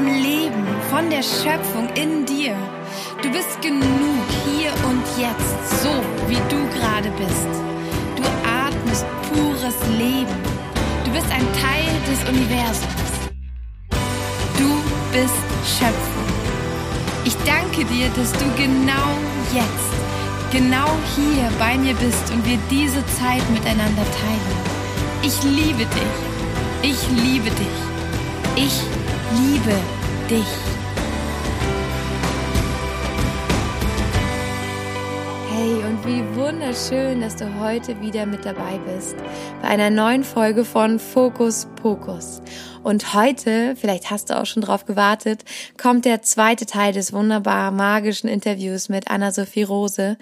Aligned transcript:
vom 0.00 0.06
Leben, 0.06 0.66
von 0.90 1.10
der 1.10 1.22
Schöpfung 1.22 1.88
in 1.94 2.24
dir. 2.24 2.56
Du 3.22 3.30
bist 3.30 3.60
genug 3.60 4.24
hier 4.46 4.72
und 4.88 5.02
jetzt, 5.18 5.82
so 5.82 5.90
wie 6.26 6.40
du 6.48 6.58
gerade 6.78 7.10
bist. 7.18 7.52
Du 8.16 8.22
atmest 8.48 9.04
pures 9.28 9.74
Leben. 9.98 10.36
Du 11.04 11.10
bist 11.10 11.26
ein 11.30 11.46
Teil 11.60 11.90
des 12.08 12.20
Universums. 12.28 13.12
Du 14.56 14.70
bist 15.12 15.44
Schöpfung. 15.66 16.30
Ich 17.24 17.36
danke 17.44 17.84
dir, 17.84 18.08
dass 18.16 18.32
du 18.32 18.44
genau 18.56 19.10
jetzt, 19.52 19.92
genau 20.50 20.88
hier 21.14 21.50
bei 21.58 21.76
mir 21.76 21.94
bist 21.94 22.30
und 22.32 22.46
wir 22.46 22.58
diese 22.70 23.04
Zeit 23.18 23.48
miteinander 23.50 24.06
teilen. 24.22 24.60
Ich 25.22 25.42
liebe 25.42 25.84
dich. 25.84 26.16
Ich 26.82 27.08
liebe 27.10 27.50
dich. 27.50 27.80
Ich 28.56 28.99
liebe 29.32 29.76
dich. 30.28 30.46
Hey 35.52 35.84
und 35.84 36.04
wie 36.06 36.24
wunderschön, 36.36 37.20
dass 37.20 37.36
du 37.36 37.60
heute 37.60 38.00
wieder 38.00 38.26
mit 38.26 38.44
dabei 38.44 38.78
bist 38.78 39.16
bei 39.62 39.68
einer 39.68 39.90
neuen 39.90 40.24
Folge 40.24 40.64
von 40.64 40.98
Fokus 40.98 41.68
Pokus. 41.76 42.40
Und 42.82 43.12
heute, 43.12 43.76
vielleicht 43.76 44.10
hast 44.10 44.30
du 44.30 44.40
auch 44.40 44.46
schon 44.46 44.62
drauf 44.62 44.86
gewartet, 44.86 45.44
kommt 45.76 46.06
der 46.06 46.22
zweite 46.22 46.64
Teil 46.64 46.94
des 46.94 47.12
wunderbar 47.12 47.70
magischen 47.72 48.28
Interviews 48.28 48.88
mit 48.88 49.10
Anna-Sophie 49.10 49.64
Rose. 49.64 50.16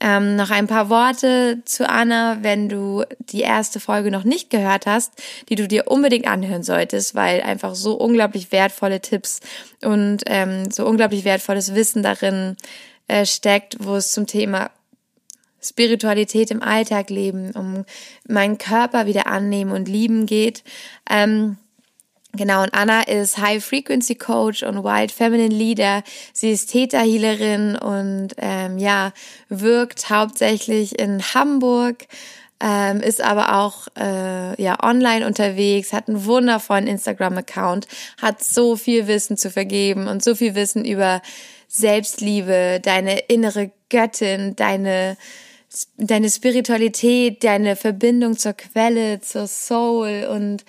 Ähm, 0.00 0.34
noch 0.34 0.50
ein 0.50 0.66
paar 0.66 0.90
Worte 0.90 1.62
zu 1.64 1.88
Anna, 1.88 2.38
wenn 2.42 2.68
du 2.68 3.04
die 3.18 3.42
erste 3.42 3.78
Folge 3.78 4.10
noch 4.10 4.24
nicht 4.24 4.50
gehört 4.50 4.86
hast, 4.86 5.12
die 5.48 5.54
du 5.54 5.68
dir 5.68 5.86
unbedingt 5.86 6.26
anhören 6.26 6.64
solltest, 6.64 7.14
weil 7.14 7.42
einfach 7.42 7.74
so 7.74 7.94
unglaublich 7.94 8.50
wertvolle 8.50 9.00
Tipps 9.00 9.40
und 9.82 10.22
ähm, 10.26 10.70
so 10.70 10.84
unglaublich 10.84 11.24
wertvolles 11.24 11.74
Wissen 11.74 12.02
darin 12.02 12.56
äh, 13.06 13.24
steckt, 13.24 13.76
wo 13.80 13.94
es 13.94 14.10
zum 14.10 14.26
Thema 14.26 14.70
Spiritualität 15.62 16.50
im 16.50 16.62
Alltag 16.62 17.08
leben, 17.08 17.52
um 17.52 17.84
meinen 18.28 18.58
Körper 18.58 19.06
wieder 19.06 19.26
annehmen 19.26 19.72
und 19.72 19.88
lieben 19.88 20.26
geht. 20.26 20.62
Ähm, 21.08 21.56
Genau, 22.36 22.64
und 22.64 22.74
Anna 22.74 23.02
ist 23.02 23.38
High 23.38 23.64
Frequency 23.64 24.16
Coach 24.16 24.64
und 24.64 24.82
Wild 24.82 25.12
Feminine 25.12 25.54
Leader. 25.54 26.02
Sie 26.32 26.50
ist 26.50 26.72
Theta 26.72 26.98
Healerin 27.00 27.76
und 27.76 28.30
ähm, 28.38 28.78
ja, 28.78 29.12
wirkt 29.48 30.10
hauptsächlich 30.10 30.98
in 30.98 31.22
Hamburg, 31.22 32.06
ähm, 32.58 33.00
ist 33.00 33.22
aber 33.22 33.60
auch 33.60 33.86
äh, 33.96 34.60
ja 34.60 34.82
online 34.82 35.24
unterwegs, 35.24 35.92
hat 35.92 36.08
einen 36.08 36.24
wundervollen 36.24 36.88
Instagram-Account, 36.88 37.86
hat 38.20 38.42
so 38.42 38.74
viel 38.74 39.06
Wissen 39.06 39.36
zu 39.36 39.48
vergeben 39.48 40.08
und 40.08 40.24
so 40.24 40.34
viel 40.34 40.56
Wissen 40.56 40.84
über 40.84 41.22
Selbstliebe, 41.68 42.80
deine 42.82 43.18
innere 43.20 43.70
Göttin, 43.90 44.56
deine 44.56 45.16
deine 45.96 46.30
Spiritualität, 46.30 47.42
deine 47.42 47.76
Verbindung 47.76 48.36
zur 48.36 48.52
Quelle, 48.52 49.20
zur 49.20 49.46
Soul 49.46 50.28
und 50.30 50.64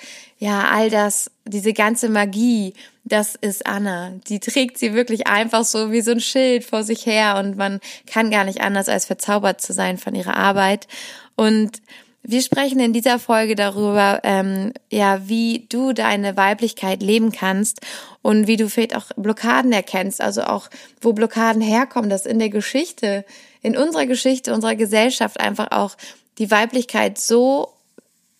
ja, 0.46 0.70
all 0.70 0.92
das, 0.92 1.32
diese 1.46 1.74
ganze 1.74 2.08
Magie, 2.08 2.76
das 3.04 3.34
ist 3.34 3.66
Anna. 3.66 4.12
Die 4.28 4.40
trägt 4.40 4.78
sie 4.78 4.94
wirklich 4.94 5.26
einfach 5.26 5.66
so 5.66 5.92
wie 5.92 6.02
so 6.02 6.12
ein 6.12 6.20
Schild 6.20 6.64
vor 6.64 6.84
sich 6.84 7.08
her 7.08 7.38
und 7.40 7.58
man 7.58 7.80
kann 8.06 8.30
gar 8.30 8.44
nicht 8.44 8.62
anders 8.62 8.88
als 8.88 9.06
verzaubert 9.06 9.60
zu 9.60 9.74
sein 9.74 9.98
von 9.98 10.14
ihrer 10.14 10.38
Arbeit. 10.38 10.88
Und 11.36 11.82
wir 12.22 12.44
sprechen 12.44 12.80
in 12.80 12.94
dieser 12.94 13.18
Folge 13.18 13.56
darüber, 13.56 14.20
ähm, 14.24 14.74
ja, 14.92 15.28
wie 15.28 15.66
du 15.68 15.94
deine 15.94 16.38
Weiblichkeit 16.38 17.02
leben 17.02 17.32
kannst 17.32 17.82
und 18.22 18.46
wie 18.46 18.58
du 18.58 18.70
vielleicht 18.70 18.96
auch 18.96 19.08
Blockaden 19.16 19.72
erkennst, 19.72 20.22
also 20.22 20.44
auch 20.44 20.70
wo 21.02 21.14
Blockaden 21.14 21.62
herkommen, 21.62 22.12
dass 22.12 22.28
in 22.28 22.38
der 22.38 22.50
Geschichte 22.50 23.26
in 23.64 23.76
unserer 23.76 24.06
Geschichte, 24.06 24.54
unserer 24.54 24.76
Gesellschaft 24.76 25.40
einfach 25.40 25.72
auch 25.72 25.96
die 26.38 26.52
Weiblichkeit 26.52 27.18
so, 27.18 27.75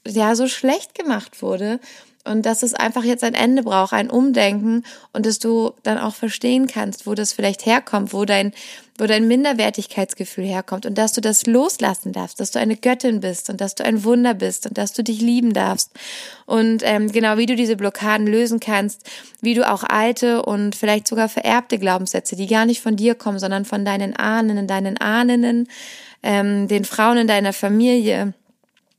ja, 0.08 0.36
so 0.36 0.48
schlecht 0.48 0.96
gemacht 0.96 1.42
wurde 1.42 1.80
und 2.26 2.46
dass 2.46 2.64
es 2.64 2.74
einfach 2.74 3.04
jetzt 3.04 3.24
ein 3.24 3.36
Ende 3.36 3.64
braucht, 3.64 3.94
ein 3.94 4.10
Umdenken 4.10 4.84
und 5.14 5.26
dass 5.26 5.40
du 5.40 5.74
dann 5.84 6.00
auch 6.00 6.16
verstehen 6.16 6.68
kannst, 6.68 7.06
wo 7.06 7.14
das 7.14 7.34
vielleicht 7.34 7.66
herkommt, 7.66 8.14
wo 8.14 8.26
dein, 8.26 8.52
wo 8.98 9.06
dein 9.06 9.28
Minderwertigkeitsgefühl 9.28 10.44
herkommt 10.44 10.88
und 10.88 10.98
dass 10.98 11.14
du 11.14 11.22
das 11.22 11.46
loslassen 11.46 12.14
darfst, 12.14 12.40
dass 12.40 12.50
du 12.50 12.60
eine 12.60 12.78
Göttin 12.78 13.20
bist 13.20 13.50
und 13.50 13.62
dass 13.62 13.76
du 13.76 13.86
ein 13.86 14.04
Wunder 14.04 14.34
bist 14.34 14.66
und 14.66 14.78
dass 14.78 14.92
du 14.92 15.04
dich 15.04 15.22
lieben 15.22 15.54
darfst. 15.54 15.92
Und 16.48 16.82
ähm, 16.84 17.12
genau 17.12 17.38
wie 17.38 17.46
du 17.46 17.56
diese 17.56 17.76
Blockaden 17.76 18.26
lösen 18.26 18.60
kannst, 18.60 19.04
wie 19.42 19.54
du 19.54 19.70
auch 19.70 19.84
alte 19.84 20.42
und 20.42 20.76
vielleicht 20.76 21.08
sogar 21.08 21.30
vererbte 21.30 21.78
Glaubenssätze, 21.78 22.36
die 22.36 22.48
gar 22.48 22.66
nicht 22.66 22.82
von 22.82 22.96
dir 22.96 23.14
kommen, 23.14 23.40
sondern 23.40 23.66
von 23.66 23.86
deinen 23.86 24.16
Ahnen, 24.16 24.68
deinen 24.68 24.98
Ahnen, 24.98 25.68
ähm, 26.24 26.68
den 26.68 26.86
Frauen 26.86 27.20
in 27.20 27.28
deiner 27.28 27.54
Familie, 27.54 28.34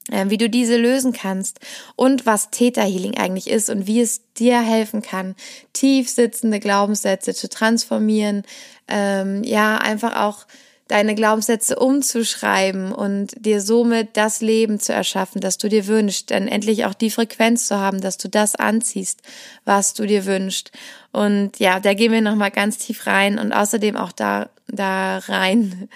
wie 0.08 0.38
du 0.38 0.48
diese 0.48 0.76
lösen 0.76 1.12
kannst 1.12 1.60
und 1.96 2.26
was 2.26 2.50
Theta 2.50 2.82
Healing 2.82 3.16
eigentlich 3.16 3.50
ist 3.50 3.70
und 3.70 3.86
wie 3.86 4.00
es 4.00 4.22
dir 4.34 4.60
helfen 4.60 5.02
kann, 5.02 5.34
tief 5.72 6.08
sitzende 6.08 6.60
Glaubenssätze 6.60 7.34
zu 7.34 7.48
transformieren, 7.48 8.44
ähm, 8.88 9.42
ja, 9.42 9.78
einfach 9.78 10.16
auch 10.16 10.46
deine 10.88 11.16
Glaubenssätze 11.16 11.76
umzuschreiben 11.76 12.92
und 12.92 13.32
dir 13.44 13.60
somit 13.60 14.16
das 14.16 14.40
Leben 14.40 14.78
zu 14.78 14.92
erschaffen, 14.92 15.40
das 15.40 15.58
du 15.58 15.68
dir 15.68 15.86
wünschst, 15.88 16.30
dann 16.30 16.46
endlich 16.46 16.84
auch 16.84 16.94
die 16.94 17.10
Frequenz 17.10 17.66
zu 17.66 17.76
haben, 17.76 18.00
dass 18.00 18.18
du 18.18 18.28
das 18.28 18.54
anziehst, 18.54 19.22
was 19.64 19.94
du 19.94 20.06
dir 20.06 20.26
wünschst. 20.26 20.70
Und 21.12 21.58
ja, 21.58 21.80
da 21.80 21.94
gehen 21.94 22.12
wir 22.12 22.20
nochmal 22.20 22.52
ganz 22.52 22.78
tief 22.78 23.06
rein 23.06 23.38
und 23.38 23.52
außerdem 23.52 23.96
auch 23.96 24.12
da, 24.12 24.48
da 24.68 25.18
rein, 25.18 25.88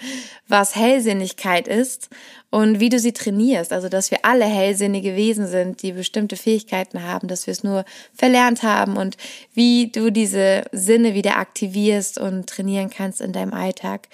was 0.47 0.75
Hellsinnigkeit 0.75 1.67
ist 1.67 2.09
und 2.49 2.79
wie 2.79 2.89
du 2.89 2.99
sie 2.99 3.13
trainierst. 3.13 3.73
Also, 3.73 3.89
dass 3.89 4.11
wir 4.11 4.19
alle 4.23 4.45
hellsinnige 4.45 5.15
Wesen 5.15 5.47
sind, 5.47 5.81
die 5.81 5.91
bestimmte 5.91 6.35
Fähigkeiten 6.35 7.03
haben, 7.03 7.27
dass 7.27 7.47
wir 7.47 7.51
es 7.51 7.63
nur 7.63 7.85
verlernt 8.13 8.63
haben 8.63 8.97
und 8.97 9.17
wie 9.53 9.87
du 9.87 10.11
diese 10.11 10.63
Sinne 10.71 11.13
wieder 11.13 11.37
aktivierst 11.37 12.17
und 12.17 12.47
trainieren 12.47 12.89
kannst 12.89 13.21
in 13.21 13.33
deinem 13.33 13.53
Alltag. 13.53 14.07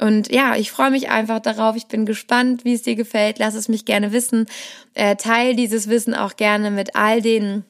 Und 0.00 0.32
ja, 0.32 0.56
ich 0.56 0.72
freue 0.72 0.90
mich 0.90 1.08
einfach 1.08 1.40
darauf. 1.40 1.76
Ich 1.76 1.86
bin 1.86 2.04
gespannt, 2.04 2.64
wie 2.64 2.74
es 2.74 2.82
dir 2.82 2.96
gefällt. 2.96 3.38
Lass 3.38 3.54
es 3.54 3.68
mich 3.68 3.84
gerne 3.84 4.12
wissen. 4.12 4.46
Äh, 4.94 5.16
teil 5.16 5.54
dieses 5.54 5.88
Wissen 5.88 6.14
auch 6.14 6.36
gerne 6.36 6.70
mit 6.70 6.96
all 6.96 7.22
den 7.22 7.64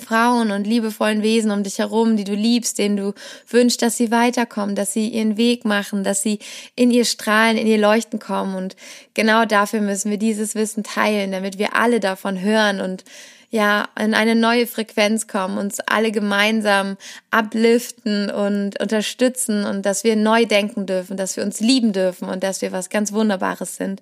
Frauen 0.00 0.50
und 0.50 0.66
liebevollen 0.66 1.22
Wesen 1.22 1.50
um 1.50 1.62
dich 1.62 1.78
herum, 1.78 2.16
die 2.16 2.24
du 2.24 2.34
liebst, 2.34 2.78
denen 2.78 2.96
du 2.96 3.14
wünschst, 3.48 3.82
dass 3.82 3.96
sie 3.96 4.10
weiterkommen, 4.10 4.74
dass 4.74 4.92
sie 4.92 5.08
ihren 5.08 5.36
Weg 5.36 5.64
machen, 5.64 6.02
dass 6.02 6.22
sie 6.22 6.40
in 6.74 6.90
ihr 6.90 7.04
Strahlen, 7.04 7.56
in 7.56 7.66
ihr 7.66 7.78
Leuchten 7.78 8.18
kommen. 8.18 8.56
Und 8.56 8.76
genau 9.14 9.44
dafür 9.44 9.80
müssen 9.80 10.10
wir 10.10 10.18
dieses 10.18 10.54
Wissen 10.54 10.82
teilen, 10.82 11.30
damit 11.30 11.58
wir 11.58 11.76
alle 11.76 12.00
davon 12.00 12.40
hören 12.40 12.80
und 12.80 13.04
ja, 13.50 13.88
in 13.98 14.14
eine 14.14 14.36
neue 14.36 14.68
Frequenz 14.68 15.26
kommen, 15.26 15.58
uns 15.58 15.80
alle 15.80 16.12
gemeinsam 16.12 16.96
upliften 17.32 18.30
und 18.30 18.80
unterstützen 18.80 19.64
und 19.64 19.84
dass 19.84 20.04
wir 20.04 20.14
neu 20.14 20.46
denken 20.46 20.86
dürfen, 20.86 21.16
dass 21.16 21.36
wir 21.36 21.42
uns 21.42 21.58
lieben 21.58 21.92
dürfen 21.92 22.28
und 22.28 22.44
dass 22.44 22.62
wir 22.62 22.70
was 22.70 22.90
ganz 22.90 23.12
Wunderbares 23.12 23.74
sind. 23.74 24.00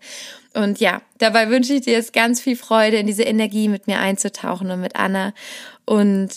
Und 0.53 0.81
ja, 0.81 1.01
dabei 1.17 1.49
wünsche 1.49 1.73
ich 1.73 1.83
dir 1.83 1.95
jetzt 1.95 2.13
ganz 2.13 2.43
viel 2.43 2.57
Freude, 2.57 2.99
in 2.99 3.07
diese 3.07 3.23
Energie 3.23 3.69
mit 3.69 3.87
mir 3.87 4.01
einzutauchen 4.01 4.71
und 4.71 4.83
mit 4.83 4.97
Anna 4.97 5.33
und 5.87 6.29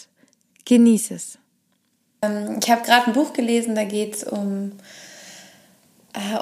genieße 0.63 1.15
es. 1.15 1.37
Ähm, 2.21 2.59
ich 2.63 2.71
habe 2.71 2.83
gerade 2.83 3.07
ein 3.07 3.13
Buch 3.13 3.33
gelesen, 3.33 3.75
da 3.75 3.83
geht 3.83 4.15
es 4.15 4.23
um 4.23 4.71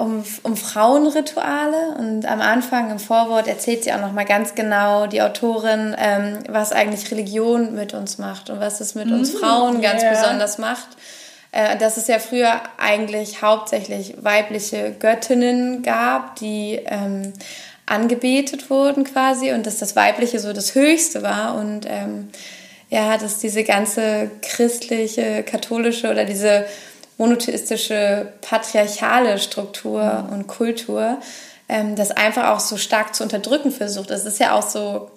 um, 0.00 0.24
um 0.42 0.56
Frauenrituale 0.56 1.94
und 1.98 2.26
am 2.26 2.40
Anfang 2.40 2.90
im 2.90 2.98
Vorwort 2.98 3.46
erzählt 3.46 3.84
sie 3.84 3.92
auch 3.92 4.00
noch 4.00 4.12
mal 4.12 4.24
ganz 4.24 4.54
genau 4.54 5.06
die 5.06 5.22
Autorin, 5.22 5.94
ähm, 5.98 6.38
was 6.48 6.72
eigentlich 6.72 7.10
Religion 7.10 7.74
mit 7.74 7.94
uns 7.94 8.18
macht 8.18 8.50
und 8.50 8.58
was 8.60 8.80
es 8.80 8.96
mit 8.96 9.06
mm, 9.06 9.12
uns 9.12 9.30
Frauen 9.30 9.80
ganz 9.80 10.02
yeah. 10.02 10.10
besonders 10.10 10.58
macht. 10.58 10.88
Äh, 11.52 11.76
dass 11.78 11.96
es 11.96 12.06
ja 12.06 12.18
früher 12.18 12.60
eigentlich 12.78 13.42
hauptsächlich 13.42 14.14
weibliche 14.20 14.92
Göttinnen 14.92 15.82
gab, 15.82 16.36
die 16.36 16.80
ähm, 16.84 17.32
angebetet 17.86 18.70
wurden 18.70 19.04
quasi 19.04 19.52
und 19.52 19.66
dass 19.66 19.78
das 19.78 19.96
Weibliche 19.96 20.38
so 20.38 20.52
das 20.52 20.76
Höchste 20.76 21.22
war 21.22 21.56
und 21.56 21.86
ähm, 21.88 22.30
ja, 22.88 23.16
dass 23.18 23.38
diese 23.38 23.64
ganze 23.64 24.30
christliche, 24.42 25.42
katholische 25.44 26.10
oder 26.10 26.24
diese 26.24 26.66
monotheistische, 27.20 28.32
patriarchale 28.40 29.38
Struktur 29.38 30.26
und 30.32 30.46
Kultur, 30.46 31.18
ähm, 31.68 31.94
das 31.94 32.12
einfach 32.12 32.48
auch 32.48 32.60
so 32.60 32.78
stark 32.78 33.14
zu 33.14 33.22
unterdrücken 33.22 33.70
versucht. 33.70 34.10
Es 34.10 34.24
ist 34.24 34.40
ja 34.40 34.54
auch 34.54 34.62
so, 34.62 35.10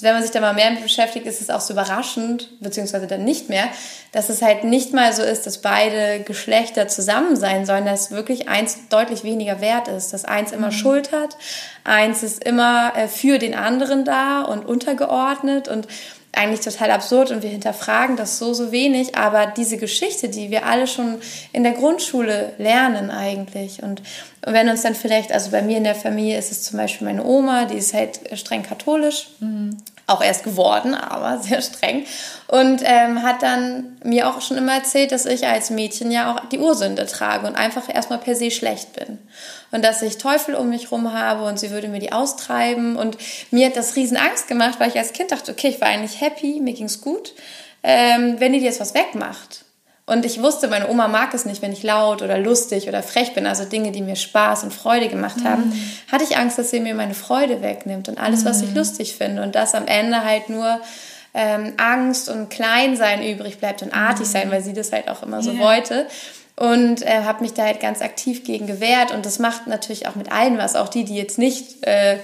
wenn 0.00 0.14
man 0.14 0.22
sich 0.22 0.32
da 0.32 0.40
mal 0.40 0.52
mehr 0.52 0.72
mit 0.72 0.82
beschäftigt, 0.82 1.24
ist 1.26 1.40
es 1.40 1.48
auch 1.48 1.60
so 1.60 1.74
überraschend, 1.74 2.48
beziehungsweise 2.60 3.06
dann 3.06 3.22
nicht 3.22 3.48
mehr, 3.48 3.68
dass 4.10 4.30
es 4.30 4.42
halt 4.42 4.64
nicht 4.64 4.94
mal 4.94 5.12
so 5.12 5.22
ist, 5.22 5.46
dass 5.46 5.58
beide 5.58 6.24
Geschlechter 6.24 6.88
zusammen 6.88 7.36
sein 7.36 7.66
sollen, 7.66 7.86
dass 7.86 8.10
wirklich 8.10 8.48
eins 8.48 8.88
deutlich 8.88 9.22
weniger 9.22 9.60
wert 9.60 9.86
ist, 9.86 10.12
dass 10.12 10.24
eins 10.24 10.50
immer 10.50 10.68
mhm. 10.68 10.72
Schuld 10.72 11.12
hat, 11.12 11.36
eins 11.84 12.24
ist 12.24 12.42
immer 12.42 12.94
äh, 12.96 13.06
für 13.06 13.38
den 13.38 13.54
anderen 13.54 14.04
da 14.04 14.42
und 14.42 14.66
untergeordnet 14.66 15.68
und 15.68 15.86
eigentlich 16.34 16.60
total 16.60 16.90
absurd 16.90 17.30
und 17.30 17.42
wir 17.42 17.50
hinterfragen 17.50 18.16
das 18.16 18.38
so, 18.38 18.54
so 18.54 18.72
wenig, 18.72 19.16
aber 19.16 19.46
diese 19.46 19.76
Geschichte, 19.76 20.28
die 20.28 20.50
wir 20.50 20.64
alle 20.64 20.86
schon 20.86 21.20
in 21.52 21.62
der 21.62 21.72
Grundschule 21.72 22.54
lernen 22.58 23.10
eigentlich. 23.10 23.82
Und 23.82 24.02
wenn 24.44 24.68
uns 24.68 24.82
dann 24.82 24.94
vielleicht, 24.94 25.30
also 25.30 25.50
bei 25.50 25.60
mir 25.60 25.76
in 25.76 25.84
der 25.84 25.94
Familie 25.94 26.38
ist 26.38 26.50
es 26.50 26.62
zum 26.62 26.78
Beispiel 26.78 27.06
meine 27.06 27.24
Oma, 27.24 27.66
die 27.66 27.76
ist 27.76 27.92
halt 27.92 28.20
streng 28.38 28.62
katholisch, 28.62 29.28
mhm. 29.40 29.76
Auch 30.06 30.22
erst 30.22 30.44
geworden, 30.44 30.94
aber 30.94 31.38
sehr 31.42 31.62
streng 31.62 32.04
und 32.48 32.82
ähm, 32.84 33.22
hat 33.22 33.42
dann 33.42 33.96
mir 34.04 34.28
auch 34.28 34.40
schon 34.40 34.56
immer 34.56 34.74
erzählt, 34.74 35.12
dass 35.12 35.26
ich 35.26 35.46
als 35.46 35.70
Mädchen 35.70 36.10
ja 36.10 36.34
auch 36.34 36.48
die 36.48 36.58
Ursünde 36.58 37.06
trage 37.06 37.46
und 37.46 37.54
einfach 37.54 37.92
erstmal 37.92 38.18
per 38.18 38.34
se 38.34 38.50
schlecht 38.50 38.92
bin 38.94 39.18
und 39.72 39.82
dass 39.82 40.02
ich 40.02 40.18
Teufel 40.18 40.54
um 40.54 40.68
mich 40.68 40.92
rum 40.92 41.12
habe 41.12 41.44
und 41.44 41.58
sie 41.58 41.70
würde 41.70 41.88
mir 41.88 41.98
die 41.98 42.12
austreiben. 42.12 42.96
Und 42.96 43.16
mir 43.50 43.66
hat 43.66 43.76
das 43.76 43.96
riesen 43.96 44.16
Angst 44.16 44.46
gemacht, 44.46 44.78
weil 44.78 44.90
ich 44.90 44.98
als 44.98 45.12
Kind 45.12 45.32
dachte, 45.32 45.50
okay, 45.50 45.68
ich 45.68 45.80
war 45.80 45.88
eigentlich 45.88 46.20
happy, 46.20 46.60
mir 46.60 46.74
ging's 46.74 47.00
gut, 47.00 47.34
ähm, 47.82 48.36
wenn 48.38 48.52
die 48.52 48.60
dir 48.60 48.66
jetzt 48.66 48.80
was 48.80 48.94
wegmacht. 48.94 49.64
Und 50.04 50.24
ich 50.24 50.42
wusste, 50.42 50.66
meine 50.68 50.88
Oma 50.88 51.06
mag 51.06 51.32
es 51.32 51.44
nicht, 51.44 51.62
wenn 51.62 51.72
ich 51.72 51.84
laut 51.84 52.22
oder 52.22 52.36
lustig 52.36 52.88
oder 52.88 53.02
frech 53.02 53.34
bin, 53.34 53.46
also 53.46 53.64
Dinge, 53.64 53.92
die 53.92 54.02
mir 54.02 54.16
Spaß 54.16 54.64
und 54.64 54.74
Freude 54.74 55.08
gemacht 55.08 55.44
haben, 55.44 55.68
mhm. 55.68 55.90
hatte 56.10 56.24
ich 56.24 56.36
Angst, 56.36 56.58
dass 56.58 56.70
sie 56.70 56.80
mir 56.80 56.94
meine 56.94 57.14
Freude 57.14 57.62
wegnimmt 57.62 58.08
und 58.08 58.18
alles, 58.18 58.44
was 58.44 58.62
ich 58.62 58.70
mhm. 58.70 58.76
lustig 58.76 59.14
finde. 59.14 59.42
Und 59.42 59.54
dass 59.54 59.74
am 59.74 59.86
Ende 59.86 60.24
halt 60.24 60.48
nur 60.48 60.80
ähm, 61.34 61.74
Angst 61.76 62.28
und 62.28 62.50
Kleinsein 62.50 63.22
übrig 63.22 63.58
bleibt 63.58 63.82
und 63.82 63.94
artig 63.94 64.26
sein, 64.26 64.48
mhm. 64.48 64.52
weil 64.52 64.62
sie 64.62 64.72
das 64.72 64.92
halt 64.92 65.08
auch 65.08 65.22
immer 65.22 65.42
so 65.42 65.52
yeah. 65.52 65.60
wollte 65.60 66.06
und 66.56 67.02
äh, 67.02 67.22
habe 67.24 67.42
mich 67.42 67.54
da 67.54 67.64
halt 67.64 67.80
ganz 67.80 68.02
aktiv 68.02 68.44
gegen 68.44 68.66
gewehrt 68.66 69.12
und 69.12 69.24
das 69.24 69.38
macht 69.38 69.66
natürlich 69.66 70.06
auch 70.06 70.14
mit 70.14 70.30
allen 70.30 70.58
was, 70.58 70.76
auch 70.76 70.88
die, 70.88 71.04
die 71.04 71.16
jetzt 71.16 71.38
nicht 71.38 71.84
äh, 71.86 72.18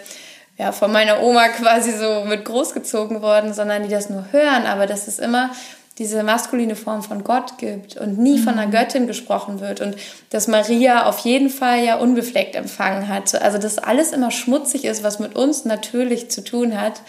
ja, 0.58 0.72
von 0.72 0.92
meiner 0.92 1.22
Oma 1.22 1.48
quasi 1.48 1.92
so 1.92 2.24
mit 2.24 2.44
großgezogen 2.44 3.22
worden, 3.22 3.54
sondern 3.54 3.84
die 3.84 3.88
das 3.88 4.10
nur 4.10 4.26
hören, 4.32 4.66
aber 4.66 4.86
dass 4.86 5.08
es 5.08 5.18
immer 5.18 5.50
diese 5.98 6.22
maskuline 6.22 6.76
Form 6.76 7.02
von 7.02 7.24
Gott 7.24 7.58
gibt 7.58 7.96
und 7.96 8.18
nie 8.18 8.38
mhm. 8.38 8.44
von 8.44 8.58
einer 8.58 8.70
Göttin 8.70 9.06
gesprochen 9.06 9.60
wird 9.60 9.80
und 9.80 9.96
dass 10.30 10.46
Maria 10.46 11.06
auf 11.06 11.18
jeden 11.20 11.50
Fall 11.50 11.82
ja 11.84 11.96
unbefleckt 11.96 12.54
empfangen 12.54 13.08
hat. 13.08 13.34
Also 13.40 13.58
dass 13.58 13.78
alles 13.78 14.12
immer 14.12 14.30
schmutzig 14.30 14.84
ist, 14.84 15.02
was 15.02 15.18
mit 15.18 15.34
uns 15.34 15.64
natürlich 15.64 16.30
zu 16.30 16.44
tun 16.44 16.80
hat 16.80 17.02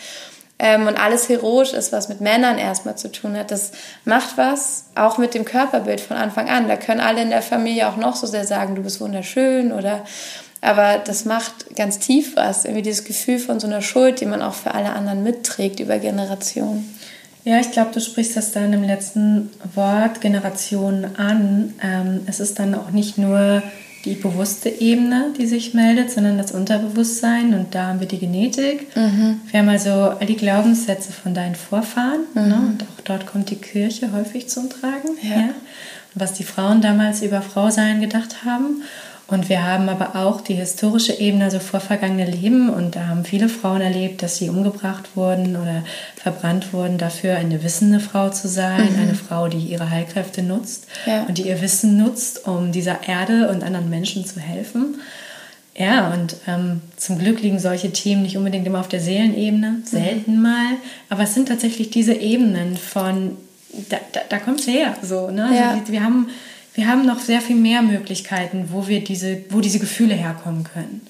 ähm, 0.57 0.88
und 0.88 1.00
alles 1.00 1.30
heroisch 1.30 1.74
ist, 1.74 1.91
was 1.91 2.09
mit 2.09 2.19
Männern 2.19 2.57
erstmal 2.57 2.97
zu 2.97 3.12
tun 3.12 3.38
hat. 3.38 3.51
Das 3.51 3.71
macht 4.06 4.38
was, 4.38 4.86
auch 4.95 5.19
mit 5.19 5.36
dem 5.36 5.45
Körperbild 5.45 6.01
von 6.01 6.18
Anfang 6.18 6.50
an. 6.50 6.68
Da 6.68 6.75
können 6.75 7.00
alle 7.00 7.21
in 7.21 7.30
der 7.30 7.44
Familie 7.44 7.88
auch 7.89 7.97
noch 7.97 8.15
so 8.15 8.25
sehr 8.25 8.45
sagen, 8.45 8.75
du 8.75 8.81
bist 8.81 9.00
wunderschön 9.00 9.71
oder 9.71 10.03
aber 10.62 10.97
das 10.97 11.24
macht 11.24 11.74
ganz 11.75 12.00
tief 12.00 12.36
was, 12.36 12.65
irgendwie 12.65 12.81
dieses 12.81 13.06
Gefühl 13.06 13.39
von 13.39 13.62
so 13.62 13.68
einer 13.68 13.81
Schuld, 13.81 14.19
die 14.19 14.25
man 14.25 14.41
auch 14.41 14.53
für 14.53 14.74
alle 14.74 14.91
anderen 14.91 15.24
mitträgt 15.24 15.80
über 15.80 16.00
Generationen. 16.00 16.99
Ja, 17.50 17.60
ich 17.60 17.72
glaube, 17.72 17.90
du 17.92 18.00
sprichst 18.00 18.38
das 18.38 18.51
dann 18.51 18.72
im 18.74 18.84
letzten 18.84 19.50
Wort 19.74 20.22
Generationen 20.22 21.16
an. 21.16 21.74
Ähm, 21.81 22.19
es 22.28 22.40
ist 22.40 22.60
dann 22.60 22.75
auch 22.75 22.92
nicht 22.92 23.18
nur 23.18 23.63
die 24.06 24.13
bewusste 24.13 24.69
Ebene, 24.69 25.34
die 25.36 25.48
sich 25.48 25.74
meldet, 25.74 26.12
sondern 26.12 26.38
das 26.38 26.51
Unterbewusstsein 26.51 27.56
und 27.56 27.74
da 27.74 27.88
haben 27.88 28.01
wir 28.01 28.07
die 28.07 28.19
Genetik. 28.19 28.96
Mhm. 28.96 29.42
Wir 29.50 29.62
haben 29.62 29.69
also 29.69 29.90
all 29.90 30.28
die 30.28 30.36
Glaubenssätze 30.36 31.12
von 31.12 31.34
deinen 31.34 31.56
Vorfahren 31.56 32.22
ne? 32.36 32.42
mhm. 32.42 32.50
ne? 32.50 32.56
und 32.56 32.84
auch 32.84 33.01
dort 33.04 33.25
kommt 33.25 33.50
die 33.50 33.56
Kirche 33.56 34.12
häufig 34.13 34.48
zum 34.48 34.69
Tragen. 34.69 35.18
Ja. 35.24 35.36
ja. 35.36 35.50
Was 36.13 36.34
die 36.34 36.44
Frauen 36.44 36.81
damals 36.81 37.24
über 37.24 37.42
Frausein 37.42 38.00
gedacht 38.00 38.46
haben 38.46 38.84
und 39.30 39.48
wir 39.48 39.64
haben 39.64 39.90
aber 39.90 40.16
auch 40.16 40.42
die 40.42 40.56
historische 40.56 41.14
Ebene, 41.14 41.46
also 41.46 41.60
vorvergangene 41.60 42.26
Leben. 42.26 42.70
Und 42.70 42.96
da 42.96 43.08
haben 43.08 43.24
viele 43.24 43.48
Frauen 43.48 43.81
erlebt, 43.81 44.24
dass 44.24 44.38
sie 44.38 44.50
umgebracht 44.50 45.16
wurden 45.16 45.56
oder 45.56 45.84
verbrannt 46.16 46.74
wurden, 46.74 46.98
dafür 46.98 47.36
eine 47.36 47.64
wissende 47.64 48.00
Frau 48.00 48.30
zu 48.30 48.48
sein. 48.48 48.92
Mhm. 48.94 49.02
Eine 49.02 49.14
Frau, 49.16 49.48
die 49.48 49.60
ihre 49.60 49.90
Heilkräfte 49.90 50.42
nutzt 50.42 50.88
ja. 51.06 51.24
und 51.24 51.38
die 51.38 51.48
ihr 51.48 51.62
Wissen 51.62 51.98
nutzt, 51.98 52.48
um 52.48 52.72
dieser 52.72 53.08
Erde 53.08 53.50
und 53.50 53.64
anderen 53.64 53.90
Menschen 53.90 54.26
zu 54.26 54.40
helfen. 54.40 55.00
Ja, 55.78 56.12
und 56.12 56.36
ähm, 56.48 56.82
zum 56.98 57.20
Glück 57.20 57.42
liegen 57.42 57.60
solche 57.60 57.92
Themen 57.92 58.24
nicht 58.24 58.36
unbedingt 58.36 58.68
immer 58.68 58.82
auf 58.82 58.90
der 58.90 59.00
Seelenebene, 59.00 59.70
mhm. 59.70 59.86
selten 59.86 60.38
mhm. 60.38 60.42
mal. 60.42 60.72
Aber 61.10 61.24
es 61.24 61.36
sind 61.36 61.48
tatsächlich 61.48 61.92
diese 61.92 62.14
Ebenen 62.14 62.78
von, 62.78 63.38
da, 63.90 63.98
da, 64.12 64.22
da 64.28 64.40
kommt 64.40 64.60
es 64.60 64.68
her. 64.68 64.96
So, 65.04 65.30
ne? 65.30 65.50
Ja. 65.56 65.72
Also 65.72 65.92
wir 65.92 66.04
haben 66.04 66.30
wir 66.80 66.88
haben 66.88 67.06
noch 67.06 67.20
sehr 67.20 67.42
viel 67.42 67.58
mehr 67.58 67.81
Möglichkeiten, 67.81 68.70
wo 68.72 68.88
wir 68.88 69.04
diese, 69.04 69.44
wo 69.50 69.60
diese 69.60 69.80
Gefühle 69.80 70.16
herkommen 70.16 70.64
können. 70.64 71.02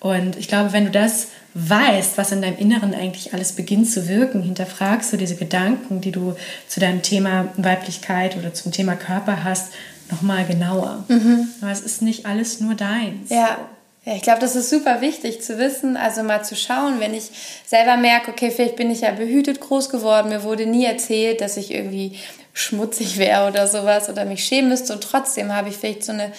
Und 0.00 0.36
ich 0.36 0.48
glaube, 0.48 0.72
wenn 0.72 0.86
du 0.86 0.90
das 0.90 1.28
weißt, 1.54 2.18
was 2.18 2.32
in 2.32 2.42
deinem 2.42 2.58
Inneren 2.58 2.92
eigentlich 2.92 3.32
alles 3.32 3.52
beginnt 3.52 3.88
zu 3.88 4.08
wirken, 4.08 4.42
hinterfragst 4.42 5.12
du 5.12 5.16
diese 5.16 5.36
Gedanken, 5.36 6.00
die 6.00 6.10
du 6.10 6.34
zu 6.66 6.80
deinem 6.80 7.02
Thema 7.02 7.52
Weiblichkeit 7.56 8.36
oder 8.36 8.52
zum 8.52 8.72
Thema 8.72 8.96
Körper 8.96 9.44
hast, 9.44 9.72
nochmal 10.10 10.44
genauer. 10.44 11.04
Mhm. 11.06 11.46
Aber 11.60 11.70
es 11.70 11.82
ist 11.82 12.02
nicht 12.02 12.26
alles 12.26 12.58
nur 12.58 12.74
deins. 12.74 13.30
Ja. 13.30 13.58
Ja, 14.04 14.16
ich 14.16 14.22
glaube, 14.22 14.40
das 14.40 14.56
ist 14.56 14.68
super 14.68 15.00
wichtig 15.00 15.42
zu 15.42 15.58
wissen, 15.58 15.96
also 15.96 16.24
mal 16.24 16.44
zu 16.44 16.56
schauen, 16.56 16.98
wenn 16.98 17.14
ich 17.14 17.30
selber 17.64 17.96
merke, 17.96 18.32
okay, 18.32 18.50
vielleicht 18.50 18.74
bin 18.74 18.90
ich 18.90 19.02
ja 19.02 19.12
behütet 19.12 19.60
groß 19.60 19.90
geworden, 19.90 20.30
mir 20.30 20.42
wurde 20.42 20.66
nie 20.66 20.84
erzählt, 20.84 21.40
dass 21.40 21.56
ich 21.56 21.72
irgendwie 21.72 22.18
schmutzig 22.52 23.18
wäre 23.18 23.48
oder 23.48 23.66
sowas 23.66 24.08
oder 24.08 24.24
mich 24.24 24.44
schämen 24.44 24.68
müsste 24.68 24.92
und 24.92 25.02
trotzdem 25.02 25.52
habe 25.54 25.68
ich 25.68 25.76
vielleicht 25.76 26.04
so 26.04 26.12
eine 26.12 26.32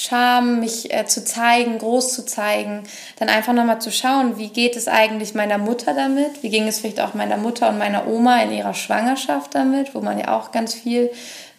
Scham, 0.00 0.60
mich 0.60 0.94
äh, 0.94 1.06
zu 1.06 1.24
zeigen, 1.24 1.78
groß 1.78 2.14
zu 2.14 2.24
zeigen, 2.24 2.84
dann 3.18 3.28
einfach 3.28 3.52
nochmal 3.52 3.80
zu 3.80 3.90
schauen, 3.90 4.38
wie 4.38 4.46
geht 4.46 4.76
es 4.76 4.86
eigentlich 4.86 5.34
meiner 5.34 5.58
Mutter 5.58 5.92
damit, 5.92 6.44
wie 6.44 6.50
ging 6.50 6.68
es 6.68 6.78
vielleicht 6.78 7.00
auch 7.00 7.14
meiner 7.14 7.36
Mutter 7.36 7.68
und 7.68 7.78
meiner 7.78 8.06
Oma 8.06 8.40
in 8.42 8.52
ihrer 8.52 8.74
Schwangerschaft 8.74 9.56
damit, 9.56 9.96
wo 9.96 10.00
man 10.00 10.20
ja 10.20 10.38
auch 10.38 10.52
ganz 10.52 10.72
viel 10.72 11.10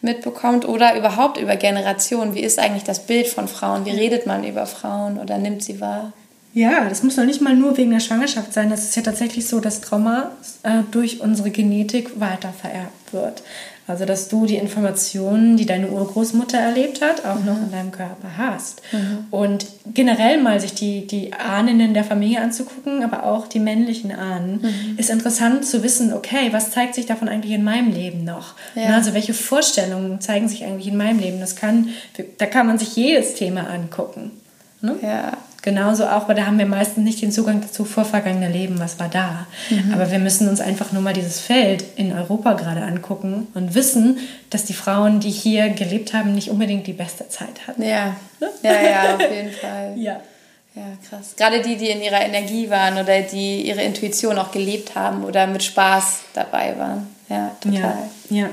mitbekommt 0.01 0.66
oder 0.66 0.96
überhaupt 0.96 1.38
über 1.38 1.57
Generationen, 1.57 2.34
wie 2.34 2.40
ist 2.40 2.60
eigentlich 2.60 2.86
das 2.86 3.06
Bild 3.06 3.28
von 3.28 3.50
Frauen, 3.50 3.86
wie 3.86 3.92
redet 3.92 4.25
man 4.25 4.46
über 4.46 4.66
Frauen 4.66 5.19
oder 5.19 5.38
nimmt 5.38 5.62
sie 5.62 5.81
wahr? 5.81 6.13
Ja, 6.54 6.88
das 6.88 7.04
muss 7.04 7.18
doch 7.18 7.25
nicht 7.25 7.42
mal 7.42 7.56
nur 7.56 7.75
wegen 7.75 7.92
der 7.92 8.00
Schwangerschaft 8.00 8.54
sein. 8.54 8.69
Das 8.69 8.84
ist 8.84 8.96
ja 8.96 9.04
tatsächlich 9.04 9.48
so, 9.48 9.60
dass 9.60 9.81
Trauma 9.81 10.31
äh, 10.63 10.81
durch 10.92 11.22
unsere 11.22 11.51
Genetik 11.51 12.19
weiter 12.19 12.54
vererbt 12.54 13.13
wird. 13.13 13.44
Also, 13.89 14.06
dass 14.06 14.27
du 14.27 14.45
die 14.45 14.57
Informationen, 14.57 15.57
die 15.57 15.65
deine 15.65 15.89
Urgroßmutter 15.89 16.59
erlebt 16.59 17.01
hat, 17.01 17.25
auch 17.25 17.39
mhm. 17.39 17.45
noch 17.45 17.57
in 17.57 17.71
deinem 17.71 17.91
Körper 17.91 18.38
hast. 18.38 18.83
Mhm. 18.91 19.25
Und 19.31 19.65
generell 19.95 20.39
mal 20.39 20.59
sich 20.59 20.75
die, 20.75 21.07
die 21.07 21.33
Ahnen 21.33 21.95
der 21.95 22.03
Familie 22.03 22.39
anzugucken, 22.39 23.03
aber 23.03 23.25
auch 23.25 23.47
die 23.47 23.59
männlichen 23.59 24.12
Ahnen, 24.12 24.62
mhm. 24.62 25.00
ist 25.00 25.09
interessant 25.09 25.65
zu 25.65 25.81
wissen, 25.81 26.13
okay, 26.13 26.50
was 26.51 26.69
zeigt 26.69 26.93
sich 26.93 27.08
davon 27.08 27.27
eigentlich 27.29 27.53
in 27.53 27.63
meinem 27.63 27.91
Leben 27.91 28.24
noch? 28.24 28.53
Ja. 28.75 28.96
Also, 28.96 29.15
welche 29.15 29.34
Vorstellungen 29.34 30.22
zeigen 30.22 30.48
sich 30.48 30.65
eigentlich 30.65 30.88
in 30.88 30.98
meinem 30.98 31.17
Leben? 31.17 31.39
Das 31.39 31.55
kann, 31.55 31.89
da 32.38 32.46
kann 32.46 32.67
man 32.67 32.77
sich 32.77 32.96
jedes 32.96 33.34
Thema 33.34 33.67
angucken. 33.72 34.31
Ne? 34.81 34.98
Ja 35.01 35.34
genauso 35.62 36.06
auch, 36.08 36.28
weil 36.28 36.36
da 36.36 36.46
haben 36.46 36.60
wir 36.60 36.66
meistens 36.66 37.04
nicht 37.04 37.22
den 37.22 37.32
Zugang 37.32 37.62
dazu 37.62 37.86
vorvergangene 37.86 38.50
Leben, 38.50 38.80
was 38.80 39.00
war 39.00 39.10
da. 39.10 39.48
Mhm. 39.70 39.94
Aber 39.94 40.12
wir 40.12 40.20
müssen 40.20 40.48
uns 40.48 40.62
einfach 40.62 40.92
nur 40.92 41.01
mal 41.01 41.13
dieses 41.13 41.39
Feld 41.39 41.84
in 41.96 42.12
Europa 42.13 42.54
gerade 42.54 42.82
angucken 42.82 43.48
und 43.54 43.75
wissen, 43.75 44.20
dass 44.50 44.66
die 44.66 44.74
Frauen, 44.74 45.20
die 45.20 45.32
hier 45.32 45.70
gelebt 45.70 46.13
haben, 46.13 46.34
nicht 46.34 46.50
unbedingt 46.50 46.88
die 46.88 46.94
beste 46.94 47.28
Zeit 47.30 47.68
hatten. 47.68 47.84
Ja, 47.84 48.16
ne? 48.39 48.50
ja, 48.63 48.82
ja, 48.82 49.16
auf 49.16 49.22
jeden 49.22 49.51
Fall. 49.51 49.94
ja. 49.98 50.20
Ja, 50.75 50.84
krass. 51.10 51.34
Gerade 51.36 51.62
die, 51.62 51.75
die 51.75 51.89
in 51.89 52.01
ihrer 52.01 52.22
Energie 52.22 52.70
waren 52.70 52.98
oder 53.00 53.22
die 53.22 53.63
ihre 53.68 53.82
Intuition 53.82 54.38
auch 54.38 54.51
gelebt 54.51 54.96
haben 54.96 55.25
oder 55.25 55.48
mit 55.48 55.63
Spaß 55.63 56.22
dabei 56.34 56.78
waren. 56.78 57.08
Ja, 57.28 57.51
total. 57.60 57.98
Ja, 58.30 58.38
ja. 58.38 58.50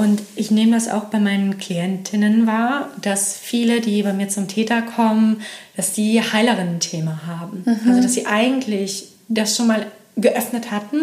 Und 0.00 0.22
ich 0.34 0.50
nehme 0.50 0.72
das 0.72 0.88
auch 0.88 1.04
bei 1.04 1.18
meinen 1.18 1.58
Klientinnen 1.58 2.46
wahr, 2.46 2.88
dass 3.02 3.36
viele, 3.36 3.82
die 3.82 4.02
bei 4.02 4.14
mir 4.14 4.30
zum 4.30 4.48
Täter 4.48 4.80
kommen, 4.80 5.42
dass 5.76 5.92
die 5.92 6.22
Heilerinnen-Thema 6.22 7.26
haben. 7.26 7.64
Mhm. 7.66 7.90
Also 7.90 8.00
dass 8.00 8.14
sie 8.14 8.24
eigentlich 8.24 9.08
das 9.28 9.54
schon 9.54 9.66
mal 9.66 9.84
geöffnet 10.16 10.70
hatten 10.70 11.02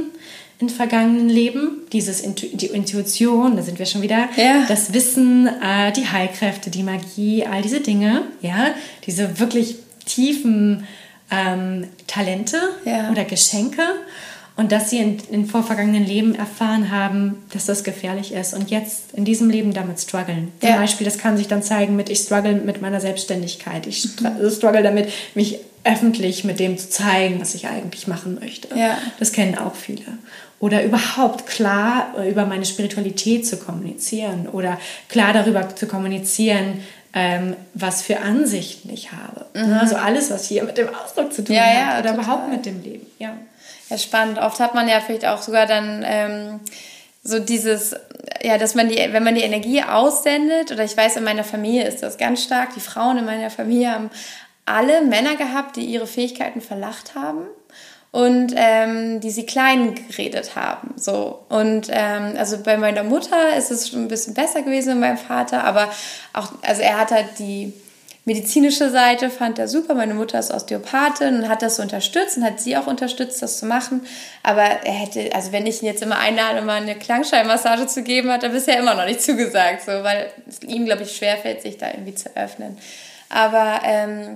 in 0.58 0.70
vergangenen 0.70 1.30
Leben. 1.30 1.84
Dieses 1.94 2.22
Intu 2.22 2.48
die 2.52 2.66
Intuition, 2.66 3.56
da 3.56 3.62
sind 3.62 3.78
wir 3.78 3.86
schon 3.86 4.02
wieder, 4.02 4.30
ja. 4.36 4.66
das 4.68 4.92
Wissen, 4.94 5.46
äh, 5.46 5.92
die 5.92 6.08
Heilkräfte, 6.08 6.72
die 6.72 6.82
Magie, 6.82 7.46
all 7.46 7.62
diese 7.62 7.82
Dinge, 7.82 8.24
ja, 8.42 8.72
diese 9.06 9.40
wirklich 9.40 9.76
tiefen 10.06 10.88
ähm, 11.30 11.86
Talente 12.08 12.58
ja. 12.84 13.12
oder 13.12 13.26
Geschenke 13.26 13.84
und 14.58 14.72
dass 14.72 14.90
sie 14.90 14.98
in, 14.98 15.18
in 15.32 15.46
vorvergangenen 15.46 16.06
Leben 16.06 16.36
erfahren 16.36 16.92
haben, 16.92 17.44
dass 17.54 17.68
das 17.68 17.84
gefährlich 17.84 18.34
ist 18.34 18.54
und 18.54 18.72
jetzt 18.72 19.14
in 19.14 19.24
diesem 19.24 19.50
Leben 19.50 19.72
damit 19.72 20.00
strugglen. 20.00 20.52
Zum 20.60 20.70
ja. 20.70 20.78
Beispiel, 20.78 21.06
das 21.06 21.20
kann 21.20 21.38
sich 21.38 21.48
dann 21.48 21.62
zeigen 21.62 21.96
mit, 21.96 22.10
ich 22.10 22.20
struggle 22.20 22.56
mit 22.56 22.82
meiner 22.82 23.00
Selbstständigkeit, 23.00 23.86
ich 23.86 24.10
mhm. 24.20 24.50
struggle 24.50 24.82
damit, 24.82 25.10
mich 25.36 25.60
öffentlich 25.84 26.44
mit 26.44 26.60
dem 26.60 26.78
zu 26.78 26.90
zeigen, 26.90 27.40
was 27.40 27.56
ich 27.56 27.68
eigentlich 27.68 28.08
machen 28.08 28.40
möchte. 28.42 28.68
Ja. 28.76 28.98
Das 29.20 29.32
kennen 29.32 29.58
auch 29.58 29.76
viele. 29.76 30.02
Oder 30.60 30.84
überhaupt 30.84 31.46
klar 31.46 32.16
über 32.28 32.48
meine 32.48 32.66
Spiritualität 32.66 33.46
zu 33.46 33.58
kommunizieren 33.58 34.48
oder 34.48 34.80
klar 35.08 35.34
darüber 35.34 35.76
zu 35.76 35.88
kommunizieren, 35.88 36.82
ähm, 37.14 37.56
was 37.76 38.02
für 38.02 38.20
Ansichten 38.22 38.90
ich 38.90 39.12
habe. 39.12 39.46
Mhm. 39.54 39.74
Also 39.74 39.96
alles, 39.96 40.32
was 40.32 40.48
hier 40.48 40.64
mit 40.64 40.80
dem 40.80 40.90
Ausdruck 40.90 41.32
zu 41.32 41.44
tun 41.44 41.56
ja, 41.56 41.62
hat 41.62 41.74
ja, 41.74 42.00
oder 42.00 42.10
total. 42.10 42.16
überhaupt 42.16 42.52
mit 42.52 42.66
dem 42.66 42.82
Leben. 42.82 43.06
Ja. 43.20 43.38
Ja, 43.90 43.98
spannend. 43.98 44.38
Oft 44.40 44.60
hat 44.60 44.76
man 44.76 44.88
ja 44.88 45.00
vielleicht 45.00 45.26
auch 45.26 45.42
sogar 45.42 45.66
dann 45.66 46.04
ähm, 46.06 46.60
so 47.24 47.40
dieses, 47.40 47.96
ja, 48.42 48.58
dass 48.58 48.76
man 48.76 48.90
die, 48.90 48.98
wenn 48.98 49.24
man 49.24 49.36
die 49.36 49.42
Energie 49.42 49.82
aussendet, 49.84 50.72
oder 50.72 50.84
ich 50.84 50.96
weiß, 50.96 51.18
in 51.18 51.24
meiner 51.24 51.44
Familie 51.44 51.88
ist 51.88 52.04
das 52.04 52.18
ganz 52.18 52.44
stark, 52.44 52.74
die 52.74 52.80
Frauen 52.80 53.18
in 53.18 53.26
meiner 53.26 53.50
Familie 53.50 53.92
haben 53.92 54.10
alle 54.66 55.02
Männer 55.02 55.36
gehabt, 55.36 55.78
die 55.78 55.86
ihre 55.86 56.08
Fähigkeiten 56.08 56.60
verlacht 56.62 57.16
haben 57.16 57.48
und 58.12 58.54
ähm, 58.56 59.22
die 59.22 59.30
sie 59.30 59.46
klein 59.46 59.96
geredet 59.96 60.56
haben. 60.56 60.94
So. 60.98 61.46
Und 61.50 61.88
ähm, 61.90 62.34
also 62.38 62.58
bei 62.62 62.78
meiner 62.78 63.04
Mutter 63.04 63.56
ist 63.56 63.72
es 63.72 63.90
schon 63.90 64.04
ein 64.04 64.08
bisschen 64.10 64.34
besser 64.34 64.62
gewesen, 64.62 65.00
mit 65.00 65.10
meinem 65.10 65.18
Vater, 65.18 65.64
aber 65.64 65.90
auch, 66.34 66.52
also 66.62 66.82
er 66.82 67.00
hat 67.00 67.12
halt 67.12 67.40
die 67.40 67.74
medizinische 68.28 68.90
Seite, 68.92 69.30
fand 69.30 69.58
er 69.58 69.70
super. 69.70 69.96
Meine 69.96 70.14
Mutter 70.14 70.38
ist 70.38 70.52
Osteopathin 70.52 71.44
und 71.44 71.50
hat 71.50 71.62
das 71.62 71.78
so 71.78 71.82
unterstützt 71.82 72.36
und 72.36 72.44
hat 72.44 72.60
sie 72.60 72.76
auch 72.76 72.86
unterstützt, 72.86 73.42
das 73.42 73.58
zu 73.58 73.66
machen. 73.66 74.06
Aber 74.44 74.64
er 74.64 74.92
hätte, 74.92 75.34
also 75.34 75.54
wenn 75.54 75.66
ich 75.66 75.82
ihn 75.82 75.86
jetzt 75.88 76.04
immer 76.04 76.20
einlade, 76.20 76.62
mal 76.62 76.82
eine 76.82 76.96
Klangschallmassage 76.96 77.88
zu 77.88 78.04
geben, 78.04 78.30
hat 78.30 78.44
er 78.44 78.50
bisher 78.50 78.78
immer 78.80 78.96
noch 78.96 79.06
nicht 79.06 79.22
zugesagt, 79.22 79.84
so, 79.84 79.92
weil 80.04 80.30
es 80.46 80.62
ihm, 80.62 80.86
glaube 80.86 81.04
ich, 81.04 81.16
schwerfällt, 81.16 81.62
sich 81.62 81.78
da 81.78 81.90
irgendwie 81.90 82.16
zu 82.16 82.36
öffnen. 82.36 82.78
Aber 83.30 83.80
ähm, 83.86 84.34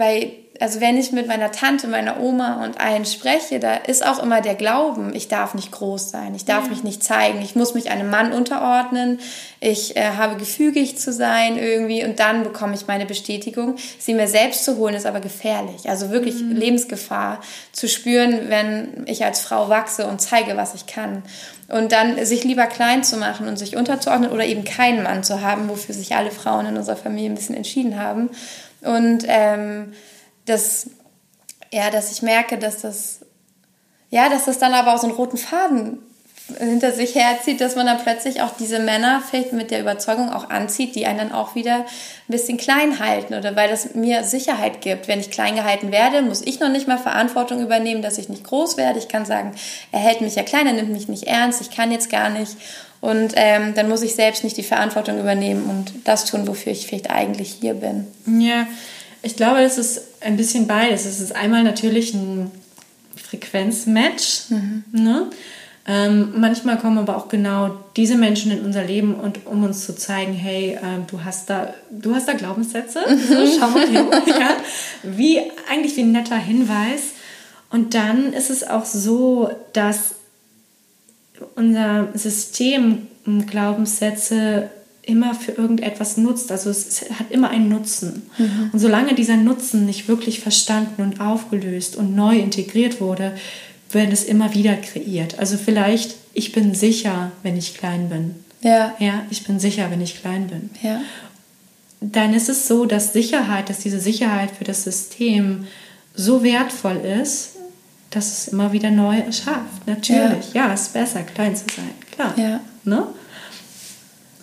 bei, 0.00 0.32
also 0.58 0.80
wenn 0.80 0.96
ich 0.96 1.12
mit 1.12 1.26
meiner 1.28 1.52
Tante, 1.52 1.86
meiner 1.86 2.20
Oma 2.20 2.64
und 2.64 2.80
allen 2.80 3.04
spreche, 3.04 3.60
da 3.60 3.74
ist 3.74 4.04
auch 4.04 4.18
immer 4.22 4.40
der 4.40 4.54
Glauben, 4.54 5.14
ich 5.14 5.28
darf 5.28 5.52
nicht 5.52 5.70
groß 5.72 6.10
sein, 6.10 6.34
ich 6.34 6.46
darf 6.46 6.64
ja. 6.64 6.70
mich 6.70 6.82
nicht 6.82 7.04
zeigen, 7.04 7.42
ich 7.42 7.54
muss 7.54 7.74
mich 7.74 7.90
einem 7.90 8.08
Mann 8.08 8.32
unterordnen, 8.32 9.20
ich 9.60 9.98
äh, 9.98 10.12
habe 10.16 10.36
gefügig 10.36 10.96
zu 10.96 11.12
sein 11.12 11.58
irgendwie 11.58 12.02
und 12.02 12.18
dann 12.18 12.44
bekomme 12.44 12.72
ich 12.74 12.86
meine 12.86 13.04
Bestätigung. 13.04 13.76
Sie 13.98 14.14
mir 14.14 14.26
selbst 14.26 14.64
zu 14.64 14.78
holen 14.78 14.94
ist 14.94 15.04
aber 15.04 15.20
gefährlich, 15.20 15.90
also 15.90 16.08
wirklich 16.08 16.36
mhm. 16.36 16.56
Lebensgefahr 16.56 17.40
zu 17.72 17.86
spüren, 17.86 18.48
wenn 18.48 19.04
ich 19.04 19.22
als 19.22 19.42
Frau 19.42 19.68
wachse 19.68 20.06
und 20.06 20.22
zeige, 20.22 20.56
was 20.56 20.74
ich 20.74 20.86
kann. 20.86 21.22
Und 21.68 21.92
dann 21.92 22.24
sich 22.24 22.42
lieber 22.42 22.66
klein 22.66 23.04
zu 23.04 23.18
machen 23.18 23.46
und 23.48 23.58
sich 23.58 23.76
unterzuordnen 23.76 24.30
oder 24.30 24.46
eben 24.46 24.64
keinen 24.64 25.02
Mann 25.02 25.24
zu 25.24 25.42
haben, 25.42 25.68
wofür 25.68 25.94
sich 25.94 26.16
alle 26.16 26.30
Frauen 26.30 26.64
in 26.64 26.78
unserer 26.78 26.96
Familie 26.96 27.30
ein 27.30 27.36
bisschen 27.36 27.54
entschieden 27.54 28.00
haben. 28.00 28.30
Und 28.82 29.24
ähm, 29.26 29.92
das, 30.46 30.90
ja, 31.72 31.90
dass 31.90 32.12
ich 32.12 32.22
merke, 32.22 32.58
dass 32.58 32.82
das, 32.82 33.20
ja, 34.10 34.28
dass 34.28 34.46
das 34.46 34.58
dann 34.58 34.74
aber 34.74 34.94
auch 34.94 34.98
so 34.98 35.06
einen 35.06 35.16
roten 35.16 35.36
Faden 35.36 35.98
hinter 36.58 36.92
sich 36.92 37.14
herzieht, 37.14 37.60
dass 37.60 37.76
man 37.76 37.86
dann 37.86 38.02
plötzlich 38.02 38.42
auch 38.42 38.50
diese 38.58 38.78
Männer 38.78 39.22
vielleicht 39.28 39.52
mit 39.52 39.70
der 39.70 39.80
Überzeugung 39.80 40.30
auch 40.30 40.50
anzieht, 40.50 40.94
die 40.94 41.06
einen 41.06 41.18
dann 41.18 41.32
auch 41.32 41.54
wieder 41.54 41.76
ein 41.76 41.84
bisschen 42.28 42.56
klein 42.56 42.98
halten 42.98 43.34
oder 43.34 43.56
weil 43.56 43.68
das 43.68 43.94
mir 43.94 44.24
Sicherheit 44.24 44.80
gibt. 44.80 45.08
Wenn 45.08 45.20
ich 45.20 45.30
klein 45.30 45.54
gehalten 45.54 45.92
werde, 45.92 46.22
muss 46.22 46.42
ich 46.42 46.60
noch 46.60 46.68
nicht 46.68 46.88
mal 46.88 46.98
Verantwortung 46.98 47.60
übernehmen, 47.60 48.02
dass 48.02 48.18
ich 48.18 48.28
nicht 48.28 48.44
groß 48.44 48.76
werde. 48.76 48.98
Ich 48.98 49.08
kann 49.08 49.24
sagen, 49.24 49.54
er 49.92 50.00
hält 50.00 50.20
mich 50.20 50.34
ja 50.34 50.42
klein, 50.42 50.66
er 50.66 50.72
nimmt 50.72 50.90
mich 50.90 51.08
nicht 51.08 51.24
ernst, 51.24 51.60
ich 51.60 51.70
kann 51.70 51.92
jetzt 51.92 52.10
gar 52.10 52.30
nicht. 52.30 52.56
Und 53.00 53.32
ähm, 53.36 53.74
dann 53.74 53.88
muss 53.88 54.02
ich 54.02 54.14
selbst 54.14 54.44
nicht 54.44 54.56
die 54.56 54.62
Verantwortung 54.62 55.18
übernehmen 55.18 55.64
und 55.70 55.92
das 56.04 56.26
tun, 56.26 56.46
wofür 56.46 56.72
ich 56.72 56.86
vielleicht 56.86 57.10
eigentlich 57.10 57.56
hier 57.60 57.74
bin. 57.74 58.06
Ja, 58.26 58.66
ich 59.22 59.36
glaube, 59.36 59.60
es 59.60 59.78
ist 59.78 60.02
ein 60.20 60.36
bisschen 60.36 60.66
beides. 60.66 61.06
Es 61.06 61.20
ist 61.20 61.34
einmal 61.34 61.62
natürlich 61.62 62.12
ein 62.12 62.50
Frequenzmatch. 63.16 64.50
Mhm. 64.50 64.84
Ne? 64.92 65.30
Ähm, 65.86 66.34
manchmal 66.36 66.78
kommen 66.78 66.98
aber 66.98 67.16
auch 67.16 67.28
genau 67.28 67.74
diese 67.96 68.16
Menschen 68.16 68.52
in 68.52 68.64
unser 68.64 68.84
Leben 68.84 69.14
und 69.14 69.46
um 69.46 69.64
uns 69.64 69.86
zu 69.86 69.96
zeigen, 69.96 70.34
hey, 70.34 70.78
ähm, 70.82 71.06
du 71.10 71.24
hast 71.24 71.48
da, 71.48 71.72
du 71.90 72.14
hast 72.14 72.28
da 72.28 72.34
Glaubenssätze. 72.34 73.00
So, 73.28 73.58
schau 73.58 73.68
mal 73.70 73.88
hier. 73.88 74.06
ja. 74.26 74.56
Wie 75.02 75.40
eigentlich 75.70 75.96
wie 75.96 76.02
ein 76.02 76.12
netter 76.12 76.36
Hinweis. 76.36 77.12
Und 77.70 77.94
dann 77.94 78.32
ist 78.32 78.50
es 78.50 78.68
auch 78.68 78.84
so, 78.84 79.50
dass 79.72 80.16
unser 81.56 82.08
System 82.14 83.06
Glaubenssätze 83.46 84.70
immer 85.02 85.34
für 85.34 85.52
irgendetwas 85.52 86.16
nutzt. 86.16 86.52
Also 86.52 86.70
es, 86.70 87.02
hat 87.10 87.30
immer 87.30 87.50
einen 87.50 87.68
Nutzen. 87.68 88.22
Mhm. 88.38 88.70
Und 88.72 88.78
solange 88.78 89.14
dieser 89.14 89.36
Nutzen 89.36 89.86
nicht 89.86 90.08
wirklich 90.08 90.40
verstanden 90.40 91.02
und 91.02 91.20
aufgelöst 91.20 91.96
und 91.96 92.14
neu 92.14 92.38
integriert 92.38 93.00
wurde, 93.00 93.32
wird 93.90 94.12
es 94.12 94.24
immer 94.24 94.54
wieder 94.54 94.76
kreiert. 94.76 95.38
Also 95.38 95.56
vielleicht, 95.56 96.14
ich 96.32 96.52
bin 96.52 96.74
sicher, 96.74 97.32
wenn 97.42 97.56
ich 97.56 97.76
klein 97.76 98.08
bin. 98.08 98.34
Ja. 98.62 98.94
Ja, 98.98 99.24
ich 99.30 99.44
bin 99.44 99.58
sicher, 99.58 99.90
wenn 99.90 100.00
ich 100.00 100.20
klein 100.20 100.46
bin. 100.46 100.70
Ja. 100.82 101.00
Dann 102.00 102.34
ist 102.34 102.48
es 102.48 102.68
so, 102.68 102.86
dass 102.86 103.12
Sicherheit, 103.12 103.68
dass 103.68 103.80
diese 103.80 104.00
Sicherheit 104.00 104.50
für 104.50 104.64
das 104.64 104.84
System 104.84 105.66
so 106.14 106.42
wertvoll 106.42 106.96
ist, 106.96 107.56
dass 108.10 108.26
es 108.26 108.48
immer 108.48 108.72
wieder 108.72 108.90
neu 108.90 109.18
erschafft. 109.18 109.86
Natürlich, 109.86 110.52
ja, 110.52 110.66
ja 110.66 110.74
ist 110.74 110.92
besser, 110.92 111.22
klein 111.22 111.54
zu 111.54 111.64
sein, 111.74 111.90
klar. 112.10 112.34
Ja. 112.36 112.60
Ne? 112.84 113.06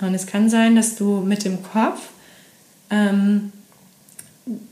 Und 0.02 0.14
es 0.14 0.26
kann 0.26 0.50
sein, 0.50 0.76
dass 0.76 0.96
du 0.96 1.22
mit 1.22 1.44
dem 1.44 1.64
Kopf 1.64 2.00
ähm, 2.90 3.52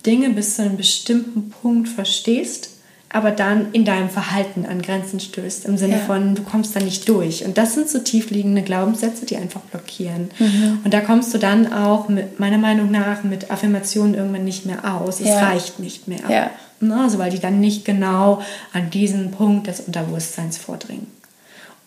Dinge 0.06 0.30
bis 0.30 0.56
zu 0.56 0.62
einem 0.62 0.78
bestimmten 0.78 1.50
Punkt 1.50 1.90
verstehst, 1.90 2.70
aber 3.10 3.32
dann 3.32 3.72
in 3.72 3.86
deinem 3.86 4.10
Verhalten 4.10 4.66
an 4.66 4.82
Grenzen 4.82 5.20
stößt. 5.20 5.66
Im 5.66 5.78
Sinne 5.78 5.98
ja. 5.98 6.04
von, 6.04 6.36
du 6.36 6.44
kommst 6.44 6.76
da 6.76 6.80
nicht 6.80 7.08
durch. 7.08 7.46
Und 7.46 7.58
das 7.58 7.74
sind 7.74 7.90
so 7.90 8.00
tiefliegende 8.00 8.62
Glaubenssätze, 8.62 9.26
die 9.26 9.38
einfach 9.38 9.62
blockieren. 9.62 10.30
Mhm. 10.38 10.80
Und 10.84 10.94
da 10.94 11.02
kommst 11.02 11.34
du 11.34 11.38
dann 11.38 11.72
auch, 11.72 12.10
mit, 12.10 12.40
meiner 12.40 12.58
Meinung 12.58 12.92
nach, 12.92 13.24
mit 13.24 13.52
Affirmationen 13.52 14.16
irgendwann 14.16 14.44
nicht 14.44 14.66
mehr 14.66 14.96
aus. 14.96 15.22
Es 15.22 15.28
ja. 15.28 15.40
reicht 15.40 15.80
nicht 15.80 16.08
mehr. 16.08 16.30
Ja. 16.30 16.52
Ne? 16.88 17.02
Also 17.02 17.18
weil 17.18 17.32
die 17.32 17.40
dann 17.40 17.60
nicht 17.60 17.86
genau 17.86 18.42
an 18.74 18.90
diesen 18.90 19.32
Punkt 19.32 19.68
des 19.68 19.82
Unterbewusstseins 19.82 20.58
vordringen. 20.58 21.08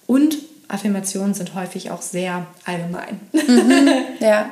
Und 0.07 0.39
Affirmationen 0.69 1.35
sind 1.35 1.55
häufig 1.55 1.91
auch 1.91 2.03
sehr 2.03 2.47
allgemein. 2.65 3.21
Mhm. 3.33 3.89
Ja. 4.21 4.51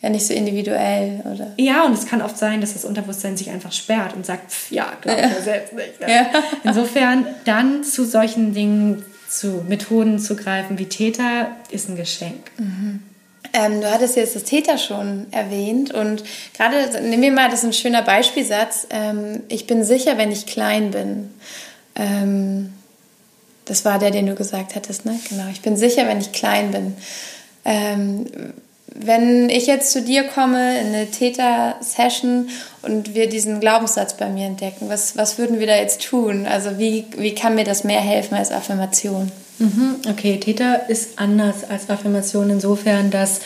Ja, 0.00 0.08
nicht 0.08 0.26
so 0.26 0.34
individuell, 0.34 1.22
oder? 1.32 1.52
Ja, 1.58 1.84
und 1.84 1.92
es 1.92 2.06
kann 2.06 2.22
oft 2.22 2.36
sein, 2.36 2.60
dass 2.60 2.72
das 2.72 2.84
Unterbewusstsein 2.84 3.36
sich 3.36 3.50
einfach 3.50 3.70
sperrt 3.70 4.16
und 4.16 4.26
sagt, 4.26 4.50
pff, 4.50 4.72
ja, 4.72 4.94
glaube 5.00 5.20
ich 5.20 5.30
ja. 5.30 5.40
selbst 5.40 5.74
nicht. 5.74 6.00
Ja. 6.00 6.08
Ja. 6.08 6.26
Insofern 6.64 7.24
dann 7.44 7.84
zu 7.84 8.04
solchen 8.04 8.52
Dingen, 8.52 9.04
zu 9.28 9.64
Methoden 9.68 10.18
zu 10.18 10.34
greifen 10.34 10.80
wie 10.80 10.86
Täter, 10.86 11.52
ist 11.70 11.88
ein 11.88 11.94
Geschenk. 11.94 12.50
Mhm. 12.58 13.00
Ähm, 13.54 13.82
du 13.82 13.90
hattest 13.90 14.16
jetzt 14.16 14.34
das 14.34 14.44
Täter 14.44 14.78
schon 14.78 15.26
erwähnt 15.30 15.92
und 15.92 16.24
gerade, 16.56 17.02
nehmen 17.02 17.22
wir 17.22 17.32
mal, 17.32 17.50
das 17.50 17.60
ist 17.60 17.66
ein 17.66 17.72
schöner 17.74 18.02
Beispielsatz, 18.02 18.86
ähm, 18.90 19.42
ich 19.48 19.66
bin 19.66 19.84
sicher, 19.84 20.16
wenn 20.16 20.32
ich 20.32 20.46
klein 20.46 20.90
bin. 20.90 21.30
Ähm, 21.94 22.72
das 23.66 23.84
war 23.84 23.98
der, 23.98 24.10
den 24.10 24.26
du 24.26 24.34
gesagt 24.34 24.74
hattest, 24.74 25.04
ne? 25.04 25.20
Genau, 25.28 25.44
ich 25.52 25.60
bin 25.60 25.76
sicher, 25.76 26.06
wenn 26.08 26.20
ich 26.20 26.32
klein 26.32 26.70
bin. 26.70 26.96
Ähm, 27.64 28.26
wenn 28.94 29.48
ich 29.48 29.66
jetzt 29.66 29.92
zu 29.92 30.02
dir 30.02 30.24
komme 30.24 30.78
in 30.78 30.88
eine 30.88 31.10
Täter-Session 31.10 32.48
und 32.82 33.14
wir 33.14 33.28
diesen 33.28 33.60
Glaubenssatz 33.60 34.16
bei 34.16 34.28
mir 34.28 34.46
entdecken, 34.46 34.88
was, 34.88 35.16
was 35.16 35.38
würden 35.38 35.60
wir 35.60 35.66
da 35.66 35.76
jetzt 35.76 36.02
tun? 36.02 36.46
Also 36.46 36.78
wie, 36.78 37.06
wie 37.16 37.34
kann 37.34 37.54
mir 37.54 37.64
das 37.64 37.84
mehr 37.84 38.00
helfen 38.00 38.34
als 38.34 38.50
Affirmation? 38.50 39.30
Mhm, 39.62 39.96
okay, 40.10 40.38
Täter 40.38 40.88
ist 40.88 41.20
anders 41.20 41.62
als 41.68 41.88
Affirmation 41.88 42.50
insofern, 42.50 43.10
dass 43.10 43.40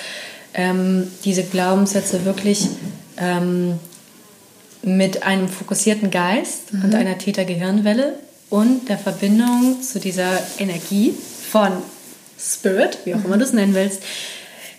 ähm, 0.55 1.09
diese 1.25 1.43
Glaubenssätze 1.43 2.25
wirklich 2.25 2.69
ähm, 3.19 3.79
mit 4.83 5.25
einem 5.25 5.49
fokussierten 5.49 6.11
Geist 6.11 6.73
mhm. 6.73 6.85
und 6.85 6.95
einer 6.95 7.19
Täter-Gehirnwelle 7.19 8.15
und 8.49 8.89
der 8.89 8.97
Verbindung 8.97 9.83
zu 9.83 10.01
dieser 10.01 10.39
Energie 10.59 11.13
von 11.51 11.73
Spirit, 12.39 12.99
wie 13.05 13.15
auch 13.15 13.25
immer 13.25 13.37
du 13.37 13.45
es 13.45 13.53
nennen 13.53 13.75
willst, 13.75 14.03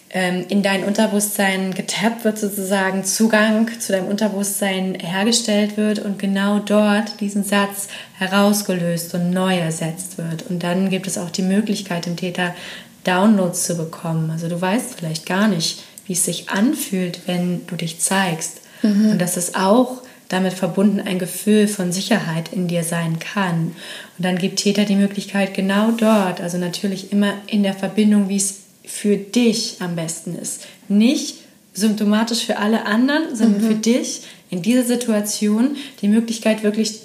in 0.10 0.64
dein 0.64 0.86
Unterbewusstsein 0.86 1.74
getappt 1.74 2.24
wird, 2.24 2.38
sozusagen 2.38 3.04
Zugang 3.04 3.70
zu 3.80 3.92
deinem 3.92 4.08
Unterbewusstsein 4.08 4.96
hergestellt 4.96 5.76
wird 5.76 6.00
und 6.00 6.18
genau 6.18 6.60
dort 6.60 7.20
diesen 7.20 7.44
Satz 7.44 7.90
herausgelöst 8.18 9.14
und 9.16 9.32
neu 9.32 9.58
ersetzt 9.58 10.18
wird. 10.18 10.44
Und 10.50 10.64
dann 10.64 10.90
gibt 10.90 11.08
es 11.08 11.18
auch 11.18 11.30
die 11.30 11.42
Möglichkeit, 11.42 12.06
dem 12.06 12.16
Täter 12.16 12.56
Downloads 13.04 13.66
zu 13.66 13.76
bekommen. 13.76 14.32
Also 14.32 14.48
du 14.48 14.60
weißt 14.60 14.96
vielleicht 14.96 15.26
gar 15.26 15.50
nicht, 15.50 15.84
wie 16.06 16.14
es 16.14 16.24
sich 16.24 16.50
anfühlt, 16.50 17.22
wenn 17.26 17.68
du 17.68 17.76
dich 17.76 18.00
zeigst. 18.00 18.62
Mhm. 18.84 19.12
Und 19.12 19.20
dass 19.20 19.36
es 19.36 19.56
auch 19.56 20.04
damit 20.30 20.54
verbunden 20.54 21.02
ein 21.02 21.20
Gefühl 21.20 21.68
von 21.68 21.92
Sicherheit 21.92 22.54
in 22.54 22.68
dir 22.68 22.84
sein 22.84 23.20
kann. 23.20 23.76
Und 24.18 24.26
dann 24.26 24.38
gibt 24.38 24.60
Täter 24.60 24.86
die 24.86 24.96
Möglichkeit, 24.96 25.54
genau 25.54 25.92
dort, 25.92 26.42
also 26.42 26.58
natürlich 26.58 27.12
immer 27.12 27.34
in 27.48 27.64
der 27.64 27.74
Verbindung, 27.74 28.30
wie 28.30 28.38
es 28.38 28.67
für 28.88 29.17
dich 29.17 29.77
am 29.79 29.96
besten 29.96 30.36
ist. 30.36 30.65
Nicht 30.88 31.36
symptomatisch 31.74 32.46
für 32.46 32.58
alle 32.58 32.86
anderen, 32.86 33.36
sondern 33.36 33.62
mhm. 33.62 33.67
für 33.67 33.75
dich 33.75 34.22
in 34.50 34.62
dieser 34.62 34.84
Situation 34.84 35.75
die 36.01 36.08
Möglichkeit, 36.08 36.63
wirklich 36.63 37.01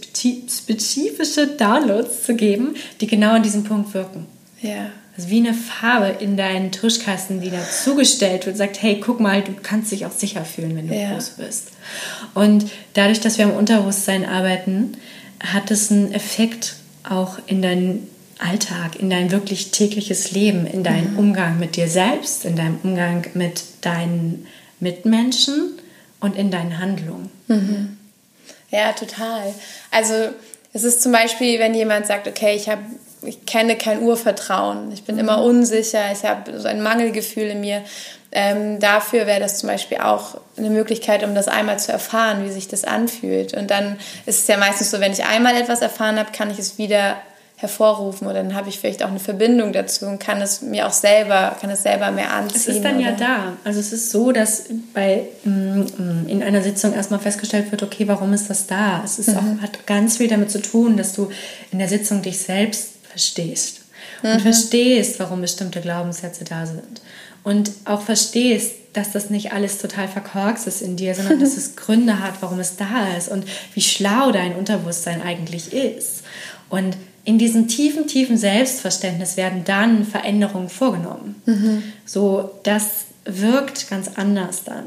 spezifische 0.49 1.49
Downloads 1.49 2.23
zu 2.25 2.35
geben, 2.35 2.77
die 3.01 3.07
genau 3.07 3.33
an 3.33 3.43
diesem 3.43 3.65
Punkt 3.65 3.93
wirken. 3.95 4.27
Ja. 4.61 4.93
also 5.17 5.29
wie 5.29 5.39
eine 5.39 5.55
Farbe 5.55 6.23
in 6.23 6.37
deinen 6.37 6.71
Tuschkasten, 6.71 7.41
die 7.41 7.51
dazugestellt 7.51 8.47
wird, 8.47 8.57
sagt, 8.57 8.81
hey, 8.81 9.01
guck 9.05 9.19
mal, 9.19 9.43
du 9.43 9.53
kannst 9.61 9.91
dich 9.91 10.07
auch 10.07 10.13
sicher 10.13 10.45
fühlen, 10.45 10.77
wenn 10.77 10.89
du 10.89 10.95
ja. 10.95 11.13
groß 11.13 11.31
bist. 11.31 11.73
Und 12.35 12.67
dadurch, 12.95 13.19
dass 13.19 13.39
wir 13.39 13.47
am 13.47 13.57
Unterbewusstsein 13.57 14.25
arbeiten, 14.25 14.93
hat 15.41 15.73
es 15.73 15.91
einen 15.91 16.13
Effekt 16.13 16.77
auch 17.03 17.39
in 17.47 17.61
deinen 17.61 18.07
Alltag, 18.43 18.97
in 18.97 19.11
dein 19.11 19.31
wirklich 19.31 19.71
tägliches 19.71 20.33
Leben, 20.33 20.67
in 20.67 20.83
deinen 20.83 21.13
mhm. 21.13 21.19
Umgang 21.19 21.59
mit 21.59 21.77
dir 21.77 21.89
selbst, 21.89 22.45
in 22.45 22.57
deinem 22.57 22.79
Umgang 22.83 23.27
mit 23.35 23.63
deinen 23.83 24.47
Mitmenschen 24.81 25.79
und 26.21 26.37
in 26.37 26.51
deinen 26.51 26.79
Handlungen. 26.79 27.31
Mhm. 27.49 27.97
Ja, 28.71 28.93
total. 28.93 29.55
Also 29.91 30.15
es 30.73 30.85
ist 30.85 31.03
zum 31.03 31.13
Beispiel, 31.13 31.59
wenn 31.59 31.75
jemand 31.75 32.07
sagt, 32.07 32.27
okay, 32.27 32.55
ich 32.57 32.69
habe 32.69 32.83
ich 33.25 33.47
kenne 33.47 33.77
kein 33.77 34.03
Urvertrauen, 34.03 34.91
ich 34.93 35.05
bin 35.05 35.15
mhm. 35.15 35.21
immer 35.21 35.43
unsicher, 35.45 36.11
ich 36.13 36.25
habe 36.25 36.59
so 36.59 36.67
ein 36.67 36.83
Mangelgefühl 36.83 37.45
in 37.45 37.61
mir. 37.61 37.83
Ähm, 38.33 38.81
dafür 38.81 39.27
wäre 39.27 39.41
das 39.41 39.59
zum 39.59 39.69
Beispiel 39.69 39.99
auch 39.99 40.41
eine 40.57 40.71
Möglichkeit, 40.71 41.23
um 41.23 41.35
das 41.35 41.49
einmal 41.49 41.79
zu 41.79 41.93
erfahren, 41.93 42.45
wie 42.45 42.51
sich 42.51 42.67
das 42.67 42.85
anfühlt. 42.85 43.55
Und 43.55 43.71
dann 43.71 43.99
ist 44.25 44.41
es 44.41 44.47
ja 44.49 44.57
meistens 44.57 44.91
so, 44.91 45.01
wenn 45.01 45.13
ich 45.13 45.25
einmal 45.25 45.55
etwas 45.55 45.83
erfahren 45.83 46.19
habe, 46.19 46.33
kann 46.33 46.51
ich 46.51 46.59
es 46.59 46.79
wieder 46.79 47.17
hervorrufen 47.63 48.27
oder 48.27 48.43
dann 48.43 48.57
habe 48.57 48.69
ich 48.69 48.81
vielleicht 48.81 49.05
auch 49.05 49.09
eine 49.09 49.21
Verbindung 49.21 49.73
dazu 49.73 50.07
und 50.07 50.19
kann 50.19 50.43
es 50.43 50.63
mir 50.63 50.85
auch 50.85 50.93
selber, 50.93 51.57
kann 51.61 51.71
es 51.71 51.85
selber 51.85 52.11
mehr 52.11 52.33
anziehen. 52.33 52.61
Es 52.61 52.67
ist 52.67 52.85
dann 52.85 52.97
oder? 52.97 53.05
ja 53.05 53.13
da. 53.13 53.53
Also 53.63 53.79
es 53.79 53.93
ist 53.93 54.11
so, 54.11 54.33
dass 54.33 54.65
bei 54.93 55.29
mm, 55.45 56.27
in 56.27 56.43
einer 56.43 56.61
Sitzung 56.61 56.93
erstmal 56.93 57.21
festgestellt 57.21 57.71
wird, 57.71 57.85
okay, 57.85 58.09
warum 58.09 58.33
ist 58.33 58.51
das 58.51 58.67
da? 58.67 59.01
Es 59.05 59.21
ist 59.21 59.29
mhm. 59.29 59.37
auch, 59.37 59.63
hat 59.63 59.87
ganz 59.87 60.17
viel 60.17 60.27
damit 60.27 60.51
zu 60.51 60.61
tun, 60.61 60.97
dass 60.97 61.13
du 61.13 61.31
in 61.71 61.79
der 61.79 61.89
Sitzung 61.89 62.21
dich 62.21 62.41
selbst 62.41 62.95
verstehst 63.09 63.83
und 64.25 64.35
mhm. 64.35 64.41
verstehst, 64.41 65.21
warum 65.21 65.41
bestimmte 65.41 65.81
Glaubenssätze 65.81 66.43
da 66.43 66.67
sind 66.67 67.01
und 67.45 67.71
auch 67.85 68.03
verstehst, 68.03 68.73
dass 68.93 69.13
das 69.13 69.31
nicht 69.31 69.53
alles 69.53 69.79
total 69.79 70.09
verkorkst 70.09 70.67
ist 70.67 70.83
in 70.83 70.97
dir, 70.97 71.15
sondern 71.15 71.39
dass 71.39 71.57
es 71.57 71.77
Gründe 71.77 72.19
hat, 72.19 72.35
warum 72.41 72.59
es 72.59 72.75
da 72.75 73.15
ist 73.17 73.29
und 73.29 73.45
wie 73.75 73.83
schlau 73.83 74.33
dein 74.33 74.57
Unterbewusstsein 74.57 75.23
eigentlich 75.23 75.73
ist. 75.73 76.25
Und 76.69 76.97
in 77.25 77.39
diesem 77.39 77.69
tiefen, 77.69 78.07
tiefen 78.07 78.37
Selbstverständnis 78.37 79.37
werden 79.37 79.65
dann 79.65 80.05
Veränderungen 80.05 80.69
vorgenommen. 80.69 81.41
Mhm. 81.47 81.83
So, 82.05 82.51
das 82.65 83.07
wirkt 83.25 83.89
ganz 83.89 84.11
anders 84.17 84.65
dann. 84.65 84.87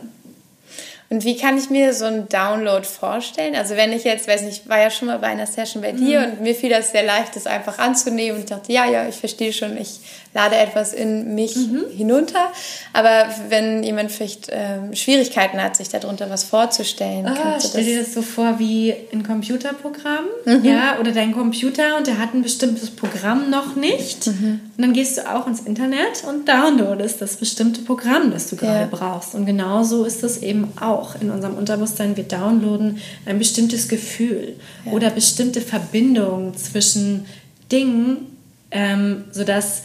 Und 1.09 1.23
wie 1.23 1.37
kann 1.37 1.57
ich 1.57 1.69
mir 1.69 1.93
so 1.93 2.05
einen 2.05 2.27
Download 2.29 2.83
vorstellen? 2.83 3.55
Also 3.55 3.75
wenn 3.75 3.93
ich 3.93 4.03
jetzt, 4.03 4.27
weiß 4.27 4.41
nicht, 4.41 4.63
ich 4.63 4.69
war 4.69 4.79
ja 4.79 4.89
schon 4.89 5.07
mal 5.07 5.19
bei 5.19 5.27
einer 5.27 5.45
Session 5.45 5.83
bei 5.83 5.91
dir 5.91 6.21
mhm. 6.21 6.25
und 6.25 6.41
mir 6.41 6.55
fiel 6.55 6.71
das 6.71 6.91
sehr 6.91 7.03
leicht, 7.03 7.35
das 7.35 7.45
einfach 7.45 7.77
anzunehmen 7.77 8.37
und 8.37 8.39
ich 8.39 8.49
dachte, 8.49 8.73
ja, 8.73 8.89
ja, 8.89 9.07
ich 9.07 9.15
verstehe 9.15 9.53
schon, 9.53 9.77
ich 9.77 9.99
lade 10.33 10.55
etwas 10.55 10.93
in 10.93 11.33
mich 11.35 11.55
mhm. 11.55 11.85
hinunter. 11.95 12.51
Aber 12.91 13.29
wenn 13.49 13.83
jemand 13.83 14.11
vielleicht 14.11 14.47
ähm, 14.51 14.95
Schwierigkeiten 14.95 15.61
hat, 15.61 15.77
sich 15.77 15.89
darunter 15.89 16.29
was 16.29 16.43
vorzustellen, 16.43 17.27
ah, 17.27 17.57
stell 17.59 17.85
dir 17.85 17.99
das 17.99 18.13
so 18.13 18.21
vor 18.21 18.59
wie 18.59 18.93
ein 19.13 19.23
Computerprogramm, 19.23 20.25
mhm. 20.45 20.65
ja, 20.65 20.99
oder 20.99 21.11
dein 21.11 21.33
Computer 21.33 21.97
und 21.97 22.07
der 22.07 22.17
hat 22.17 22.33
ein 22.33 22.41
bestimmtes 22.41 22.89
Programm 22.89 23.49
noch 23.49 23.75
nicht. 23.75 24.27
Mhm. 24.27 24.59
Und 24.75 24.81
dann 24.81 24.93
gehst 24.93 25.17
du 25.17 25.33
auch 25.33 25.47
ins 25.47 25.61
Internet 25.61 26.23
und 26.27 26.49
downloadest 26.49 27.21
das 27.21 27.37
bestimmte 27.37 27.81
Programm, 27.81 28.31
das 28.31 28.49
du 28.49 28.55
gerade 28.57 28.81
ja. 28.81 28.87
brauchst. 28.91 29.35
Und 29.35 29.45
genauso 29.45 30.03
ist 30.03 30.23
das 30.23 30.39
eben 30.39 30.73
auch 30.81 31.04
in 31.13 31.29
unserem 31.29 31.55
Unterbewusstsein. 31.55 32.17
Wir 32.17 32.23
downloaden 32.23 32.97
ein 33.25 33.37
bestimmtes 33.37 33.87
Gefühl 33.87 34.55
ja. 34.85 34.91
oder 34.91 35.11
bestimmte 35.11 35.61
Verbindungen 35.61 36.57
zwischen 36.57 37.25
Dingen, 37.71 38.37
ähm, 38.71 39.25
sodass 39.31 39.83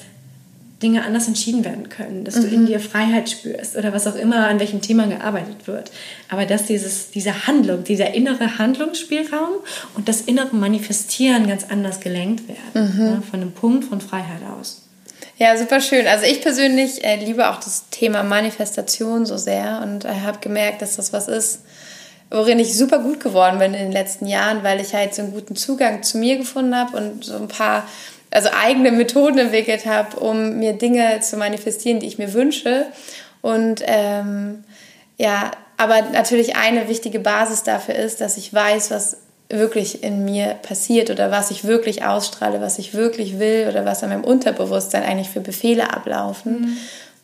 Dinge 0.83 1.05
anders 1.05 1.29
entschieden 1.29 1.65
werden 1.65 1.91
können, 1.91 2.25
dass 2.25 2.37
mhm. 2.37 2.41
du 2.41 2.47
in 2.49 2.63
mhm. 2.63 2.67
dir 2.67 2.81
Freiheit 2.81 3.29
spürst 3.29 3.77
oder 3.77 3.93
was 3.93 4.07
auch 4.07 4.15
immer, 4.15 4.47
an 4.47 4.59
welchem 4.61 4.81
Thema 4.81 5.07
gearbeitet 5.07 5.67
wird. 5.67 5.91
Aber 6.31 6.47
dass 6.47 6.65
dieses, 6.65 7.11
diese 7.11 7.47
Handlung, 7.47 7.85
dieser 7.85 8.15
innere 8.15 8.59
Handlungsspielraum 8.59 9.57
und 9.95 10.09
das 10.09 10.23
innere 10.23 10.57
Manifestieren 10.57 11.47
ganz 11.47 11.67
anders 11.69 12.01
gelenkt 12.01 12.45
werden, 12.49 12.95
mhm. 12.95 13.05
ne, 13.05 13.23
von 13.31 13.41
einem 13.41 13.53
Punkt 13.53 13.85
von 13.85 14.01
Freiheit 14.01 14.41
aus. 14.59 14.83
Ja, 15.41 15.57
super 15.57 15.81
schön. 15.81 16.07
Also 16.07 16.27
ich 16.27 16.43
persönlich 16.43 17.03
äh, 17.03 17.17
liebe 17.17 17.49
auch 17.49 17.57
das 17.57 17.89
Thema 17.89 18.23
Manifestation 18.23 19.25
so 19.25 19.39
sehr 19.39 19.81
und 19.83 20.05
äh, 20.05 20.09
habe 20.09 20.39
gemerkt, 20.43 20.83
dass 20.83 20.97
das 20.97 21.15
was 21.15 21.29
ist, 21.29 21.63
worin 22.31 22.59
ich 22.59 22.77
super 22.77 22.99
gut 22.99 23.21
geworden 23.21 23.59
bin 23.59 23.73
in 23.73 23.85
den 23.85 23.93
letzten 23.93 24.27
Jahren, 24.27 24.63
weil 24.63 24.83
ich 24.83 24.93
halt 24.93 25.15
so 25.15 25.23
einen 25.23 25.33
guten 25.33 25.57
Zugang 25.57 26.03
zu 26.03 26.19
mir 26.19 26.37
gefunden 26.37 26.77
habe 26.77 26.95
und 26.95 27.25
so 27.25 27.37
ein 27.37 27.49
paar 27.49 27.89
also 28.31 28.51
eigene 28.53 28.93
Methoden 28.93 29.39
entwickelt 29.39 29.87
habe, 29.87 30.21
um 30.21 30.59
mir 30.59 30.75
Dinge 30.75 31.21
zu 31.21 31.39
manifestieren, 31.39 32.01
die 32.01 32.07
ich 32.07 32.19
mir 32.19 32.35
wünsche. 32.35 32.85
Und 33.41 33.83
ähm, 33.87 34.65
ja, 35.17 35.53
aber 35.79 36.03
natürlich 36.13 36.57
eine 36.57 36.87
wichtige 36.87 37.19
Basis 37.19 37.63
dafür 37.63 37.95
ist, 37.95 38.21
dass 38.21 38.37
ich 38.37 38.53
weiß, 38.53 38.91
was 38.91 39.17
wirklich 39.51 40.03
in 40.03 40.25
mir 40.25 40.55
passiert 40.63 41.11
oder 41.11 41.31
was 41.31 41.51
ich 41.51 41.65
wirklich 41.65 42.05
ausstrahle, 42.05 42.61
was 42.61 42.79
ich 42.79 42.95
wirklich 42.95 43.39
will 43.39 43.67
oder 43.69 43.85
was 43.85 44.03
an 44.03 44.11
meinem 44.11 44.25
Unterbewusstsein 44.25 45.03
eigentlich 45.03 45.29
für 45.29 45.41
Befehle 45.41 45.93
ablaufen. 45.93 46.61
Mhm. 46.61 46.77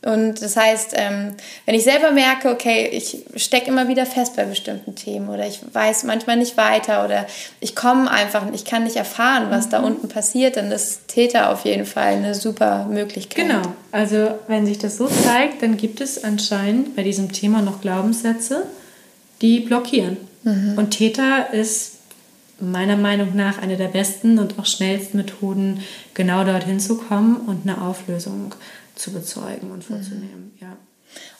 Und 0.05 0.41
das 0.41 0.57
heißt, 0.57 0.93
ähm, 0.95 1.33
wenn 1.65 1.75
ich 1.75 1.83
selber 1.83 2.13
merke, 2.13 2.51
okay, 2.51 2.89
ich 2.93 3.25
stecke 3.35 3.69
immer 3.69 3.89
wieder 3.89 4.07
fest 4.07 4.37
bei 4.37 4.45
bestimmten 4.45 4.95
Themen 4.95 5.29
oder 5.29 5.47
ich 5.47 5.61
weiß 5.73 6.05
manchmal 6.05 6.37
nicht 6.37 6.57
weiter 6.57 7.05
oder 7.05 7.27
ich 7.59 7.75
komme 7.75 8.09
einfach, 8.09 8.45
ich 8.53 8.65
kann 8.65 8.85
nicht 8.85 8.95
erfahren, 8.95 9.47
was 9.51 9.67
mhm. 9.67 9.71
da 9.71 9.81
unten 9.81 10.09
passiert, 10.09 10.59
dann 10.59 10.71
ist 10.71 11.09
Täter 11.09 11.51
auf 11.51 11.65
jeden 11.65 11.87
Fall 11.87 12.15
eine 12.15 12.35
super 12.35 12.87
Möglichkeit. 12.89 13.49
Genau. 13.49 13.63
Also 13.91 14.39
wenn 14.47 14.65
sich 14.65 14.79
das 14.79 14.97
so 14.97 15.09
zeigt, 15.09 15.63
dann 15.63 15.77
gibt 15.77 16.01
es 16.01 16.23
anscheinend 16.23 16.95
bei 16.95 17.03
diesem 17.03 17.33
Thema 17.33 17.63
noch 17.63 17.81
Glaubenssätze, 17.81 18.65
die 19.43 19.61
blockieren. 19.61 20.19
Mhm. 20.45 20.75
Und 20.77 20.91
Täter 20.91 21.53
ist 21.53 21.96
meiner 22.59 22.97
Meinung 22.97 23.35
nach 23.35 23.61
eine 23.61 23.77
der 23.77 23.89
besten 23.89 24.39
und 24.39 24.59
auch 24.59 24.67
schnellsten 24.67 25.19
Methoden, 25.19 25.83
genau 26.15 26.45
dorthin 26.45 26.81
zu 26.81 26.97
kommen 26.97 27.37
und 27.37 27.69
eine 27.69 27.83
Auflösung 27.83 28.55
zu 28.95 29.13
bezeugen 29.13 29.71
und 29.71 29.85
vorzunehmen. 29.85 30.53
Mhm. 30.55 30.63
Ja. 30.67 30.77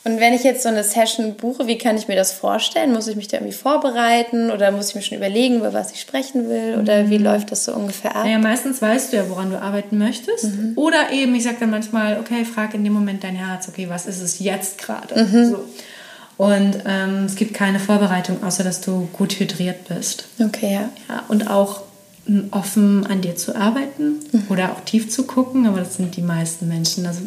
Und 0.03 0.21
wenn 0.21 0.33
ich 0.33 0.43
jetzt 0.43 0.63
so 0.63 0.69
eine 0.69 0.83
Session 0.83 1.35
buche, 1.35 1.67
wie 1.67 1.77
kann 1.77 1.97
ich 1.97 2.07
mir 2.07 2.15
das 2.15 2.31
vorstellen? 2.31 2.93
Muss 2.93 3.07
ich 3.07 3.15
mich 3.15 3.27
da 3.27 3.37
irgendwie 3.37 3.53
vorbereiten 3.53 4.51
oder 4.51 4.71
muss 4.71 4.89
ich 4.89 4.95
mir 4.95 5.01
schon 5.01 5.17
überlegen, 5.17 5.57
über 5.57 5.73
was 5.73 5.91
ich 5.91 5.99
sprechen 5.99 6.49
will? 6.49 6.77
Oder 6.81 7.09
wie 7.09 7.19
mhm. 7.19 7.25
läuft 7.25 7.51
das 7.51 7.65
so 7.65 7.73
ungefähr 7.73 8.15
ab? 8.15 8.23
Naja, 8.23 8.39
meistens 8.39 8.81
weißt 8.81 9.11
du 9.11 9.17
ja, 9.17 9.29
woran 9.29 9.51
du 9.51 9.61
arbeiten 9.61 9.97
möchtest. 9.97 10.45
Mhm. 10.45 10.73
Oder 10.75 11.11
eben, 11.11 11.35
ich 11.35 11.43
sage 11.43 11.57
dann 11.59 11.71
manchmal, 11.71 12.19
okay, 12.19 12.45
frag 12.45 12.73
in 12.73 12.85
dem 12.85 12.93
Moment 12.93 13.23
dein 13.23 13.35
Herz, 13.35 13.67
okay, 13.67 13.89
was 13.89 14.05
ist 14.05 14.21
es 14.21 14.39
jetzt 14.39 14.77
gerade? 14.77 15.25
Mhm. 15.25 15.49
So. 15.51 15.65
Und 16.37 16.83
ähm, 16.85 17.25
es 17.25 17.35
gibt 17.35 17.53
keine 17.53 17.79
Vorbereitung, 17.79 18.43
außer 18.43 18.63
dass 18.63 18.81
du 18.81 19.09
gut 19.13 19.39
hydriert 19.39 19.87
bist. 19.87 20.25
Okay, 20.39 20.73
ja. 20.73 20.89
ja 21.09 21.23
und 21.27 21.49
auch 21.49 21.81
offen 22.51 23.07
an 23.07 23.21
dir 23.21 23.35
zu 23.35 23.55
arbeiten 23.55 24.19
mhm. 24.31 24.45
oder 24.49 24.71
auch 24.71 24.81
tief 24.81 25.09
zu 25.09 25.23
gucken, 25.23 25.65
aber 25.65 25.79
das 25.79 25.95
sind 25.95 26.15
die 26.15 26.21
meisten 26.21 26.67
Menschen. 26.67 27.05
Also 27.05 27.21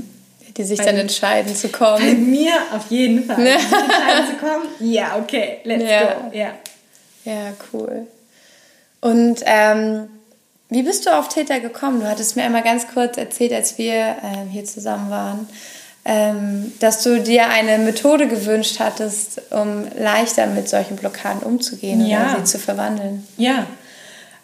die 0.56 0.64
sich 0.64 0.78
dann 0.78 0.96
entscheiden 0.96 1.54
zu 1.54 1.68
kommen. 1.68 1.98
Bei 1.98 2.14
mir 2.14 2.52
auf 2.74 2.90
jeden 2.90 3.24
Fall. 3.24 3.42
Ne? 3.42 3.52
entscheiden 3.52 4.26
zu 4.26 4.36
kommen. 4.36 4.68
Ja, 4.80 5.16
okay, 5.16 5.58
let's 5.64 5.84
ja. 5.84 6.14
go. 6.14 6.36
Ja. 6.36 6.52
ja, 7.24 7.52
cool. 7.72 8.06
Und 9.00 9.40
ähm, 9.46 10.08
wie 10.68 10.82
bist 10.82 11.06
du 11.06 11.16
auf 11.16 11.28
Täter 11.28 11.60
gekommen? 11.60 12.00
Du 12.00 12.08
hattest 12.08 12.36
mir 12.36 12.44
einmal 12.44 12.62
ganz 12.62 12.86
kurz 12.92 13.16
erzählt, 13.16 13.52
als 13.52 13.78
wir 13.78 13.94
äh, 13.94 14.48
hier 14.50 14.64
zusammen 14.64 15.10
waren, 15.10 15.48
ähm, 16.12 16.72
dass 16.80 17.04
du 17.04 17.22
dir 17.22 17.48
eine 17.50 17.78
Methode 17.78 18.26
gewünscht 18.26 18.80
hattest, 18.80 19.40
um 19.50 19.84
leichter 19.96 20.46
mit 20.48 20.68
solchen 20.68 20.96
Blockaden 20.96 21.40
umzugehen 21.40 22.04
ja. 22.04 22.32
oder 22.32 22.38
sie 22.38 22.44
zu 22.44 22.58
verwandeln. 22.58 23.24
Ja, 23.36 23.66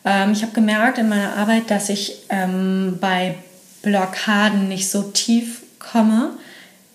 ähm, 0.05 0.31
ich 0.31 0.42
habe 0.42 0.52
gemerkt 0.52 0.98
in 0.98 1.09
meiner 1.09 1.35
Arbeit, 1.37 1.68
dass 1.68 1.88
ich 1.88 2.22
ähm, 2.29 2.98
bei 3.00 3.35
Blockaden 3.83 4.68
nicht 4.68 4.88
so 4.88 5.02
tief 5.02 5.62
komme, 5.81 6.31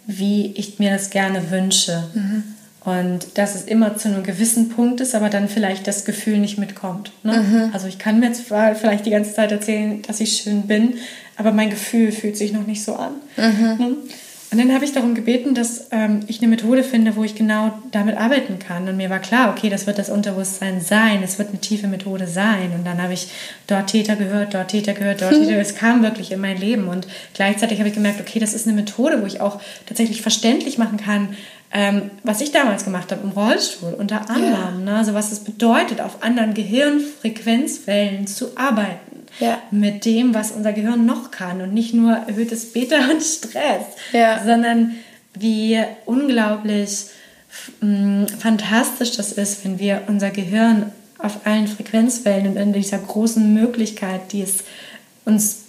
wie 0.07 0.53
ich 0.55 0.79
mir 0.79 0.91
das 0.91 1.09
gerne 1.09 1.51
wünsche. 1.51 2.05
Mhm. 2.13 2.43
Und 2.85 3.37
dass 3.37 3.55
es 3.55 3.63
immer 3.65 3.97
zu 3.97 4.07
einem 4.07 4.23
gewissen 4.23 4.69
Punkt 4.69 5.01
ist, 5.01 5.13
aber 5.15 5.29
dann 5.29 5.49
vielleicht 5.49 5.85
das 5.85 6.05
Gefühl 6.05 6.37
nicht 6.37 6.57
mitkommt. 6.57 7.11
Ne? 7.23 7.33
Mhm. 7.33 7.69
Also 7.73 7.87
ich 7.87 7.99
kann 7.99 8.21
mir 8.21 8.31
zwar 8.31 8.73
vielleicht 8.75 9.05
die 9.05 9.11
ganze 9.11 9.33
Zeit 9.33 9.51
erzählen, 9.51 10.01
dass 10.01 10.21
ich 10.21 10.37
schön 10.37 10.63
bin, 10.63 10.95
aber 11.35 11.51
mein 11.51 11.69
Gefühl 11.69 12.13
fühlt 12.13 12.37
sich 12.37 12.53
noch 12.53 12.65
nicht 12.65 12.83
so 12.83 12.95
an. 12.95 13.15
Mhm. 13.35 13.77
Ne? 13.77 13.97
Und 14.51 14.57
dann 14.57 14.73
habe 14.73 14.83
ich 14.83 14.91
darum 14.91 15.15
gebeten, 15.15 15.55
dass 15.55 15.87
ähm, 15.91 16.19
ich 16.27 16.39
eine 16.39 16.49
Methode 16.49 16.83
finde, 16.83 17.15
wo 17.15 17.23
ich 17.23 17.35
genau 17.35 17.71
damit 17.91 18.17
arbeiten 18.17 18.59
kann. 18.59 18.85
Und 18.89 18.97
mir 18.97 19.09
war 19.09 19.19
klar, 19.19 19.49
okay, 19.49 19.69
das 19.69 19.87
wird 19.87 19.97
das 19.97 20.09
Unterbewusstsein 20.09 20.81
sein, 20.81 21.23
es 21.23 21.39
wird 21.39 21.49
eine 21.49 21.61
tiefe 21.61 21.87
Methode 21.87 22.27
sein. 22.27 22.73
Und 22.75 22.85
dann 22.85 23.01
habe 23.01 23.13
ich 23.13 23.29
dort 23.67 23.87
Täter 23.87 24.17
gehört, 24.17 24.53
dort 24.53 24.67
Täter 24.67 24.93
gehört, 24.93 25.21
dort 25.21 25.31
Täter. 25.31 25.57
Es 25.57 25.75
kam 25.75 26.03
wirklich 26.03 26.33
in 26.33 26.41
mein 26.41 26.57
Leben. 26.57 26.89
Und 26.89 27.07
gleichzeitig 27.33 27.79
habe 27.79 27.87
ich 27.87 27.95
gemerkt, 27.95 28.19
okay, 28.19 28.39
das 28.39 28.53
ist 28.53 28.67
eine 28.67 28.75
Methode, 28.75 29.21
wo 29.21 29.25
ich 29.25 29.39
auch 29.39 29.61
tatsächlich 29.85 30.21
verständlich 30.21 30.77
machen 30.77 30.97
kann, 30.97 31.29
ähm, 31.73 32.11
was 32.23 32.41
ich 32.41 32.51
damals 32.51 32.83
gemacht 32.83 33.09
habe 33.13 33.21
im 33.23 33.29
Rollstuhl, 33.29 33.93
unter 33.93 34.29
anderem. 34.29 34.85
Ja. 34.85 34.91
Ne? 34.91 34.97
Also 34.97 35.13
was 35.13 35.31
es 35.31 35.39
bedeutet, 35.39 36.01
auf 36.01 36.23
anderen 36.23 36.53
Gehirnfrequenzwellen 36.53 38.27
zu 38.27 38.57
arbeiten. 38.57 39.10
Ja. 39.39 39.61
mit 39.71 40.05
dem, 40.05 40.33
was 40.33 40.51
unser 40.51 40.73
Gehirn 40.73 41.05
noch 41.05 41.31
kann 41.31 41.61
und 41.61 41.73
nicht 41.73 41.93
nur 41.93 42.13
erhöhtes 42.13 42.71
Beta 42.73 42.95
und 43.11 43.21
Stress, 43.21 43.85
ja. 44.11 44.43
sondern 44.43 44.95
wie 45.33 45.79
unglaublich 46.05 47.05
mh, 47.81 48.27
fantastisch 48.39 49.15
das 49.17 49.31
ist, 49.33 49.63
wenn 49.65 49.79
wir 49.79 50.03
unser 50.07 50.29
Gehirn 50.29 50.91
auf 51.17 51.45
allen 51.45 51.67
Frequenzwellen 51.67 52.47
und 52.47 52.57
in 52.57 52.73
dieser 52.73 52.97
großen 52.97 53.53
Möglichkeit, 53.53 54.31
die 54.31 54.41
es 54.41 54.63
uns 55.23 55.59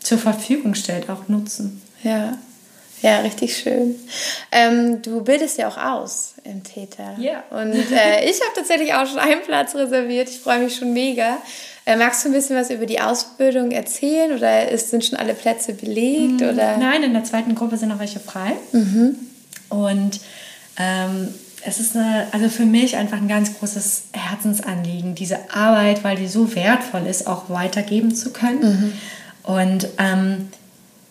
zur 0.00 0.18
Verfügung 0.18 0.74
stellt, 0.74 1.10
auch 1.10 1.28
nutzen. 1.28 1.82
Ja, 2.02 2.38
ja, 3.02 3.18
richtig 3.18 3.56
schön. 3.56 3.96
Ähm, 4.52 5.02
du 5.02 5.24
bildest 5.24 5.58
ja 5.58 5.66
auch 5.66 5.76
aus 5.76 6.34
im 6.44 6.62
Täter. 6.62 7.16
Ja. 7.18 7.42
Und 7.50 7.72
äh, 7.92 8.24
ich 8.30 8.40
habe 8.40 8.52
tatsächlich 8.54 8.94
auch 8.94 9.06
schon 9.08 9.18
einen 9.18 9.42
Platz 9.42 9.74
reserviert. 9.74 10.28
Ich 10.28 10.38
freue 10.38 10.60
mich 10.60 10.76
schon 10.76 10.92
mega. 10.92 11.38
Äh, 11.84 11.96
magst 11.96 12.24
du 12.24 12.28
ein 12.28 12.32
bisschen 12.32 12.56
was 12.56 12.70
über 12.70 12.86
die 12.86 13.00
Ausbildung 13.00 13.70
erzählen 13.72 14.32
oder 14.36 14.68
ist, 14.68 14.90
sind 14.90 15.04
schon 15.04 15.18
alle 15.18 15.34
Plätze 15.34 15.74
belegt? 15.74 16.40
Mhm. 16.40 16.48
Oder? 16.48 16.76
Nein, 16.76 17.02
in 17.02 17.12
der 17.12 17.24
zweiten 17.24 17.54
Gruppe 17.54 17.76
sind 17.76 17.88
noch 17.88 17.98
welche 17.98 18.20
frei. 18.20 18.52
Mhm. 18.72 19.16
Und 19.68 20.20
ähm, 20.78 21.28
es 21.64 21.80
ist 21.80 21.96
eine, 21.96 22.26
also 22.32 22.48
für 22.48 22.64
mich 22.66 22.96
einfach 22.96 23.16
ein 23.16 23.28
ganz 23.28 23.58
großes 23.58 24.04
Herzensanliegen, 24.12 25.14
diese 25.14 25.50
Arbeit, 25.52 26.04
weil 26.04 26.16
die 26.16 26.28
so 26.28 26.54
wertvoll 26.54 27.06
ist, 27.06 27.26
auch 27.26 27.50
weitergeben 27.50 28.14
zu 28.14 28.32
können. 28.32 28.60
Mhm. 28.60 28.92
Und 29.42 29.88
ähm, 29.98 30.48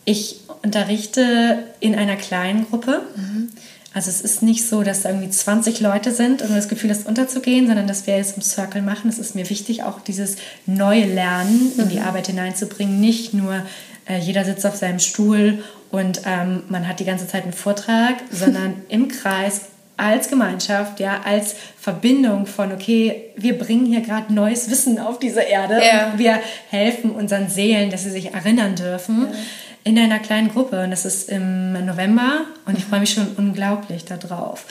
ich 0.05 0.41
unterrichte 0.63 1.63
in 1.79 1.95
einer 1.95 2.15
kleinen 2.15 2.67
Gruppe. 2.69 3.01
Mhm. 3.15 3.49
Also 3.93 4.09
es 4.09 4.21
ist 4.21 4.41
nicht 4.41 4.65
so, 4.67 4.83
dass 4.83 5.01
da 5.01 5.09
irgendwie 5.09 5.29
20 5.29 5.81
Leute 5.81 6.11
sind 6.11 6.41
und 6.41 6.49
du 6.49 6.55
das 6.55 6.69
Gefühl 6.69 6.91
hast, 6.91 7.07
unterzugehen, 7.07 7.67
sondern 7.67 7.87
dass 7.87 8.07
wir 8.07 8.15
es 8.15 8.33
im 8.33 8.41
Circle 8.41 8.81
machen. 8.81 9.09
Es 9.09 9.19
ist 9.19 9.35
mir 9.35 9.49
wichtig, 9.49 9.83
auch 9.83 9.99
dieses 9.99 10.37
neue 10.65 11.05
Lernen 11.05 11.73
in 11.77 11.89
die 11.89 11.99
mhm. 11.99 12.05
Arbeit 12.05 12.27
hineinzubringen. 12.27 13.01
Nicht 13.01 13.33
nur 13.33 13.65
äh, 14.07 14.17
jeder 14.19 14.45
sitzt 14.45 14.65
auf 14.65 14.77
seinem 14.77 14.99
Stuhl 14.99 15.61
und 15.91 16.21
ähm, 16.25 16.63
man 16.69 16.87
hat 16.87 17.01
die 17.01 17.05
ganze 17.05 17.27
Zeit 17.27 17.43
einen 17.43 17.53
Vortrag, 17.53 18.15
sondern 18.31 18.75
im 18.87 19.09
Kreis 19.09 19.61
als 19.97 20.29
Gemeinschaft, 20.29 20.99
ja, 20.99 21.21
als 21.23 21.55
Verbindung 21.77 22.47
von, 22.47 22.71
okay, 22.71 23.25
wir 23.35 23.57
bringen 23.57 23.85
hier 23.85 24.01
gerade 24.01 24.33
neues 24.33 24.71
Wissen 24.71 24.97
auf 24.97 25.19
diese 25.19 25.41
Erde 25.41 25.79
ja. 25.85 26.13
wir 26.15 26.39
helfen 26.69 27.11
unseren 27.11 27.49
Seelen, 27.49 27.91
dass 27.91 28.03
sie 28.03 28.09
sich 28.09 28.33
erinnern 28.33 28.75
dürfen. 28.75 29.27
Ja. 29.31 29.37
In 29.83 29.97
einer 29.97 30.19
kleinen 30.19 30.49
Gruppe 30.49 30.83
und 30.83 30.91
das 30.91 31.05
ist 31.05 31.29
im 31.29 31.85
November 31.85 32.41
und 32.65 32.77
ich 32.77 32.85
freue 32.85 32.99
mich 32.99 33.13
schon 33.13 33.27
unglaublich 33.37 34.05
darauf. 34.05 34.65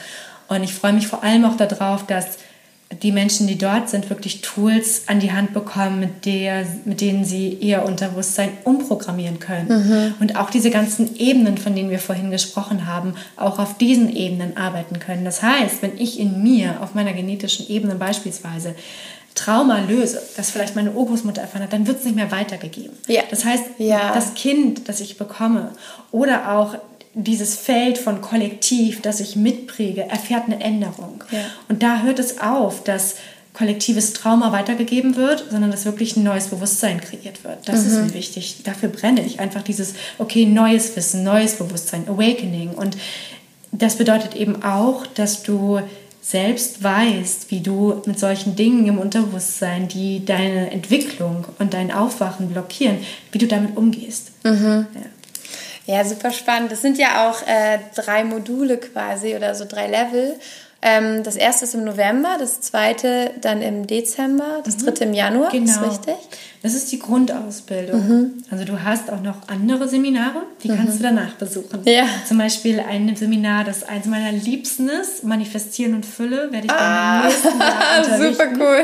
Und 0.47 0.63
ich 0.63 0.73
freue 0.73 0.93
mich 0.93 1.07
vor 1.07 1.23
allem 1.23 1.45
auch 1.45 1.57
darauf, 1.57 2.05
dass 2.05 2.37
die 3.01 3.11
Menschen, 3.11 3.47
die 3.47 3.57
dort 3.57 3.89
sind, 3.89 4.09
wirklich 4.09 4.41
Tools 4.41 5.03
an 5.07 5.19
die 5.19 5.31
Hand 5.31 5.53
bekommen, 5.53 5.99
mit, 5.99 6.25
der, 6.25 6.65
mit 6.85 6.99
denen 7.01 7.23
sie 7.23 7.49
ihr 7.49 7.83
Unterbewusstsein 7.83 8.49
umprogrammieren 8.63 9.39
können. 9.39 9.67
Mhm. 9.69 10.13
Und 10.19 10.35
auch 10.35 10.49
diese 10.49 10.69
ganzen 10.71 11.15
Ebenen, 11.15 11.57
von 11.57 11.75
denen 11.75 11.89
wir 11.89 11.99
vorhin 11.99 12.31
gesprochen 12.31 12.87
haben, 12.87 13.15
auch 13.37 13.59
auf 13.59 13.77
diesen 13.77 14.13
Ebenen 14.13 14.57
arbeiten 14.57 14.99
können. 14.99 15.23
Das 15.23 15.41
heißt, 15.41 15.81
wenn 15.81 15.97
ich 15.97 16.19
in 16.19 16.43
mir, 16.43 16.81
auf 16.81 16.93
meiner 16.93 17.13
genetischen 17.13 17.69
Ebene 17.69 17.95
beispielsweise, 17.95 18.75
Trauma 19.35 19.79
löse, 19.79 20.21
das 20.35 20.51
vielleicht 20.51 20.75
meine 20.75 20.91
Urgroßmutter 20.91 21.41
erfahren 21.41 21.63
hat, 21.63 21.73
dann 21.73 21.87
wird 21.87 21.99
es 21.99 22.05
nicht 22.05 22.15
mehr 22.15 22.31
weitergegeben. 22.31 22.97
Ja. 23.07 23.23
Das 23.29 23.45
heißt, 23.45 23.63
ja. 23.77 24.13
das 24.13 24.33
Kind, 24.33 24.89
das 24.89 24.99
ich 24.99 25.17
bekomme 25.17 25.71
oder 26.11 26.57
auch 26.57 26.75
dieses 27.13 27.55
Feld 27.57 27.97
von 27.97 28.21
Kollektiv, 28.21 29.01
das 29.01 29.19
ich 29.19 29.35
mitpräge, 29.35 30.03
erfährt 30.03 30.45
eine 30.45 30.61
Änderung. 30.61 31.23
Ja. 31.31 31.39
Und 31.67 31.83
da 31.83 32.01
hört 32.01 32.19
es 32.19 32.39
auf, 32.39 32.83
dass 32.83 33.15
kollektives 33.53 34.13
Trauma 34.13 34.53
weitergegeben 34.53 35.17
wird, 35.17 35.45
sondern 35.51 35.71
dass 35.71 35.83
wirklich 35.83 36.15
ein 36.15 36.23
neues 36.23 36.47
Bewusstsein 36.47 37.01
kreiert 37.01 37.43
wird. 37.43 37.67
Das 37.67 37.81
mhm. 37.81 37.87
ist 37.87 37.95
mir 37.97 38.13
wichtig. 38.13 38.63
Dafür 38.63 38.89
brenne 38.89 39.25
ich 39.25 39.39
einfach 39.39 39.61
dieses, 39.61 39.93
okay, 40.19 40.45
neues 40.45 40.95
Wissen, 40.95 41.23
neues 41.23 41.55
Bewusstsein, 41.55 42.07
Awakening. 42.07 42.69
Und 42.69 42.97
das 43.73 43.97
bedeutet 43.97 44.35
eben 44.35 44.63
auch, 44.63 45.05
dass 45.05 45.43
du 45.43 45.81
selbst 46.21 46.83
weißt, 46.83 47.49
wie 47.49 47.61
du 47.61 48.01
mit 48.05 48.19
solchen 48.19 48.55
Dingen 48.55 48.87
im 48.87 48.99
Unterbewusstsein, 48.99 49.87
die 49.87 50.23
deine 50.23 50.71
Entwicklung 50.71 51.45
und 51.57 51.73
dein 51.73 51.91
Aufwachen 51.91 52.49
blockieren, 52.49 52.99
wie 53.31 53.39
du 53.39 53.47
damit 53.47 53.75
umgehst. 53.75 54.31
Mhm. 54.43 54.85
Ja. 54.93 55.01
Ja, 55.87 56.05
super 56.05 56.31
spannend. 56.31 56.71
Das 56.71 56.81
sind 56.81 56.99
ja 56.99 57.27
auch 57.29 57.41
äh, 57.47 57.79
drei 57.95 58.23
Module 58.23 58.77
quasi 58.77 59.35
oder 59.35 59.55
so 59.55 59.65
drei 59.65 59.87
Level. 59.87 60.35
Ähm, 60.83 61.23
das 61.23 61.35
erste 61.35 61.65
ist 61.65 61.75
im 61.75 61.83
November, 61.83 62.37
das 62.39 62.59
zweite 62.61 63.31
dann 63.39 63.61
im 63.61 63.85
Dezember, 63.85 64.61
das 64.63 64.77
mhm. 64.77 64.85
dritte 64.85 65.03
im 65.03 65.13
Januar. 65.13 65.51
Genau. 65.51 65.69
Ist 65.69 65.81
richtig? 65.81 66.15
Das 66.63 66.73
ist 66.73 66.91
die 66.91 66.97
Grundausbildung. 66.97 68.07
Mhm. 68.07 68.43
Also 68.49 68.65
du 68.65 68.83
hast 68.83 69.11
auch 69.11 69.21
noch 69.21 69.47
andere 69.47 69.87
Seminare, 69.87 70.43
die 70.63 70.69
mhm. 70.69 70.77
kannst 70.77 70.99
du 70.99 71.03
danach 71.03 71.33
besuchen. 71.33 71.81
Ja. 71.85 72.05
Zum 72.27 72.39
Beispiel 72.39 72.79
ein 72.79 73.15
Seminar, 73.15 73.63
das 73.63 73.83
eins 73.83 74.07
meiner 74.07 74.31
Liebsten 74.31 74.89
ist, 74.89 75.23
Manifestieren 75.23 75.93
und 75.93 76.05
Fülle, 76.05 76.51
werde 76.51 76.65
ich 76.65 76.71
ah. 76.71 77.21
dann 77.21 77.23
im 77.23 77.29
nächsten 77.29 77.59
Jahr 77.59 78.31
Super 78.31 78.47
cool. 78.59 78.83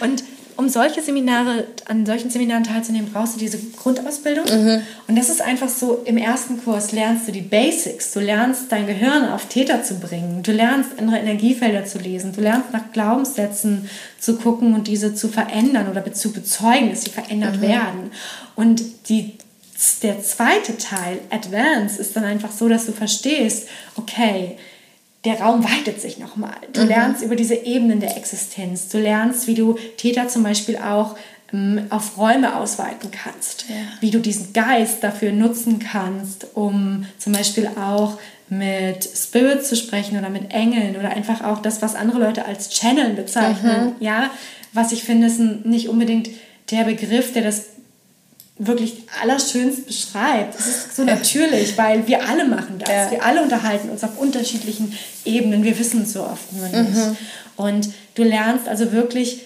Und 0.00 0.22
um 0.56 0.68
solche 0.68 1.02
Seminare, 1.02 1.66
an 1.86 2.06
solchen 2.06 2.30
Seminaren 2.30 2.64
teilzunehmen, 2.64 3.10
brauchst 3.12 3.34
du 3.34 3.38
diese 3.38 3.58
Grundausbildung. 3.58 4.44
Mhm. 4.44 4.82
Und 5.08 5.16
das 5.16 5.28
ist 5.28 5.42
einfach 5.42 5.68
so, 5.68 6.02
im 6.04 6.16
ersten 6.16 6.62
Kurs 6.62 6.92
lernst 6.92 7.28
du 7.28 7.32
die 7.32 7.40
Basics. 7.40 8.12
Du 8.12 8.20
lernst 8.20 8.70
dein 8.70 8.86
Gehirn 8.86 9.28
auf 9.28 9.46
Täter 9.46 9.82
zu 9.82 9.98
bringen. 9.98 10.42
Du 10.42 10.52
lernst 10.52 10.90
andere 10.98 11.18
Energiefelder 11.18 11.84
zu 11.84 11.98
lesen. 11.98 12.32
Du 12.32 12.40
lernst 12.40 12.72
nach 12.72 12.92
Glaubenssätzen 12.92 13.88
zu 14.18 14.36
gucken 14.36 14.74
und 14.74 14.86
diese 14.86 15.14
zu 15.14 15.28
verändern 15.28 15.88
oder 15.88 16.12
zu 16.12 16.32
bezeugen, 16.32 16.90
dass 16.90 17.02
sie 17.02 17.10
verändert 17.10 17.56
mhm. 17.56 17.62
werden. 17.62 18.10
Und 18.54 18.82
die 19.08 19.34
der 20.02 20.22
zweite 20.22 20.78
Teil, 20.78 21.18
Advance, 21.30 22.00
ist 22.00 22.14
dann 22.14 22.24
einfach 22.24 22.52
so, 22.52 22.68
dass 22.68 22.86
du 22.86 22.92
verstehst, 22.92 23.66
okay, 23.96 24.56
der 25.24 25.40
Raum 25.40 25.64
weitet 25.64 26.00
sich 26.00 26.18
nochmal. 26.18 26.56
Du 26.72 26.82
mhm. 26.82 26.88
lernst 26.88 27.22
über 27.22 27.36
diese 27.36 27.54
Ebenen 27.54 28.00
der 28.00 28.16
Existenz. 28.16 28.88
Du 28.88 28.98
lernst, 28.98 29.46
wie 29.46 29.54
du 29.54 29.78
Täter 29.96 30.28
zum 30.28 30.42
Beispiel 30.42 30.76
auch 30.78 31.16
ähm, 31.52 31.86
auf 31.90 32.18
Räume 32.18 32.56
ausweiten 32.56 33.10
kannst. 33.10 33.66
Ja. 33.68 33.76
Wie 34.00 34.10
du 34.10 34.18
diesen 34.18 34.52
Geist 34.52 35.04
dafür 35.04 35.32
nutzen 35.32 35.78
kannst, 35.78 36.46
um 36.54 37.06
zum 37.18 37.32
Beispiel 37.32 37.68
auch 37.68 38.18
mit 38.48 39.04
Spirits 39.04 39.68
zu 39.68 39.76
sprechen 39.76 40.18
oder 40.18 40.28
mit 40.28 40.52
Engeln 40.52 40.96
oder 40.96 41.10
einfach 41.10 41.42
auch 41.42 41.62
das, 41.62 41.80
was 41.80 41.94
andere 41.94 42.18
Leute 42.18 42.44
als 42.44 42.70
Channel 42.70 43.14
bezeichnen. 43.14 43.94
Mhm. 43.98 44.04
Ja, 44.04 44.30
was 44.72 44.92
ich 44.92 45.04
finde, 45.04 45.28
ist 45.28 45.38
nicht 45.38 45.88
unbedingt 45.88 46.30
der 46.70 46.84
Begriff, 46.84 47.32
der 47.32 47.42
das 47.42 47.66
wirklich 48.66 49.04
allerschönst 49.20 49.86
beschreibt. 49.86 50.58
Es 50.58 50.66
ist 50.66 50.96
so 50.96 51.04
natürlich, 51.04 51.76
weil 51.76 52.06
wir 52.06 52.28
alle 52.28 52.46
machen 52.46 52.78
das. 52.78 52.88
Ja. 52.88 53.10
Wir 53.10 53.24
alle 53.24 53.42
unterhalten 53.42 53.90
uns 53.90 54.04
auf 54.04 54.18
unterschiedlichen 54.18 54.96
Ebenen. 55.24 55.64
Wir 55.64 55.78
wissen 55.78 56.02
es 56.02 56.12
so 56.12 56.22
oft 56.22 56.52
nur 56.52 56.68
nicht. 56.68 56.94
Mhm. 56.94 57.16
Und 57.56 57.88
du 58.14 58.22
lernst 58.22 58.68
also 58.68 58.92
wirklich 58.92 59.40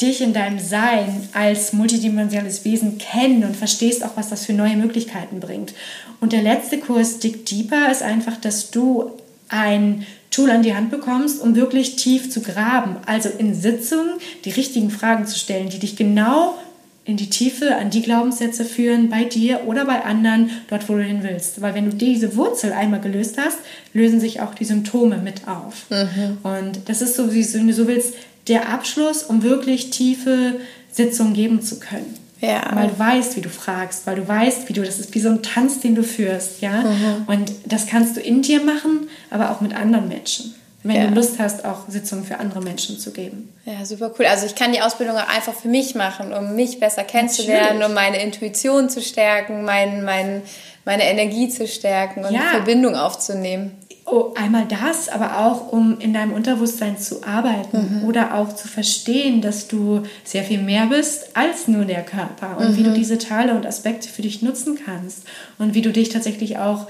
dich 0.00 0.20
in 0.20 0.34
deinem 0.34 0.58
Sein 0.58 1.28
als 1.32 1.72
multidimensionales 1.72 2.64
Wesen 2.64 2.98
kennen 2.98 3.44
und 3.44 3.56
verstehst 3.56 4.04
auch, 4.04 4.16
was 4.16 4.28
das 4.28 4.44
für 4.44 4.52
neue 4.52 4.76
Möglichkeiten 4.76 5.40
bringt. 5.40 5.72
Und 6.20 6.32
der 6.32 6.42
letzte 6.42 6.78
Kurs, 6.78 7.18
Dig 7.18 7.46
Deeper, 7.46 7.90
ist 7.90 8.02
einfach, 8.02 8.36
dass 8.36 8.70
du 8.70 9.12
ein 9.48 10.06
Tool 10.30 10.50
an 10.50 10.62
die 10.62 10.74
Hand 10.74 10.90
bekommst, 10.90 11.40
um 11.40 11.54
wirklich 11.54 11.96
tief 11.96 12.30
zu 12.30 12.42
graben. 12.42 12.96
Also 13.06 13.30
in 13.30 13.54
Sitzungen 13.54 14.14
die 14.44 14.50
richtigen 14.50 14.90
Fragen 14.90 15.26
zu 15.26 15.38
stellen, 15.38 15.70
die 15.70 15.78
dich 15.78 15.96
genau 15.96 16.58
in 17.06 17.16
die 17.16 17.30
Tiefe, 17.30 17.76
an 17.76 17.90
die 17.90 18.02
Glaubenssätze 18.02 18.64
führen, 18.64 19.08
bei 19.08 19.24
dir 19.24 19.62
oder 19.66 19.84
bei 19.84 20.04
anderen, 20.04 20.50
dort 20.68 20.88
wo 20.88 20.94
du 20.94 21.04
hin 21.04 21.20
willst. 21.22 21.62
Weil 21.62 21.74
wenn 21.74 21.88
du 21.88 21.96
diese 21.96 22.36
Wurzel 22.36 22.72
einmal 22.72 23.00
gelöst 23.00 23.36
hast, 23.38 23.58
lösen 23.94 24.18
sich 24.18 24.40
auch 24.40 24.54
die 24.54 24.64
Symptome 24.64 25.18
mit 25.18 25.46
auf. 25.46 25.86
Mhm. 25.88 26.38
Und 26.42 26.80
das 26.88 27.02
ist 27.02 27.14
so, 27.14 27.32
wenn 27.32 27.66
du 27.68 27.72
so 27.72 27.86
willst, 27.86 28.14
der 28.48 28.68
Abschluss, 28.68 29.22
um 29.22 29.44
wirklich 29.44 29.90
tiefe 29.90 30.56
Sitzungen 30.90 31.34
geben 31.34 31.62
zu 31.62 31.78
können. 31.78 32.14
Ja. 32.40 32.70
Weil 32.74 32.88
du 32.88 32.98
weißt, 32.98 33.36
wie 33.36 33.40
du 33.40 33.48
fragst, 33.48 34.06
weil 34.06 34.16
du 34.16 34.26
weißt, 34.26 34.68
wie 34.68 34.72
du, 34.72 34.82
das 34.82 34.98
ist 34.98 35.14
wie 35.14 35.20
so 35.20 35.30
ein 35.30 35.42
Tanz, 35.42 35.80
den 35.80 35.94
du 35.94 36.02
führst, 36.02 36.60
ja. 36.60 36.82
Mhm. 36.82 37.24
Und 37.28 37.52
das 37.66 37.86
kannst 37.86 38.16
du 38.16 38.20
in 38.20 38.42
dir 38.42 38.62
machen, 38.62 39.08
aber 39.30 39.52
auch 39.52 39.60
mit 39.60 39.74
anderen 39.74 40.08
Menschen 40.08 40.54
wenn 40.88 40.96
ja. 40.96 41.06
du 41.06 41.14
Lust 41.14 41.38
hast, 41.38 41.64
auch 41.64 41.88
Sitzungen 41.88 42.24
für 42.24 42.38
andere 42.38 42.60
Menschen 42.60 42.98
zu 42.98 43.12
geben. 43.12 43.52
Ja, 43.64 43.84
super 43.84 44.12
cool. 44.18 44.26
Also 44.26 44.46
ich 44.46 44.54
kann 44.54 44.72
die 44.72 44.80
Ausbildung 44.80 45.16
auch 45.16 45.28
einfach 45.28 45.54
für 45.54 45.68
mich 45.68 45.94
machen, 45.94 46.32
um 46.32 46.54
mich 46.54 46.80
besser 46.80 47.04
kennenzulernen, 47.04 47.78
Natürlich. 47.78 47.86
um 47.86 47.94
meine 47.94 48.22
Intuition 48.22 48.88
zu 48.88 49.02
stärken, 49.02 49.64
mein, 49.64 50.04
mein, 50.04 50.42
meine 50.84 51.04
Energie 51.04 51.48
zu 51.48 51.66
stärken 51.66 52.24
und 52.24 52.32
ja. 52.32 52.42
Verbindung 52.52 52.94
aufzunehmen. 52.94 53.72
Oh, 54.08 54.34
einmal 54.36 54.66
das, 54.68 55.08
aber 55.08 55.40
auch 55.40 55.72
um 55.72 55.98
in 55.98 56.14
deinem 56.14 56.32
Unterbewusstsein 56.32 56.96
zu 56.96 57.24
arbeiten 57.24 58.02
mhm. 58.02 58.08
oder 58.08 58.34
auch 58.34 58.54
zu 58.54 58.68
verstehen, 58.68 59.40
dass 59.40 59.66
du 59.66 60.04
sehr 60.22 60.44
viel 60.44 60.62
mehr 60.62 60.86
bist 60.86 61.36
als 61.36 61.66
nur 61.66 61.84
der 61.86 62.04
Körper 62.04 62.56
und 62.58 62.70
mhm. 62.70 62.76
wie 62.76 62.82
du 62.84 62.90
mhm. 62.90 62.94
diese 62.94 63.18
Teile 63.18 63.54
und 63.54 63.66
Aspekte 63.66 64.08
für 64.08 64.22
dich 64.22 64.42
nutzen 64.42 64.78
kannst 64.86 65.24
und 65.58 65.74
wie 65.74 65.82
du 65.82 65.90
dich 65.90 66.10
tatsächlich 66.10 66.56
auch 66.58 66.86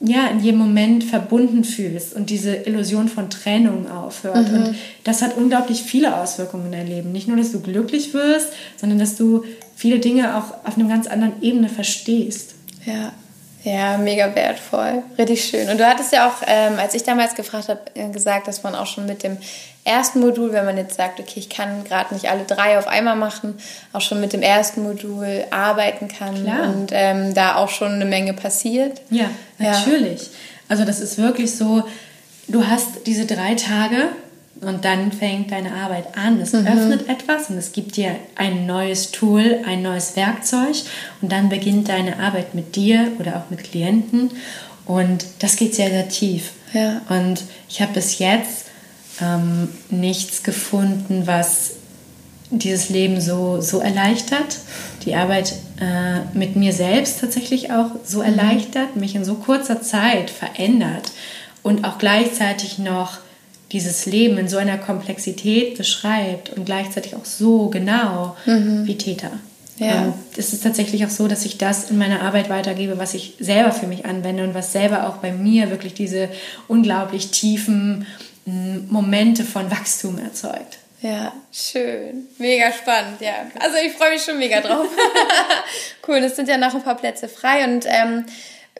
ja, 0.00 0.28
in 0.28 0.40
jedem 0.40 0.60
Moment 0.60 1.04
verbunden 1.04 1.62
fühlst 1.62 2.14
und 2.14 2.30
diese 2.30 2.54
Illusion 2.54 3.08
von 3.08 3.28
Trennung 3.28 3.90
aufhört. 3.90 4.50
Mhm. 4.50 4.54
Und 4.54 4.74
das 5.04 5.20
hat 5.20 5.36
unglaublich 5.36 5.82
viele 5.82 6.16
Auswirkungen 6.16 6.66
in 6.66 6.72
dein 6.72 6.86
Leben. 6.86 7.12
Nicht 7.12 7.28
nur, 7.28 7.36
dass 7.36 7.52
du 7.52 7.60
glücklich 7.60 8.14
wirst, 8.14 8.48
sondern 8.78 8.98
dass 8.98 9.16
du 9.16 9.44
viele 9.76 9.98
Dinge 9.98 10.36
auch 10.36 10.66
auf 10.66 10.78
einer 10.78 10.88
ganz 10.88 11.06
anderen 11.06 11.42
Ebene 11.42 11.68
verstehst. 11.68 12.54
Ja. 12.86 13.12
Ja, 13.62 13.98
mega 13.98 14.34
wertvoll. 14.34 15.02
Richtig 15.18 15.44
schön. 15.44 15.68
Und 15.68 15.78
du 15.78 15.86
hattest 15.86 16.12
ja 16.12 16.28
auch, 16.28 16.42
ähm, 16.46 16.78
als 16.78 16.94
ich 16.94 17.02
damals 17.02 17.34
gefragt 17.34 17.68
habe, 17.68 17.80
äh, 17.94 18.08
gesagt, 18.08 18.48
dass 18.48 18.62
man 18.62 18.74
auch 18.74 18.86
schon 18.86 19.06
mit 19.06 19.22
dem 19.22 19.36
ersten 19.84 20.20
Modul, 20.20 20.52
wenn 20.52 20.64
man 20.64 20.76
jetzt 20.76 20.96
sagt, 20.96 21.20
okay, 21.20 21.40
ich 21.40 21.50
kann 21.50 21.84
gerade 21.84 22.14
nicht 22.14 22.30
alle 22.30 22.44
drei 22.44 22.78
auf 22.78 22.86
einmal 22.86 23.16
machen, 23.16 23.58
auch 23.92 24.00
schon 24.00 24.20
mit 24.20 24.32
dem 24.32 24.42
ersten 24.42 24.82
Modul 24.82 25.44
arbeiten 25.50 26.08
kann 26.08 26.42
Klar. 26.42 26.68
und 26.68 26.90
ähm, 26.92 27.34
da 27.34 27.56
auch 27.56 27.68
schon 27.68 27.92
eine 27.92 28.04
Menge 28.04 28.32
passiert. 28.32 29.00
Ja, 29.10 29.30
natürlich. 29.58 30.22
Ja. 30.22 30.28
Also 30.68 30.84
das 30.84 31.00
ist 31.00 31.18
wirklich 31.18 31.54
so, 31.56 31.82
du 32.48 32.66
hast 32.66 33.06
diese 33.06 33.26
drei 33.26 33.54
Tage 33.54 34.08
und 34.60 34.84
dann 34.84 35.12
fängt 35.12 35.52
deine 35.52 35.72
Arbeit 35.74 36.16
an. 36.16 36.40
Es 36.40 36.52
mhm. 36.52 36.66
öffnet 36.66 37.08
etwas 37.08 37.50
und 37.50 37.56
es 37.56 37.72
gibt 37.72 37.96
dir 37.96 38.16
ein 38.36 38.66
neues 38.66 39.10
Tool, 39.10 39.60
ein 39.66 39.82
neues 39.82 40.16
Werkzeug 40.16 40.76
und 41.22 41.32
dann 41.32 41.48
beginnt 41.48 41.88
deine 41.88 42.18
Arbeit 42.18 42.54
mit 42.54 42.76
dir 42.76 43.12
oder 43.18 43.36
auch 43.36 43.50
mit 43.50 43.64
Klienten 43.64 44.30
und 44.86 45.24
das 45.38 45.56
geht 45.56 45.74
sehr, 45.74 45.90
sehr 45.90 46.08
tief. 46.08 46.52
Ja. 46.72 47.00
Und 47.08 47.42
ich 47.68 47.80
habe 47.80 47.94
bis 47.94 48.18
jetzt 48.18 48.66
ähm, 49.20 49.68
nichts 49.88 50.42
gefunden, 50.42 51.26
was 51.26 51.72
dieses 52.50 52.88
Leben 52.88 53.20
so, 53.20 53.60
so 53.60 53.78
erleichtert, 53.78 54.56
die 55.04 55.14
Arbeit 55.14 55.54
äh, 55.80 56.36
mit 56.36 56.56
mir 56.56 56.72
selbst 56.72 57.20
tatsächlich 57.20 57.70
auch 57.70 57.92
so 58.04 58.18
mhm. 58.18 58.24
erleichtert, 58.24 58.96
mich 58.96 59.14
in 59.14 59.24
so 59.24 59.34
kurzer 59.34 59.80
Zeit 59.80 60.30
verändert 60.30 61.12
und 61.62 61.84
auch 61.84 61.98
gleichzeitig 61.98 62.78
noch 62.78 63.18
dieses 63.72 64.06
Leben 64.06 64.38
in 64.38 64.48
so 64.48 64.56
einer 64.56 64.78
Komplexität 64.78 65.78
beschreibt 65.78 66.50
und 66.50 66.64
gleichzeitig 66.64 67.14
auch 67.14 67.24
so 67.24 67.68
genau 67.68 68.36
mhm. 68.46 68.86
wie 68.86 68.96
Täter. 68.96 69.30
Ja. 69.78 70.02
Und 70.02 70.14
es 70.36 70.52
ist 70.52 70.62
tatsächlich 70.62 71.06
auch 71.06 71.10
so, 71.10 71.26
dass 71.26 71.46
ich 71.46 71.56
das 71.56 71.90
in 71.90 71.96
meiner 71.96 72.20
Arbeit 72.20 72.50
weitergebe, 72.50 72.98
was 72.98 73.14
ich 73.14 73.36
selber 73.40 73.72
für 73.72 73.86
mich 73.86 74.04
anwende 74.04 74.44
und 74.44 74.54
was 74.54 74.72
selber 74.72 75.08
auch 75.08 75.16
bei 75.16 75.32
mir 75.32 75.70
wirklich 75.70 75.94
diese 75.94 76.28
unglaublich 76.68 77.30
tiefen 77.30 78.06
Momente 78.44 79.44
von 79.44 79.70
Wachstum 79.70 80.18
erzeugt. 80.18 80.78
Ja, 81.02 81.32
schön. 81.50 82.28
Mega 82.36 82.70
spannend, 82.72 83.20
ja. 83.20 83.46
Also 83.58 83.76
ich 83.84 83.92
freue 83.92 84.10
mich 84.10 84.22
schon 84.22 84.38
mega 84.38 84.60
drauf. 84.60 84.86
cool, 86.08 86.16
es 86.16 86.36
sind 86.36 86.48
ja 86.48 86.58
noch 86.58 86.74
ein 86.74 86.82
paar 86.82 86.96
Plätze 86.96 87.28
frei 87.28 87.64
und 87.64 87.86
ähm, 87.86 88.26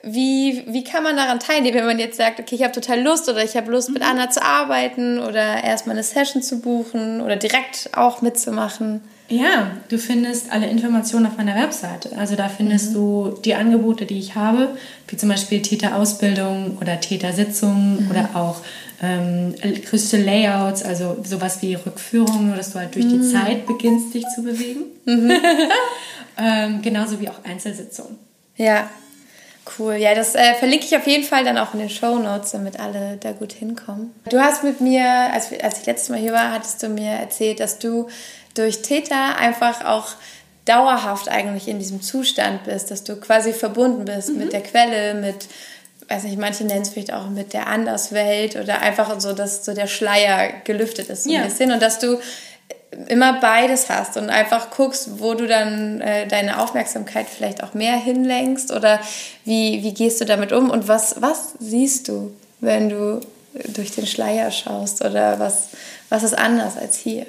wie, 0.03 0.63
wie 0.67 0.83
kann 0.83 1.03
man 1.03 1.15
daran 1.15 1.39
teilnehmen, 1.39 1.77
wenn 1.77 1.85
man 1.85 1.99
jetzt 1.99 2.17
sagt, 2.17 2.39
okay, 2.39 2.55
ich 2.55 2.63
habe 2.63 2.73
total 2.73 3.01
Lust 3.01 3.29
oder 3.29 3.43
ich 3.43 3.55
habe 3.55 3.71
Lust, 3.71 3.89
mit 3.89 4.01
mhm. 4.01 4.09
Anna 4.09 4.29
zu 4.29 4.41
arbeiten 4.43 5.19
oder 5.19 5.63
erstmal 5.63 5.95
eine 5.95 6.03
Session 6.03 6.41
zu 6.41 6.59
buchen 6.59 7.21
oder 7.21 7.35
direkt 7.35 7.89
auch 7.93 8.21
mitzumachen? 8.21 9.01
Ja, 9.29 9.71
du 9.87 9.97
findest 9.97 10.51
alle 10.51 10.67
Informationen 10.67 11.25
auf 11.25 11.37
meiner 11.37 11.55
Webseite. 11.55 12.17
Also 12.17 12.35
da 12.35 12.49
findest 12.49 12.89
mhm. 12.89 12.93
du 12.95 13.39
die 13.45 13.53
Angebote, 13.55 14.05
die 14.05 14.19
ich 14.19 14.35
habe, 14.35 14.75
wie 15.07 15.17
zum 15.17 15.29
Beispiel 15.29 15.61
Täterausbildung 15.61 16.77
oder 16.81 16.99
Tätersitzungen 16.99 18.05
mhm. 18.05 18.11
oder 18.11 18.29
auch 18.33 18.57
ähm, 19.01 19.55
größte 19.89 20.17
Layouts, 20.17 20.83
also 20.83 21.17
sowas 21.23 21.61
wie 21.61 21.75
Rückführungen, 21.75 22.55
dass 22.57 22.73
du 22.73 22.79
halt 22.79 22.95
durch 22.95 23.07
die 23.07 23.17
mhm. 23.17 23.31
Zeit 23.31 23.65
beginnst, 23.67 24.13
dich 24.13 24.25
zu 24.35 24.43
bewegen. 24.43 24.81
Mhm. 25.05 25.31
ähm, 26.37 26.81
genauso 26.81 27.19
wie 27.21 27.29
auch 27.29 27.43
Einzelsitzungen. 27.43 28.17
Ja, 28.57 28.89
Cool, 29.77 29.95
ja, 29.95 30.15
das 30.15 30.33
äh, 30.33 30.55
verlinke 30.55 30.85
ich 30.85 30.95
auf 30.95 31.05
jeden 31.05 31.23
Fall 31.23 31.43
dann 31.43 31.57
auch 31.57 31.73
in 31.73 31.79
den 31.79 31.89
Show 31.89 32.17
Notes, 32.17 32.51
damit 32.51 32.79
alle 32.79 33.17
da 33.19 33.31
gut 33.31 33.53
hinkommen. 33.53 34.13
Du 34.29 34.39
hast 34.39 34.63
mit 34.63 34.81
mir, 34.81 35.05
als, 35.05 35.49
als 35.61 35.79
ich 35.79 35.85
letztes 35.85 36.09
Mal 36.09 36.19
hier 36.19 36.33
war, 36.33 36.51
hattest 36.51 36.81
du 36.81 36.89
mir 36.89 37.11
erzählt, 37.11 37.59
dass 37.59 37.77
du 37.77 38.07
durch 38.55 38.81
Täter 38.81 39.37
einfach 39.37 39.85
auch 39.85 40.07
dauerhaft 40.65 41.29
eigentlich 41.29 41.67
in 41.67 41.79
diesem 41.79 42.01
Zustand 42.01 42.63
bist, 42.63 42.91
dass 42.91 43.03
du 43.03 43.15
quasi 43.17 43.53
verbunden 43.53 44.05
bist 44.05 44.29
mhm. 44.29 44.39
mit 44.39 44.53
der 44.53 44.61
Quelle, 44.61 45.13
mit, 45.15 45.47
weiß 46.07 46.23
nicht, 46.23 46.39
manche 46.39 46.63
nennen 46.63 46.81
es 46.81 46.89
vielleicht 46.89 47.13
auch 47.13 47.29
mit 47.29 47.53
der 47.53 47.67
Anderswelt 47.67 48.55
oder 48.55 48.81
einfach 48.81 49.19
so, 49.19 49.33
dass 49.33 49.63
so 49.63 49.73
der 49.73 49.87
Schleier 49.87 50.49
gelüftet 50.63 51.09
ist 51.09 51.25
so 51.25 51.31
ja. 51.31 51.41
ein 51.41 51.45
bisschen 51.45 51.71
und 51.71 51.81
dass 51.81 51.99
du 51.99 52.19
immer 53.07 53.39
beides 53.39 53.89
hast 53.89 54.17
und 54.17 54.29
einfach 54.29 54.69
guckst, 54.69 55.19
wo 55.19 55.33
du 55.33 55.47
dann 55.47 56.01
äh, 56.01 56.27
deine 56.27 56.59
Aufmerksamkeit 56.59 57.27
vielleicht 57.29 57.63
auch 57.63 57.73
mehr 57.73 57.95
hinlenkst 57.95 58.71
oder 58.71 58.99
wie, 59.45 59.81
wie 59.83 59.93
gehst 59.93 60.19
du 60.19 60.25
damit 60.25 60.51
um 60.51 60.69
und 60.69 60.87
was, 60.87 61.21
was 61.21 61.53
siehst 61.59 62.09
du, 62.09 62.33
wenn 62.59 62.89
du 62.89 63.21
durch 63.73 63.91
den 63.91 64.07
Schleier 64.07 64.51
schaust 64.51 65.03
oder 65.03 65.39
was, 65.39 65.69
was 66.09 66.23
ist 66.23 66.37
anders 66.37 66.77
als 66.77 66.97
hier? 66.97 67.25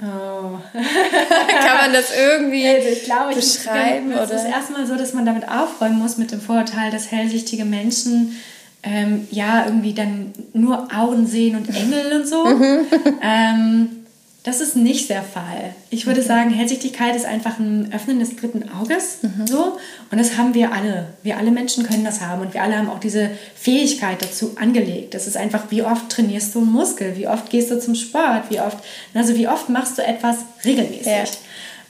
Oh. 0.00 0.04
Kann 0.72 1.76
man 1.82 1.92
das 1.92 2.10
irgendwie 2.16 2.66
also 2.66 2.88
ich 2.88 3.04
glaube, 3.04 3.34
beschreiben? 3.34 4.12
Es 4.12 4.30
ist 4.30 4.46
erstmal 4.46 4.86
so, 4.86 4.96
dass 4.96 5.12
man 5.12 5.26
damit 5.26 5.48
aufräumen 5.48 5.98
muss 5.98 6.16
mit 6.16 6.32
dem 6.32 6.40
Vorurteil, 6.40 6.90
dass 6.90 7.10
hellsichtige 7.10 7.64
Menschen 7.64 8.40
ähm, 8.82 9.26
ja 9.30 9.64
irgendwie 9.66 9.92
dann 9.92 10.32
nur 10.52 10.88
Augen 10.96 11.26
sehen 11.26 11.56
und 11.56 11.68
Engel 11.68 12.20
und 12.20 12.28
so. 12.28 12.44
Mhm. 12.44 12.86
ähm, 13.22 13.97
das 14.44 14.60
ist 14.60 14.76
nicht 14.76 15.10
der 15.10 15.22
Fall. 15.22 15.74
Ich 15.90 16.06
würde 16.06 16.20
okay. 16.20 16.28
sagen, 16.28 16.50
Hellsichtigkeit 16.50 17.14
ist 17.16 17.26
einfach 17.26 17.58
ein 17.58 17.92
Öffnen 17.92 18.20
des 18.20 18.36
dritten 18.36 18.70
Auges. 18.70 19.18
Mhm. 19.22 19.46
So. 19.46 19.78
Und 20.10 20.18
das 20.18 20.38
haben 20.38 20.54
wir 20.54 20.72
alle. 20.72 21.08
Wir 21.22 21.38
alle 21.38 21.50
Menschen 21.50 21.84
können 21.84 22.04
das 22.04 22.20
haben. 22.20 22.42
Und 22.42 22.54
wir 22.54 22.62
alle 22.62 22.78
haben 22.78 22.88
auch 22.88 23.00
diese 23.00 23.30
Fähigkeit 23.56 24.22
dazu 24.22 24.56
angelegt. 24.56 25.14
Das 25.14 25.26
ist 25.26 25.36
einfach, 25.36 25.70
wie 25.70 25.82
oft 25.82 26.08
trainierst 26.08 26.54
du 26.54 26.60
einen 26.60 26.72
Muskel? 26.72 27.16
Wie 27.16 27.26
oft 27.26 27.50
gehst 27.50 27.70
du 27.70 27.80
zum 27.80 27.94
Sport? 27.94 28.44
Wie 28.48 28.60
oft, 28.60 28.78
also 29.12 29.34
wie 29.34 29.48
oft 29.48 29.68
machst 29.68 29.98
du 29.98 30.02
etwas 30.02 30.38
regelmäßig? 30.64 31.06
Ja. 31.06 31.24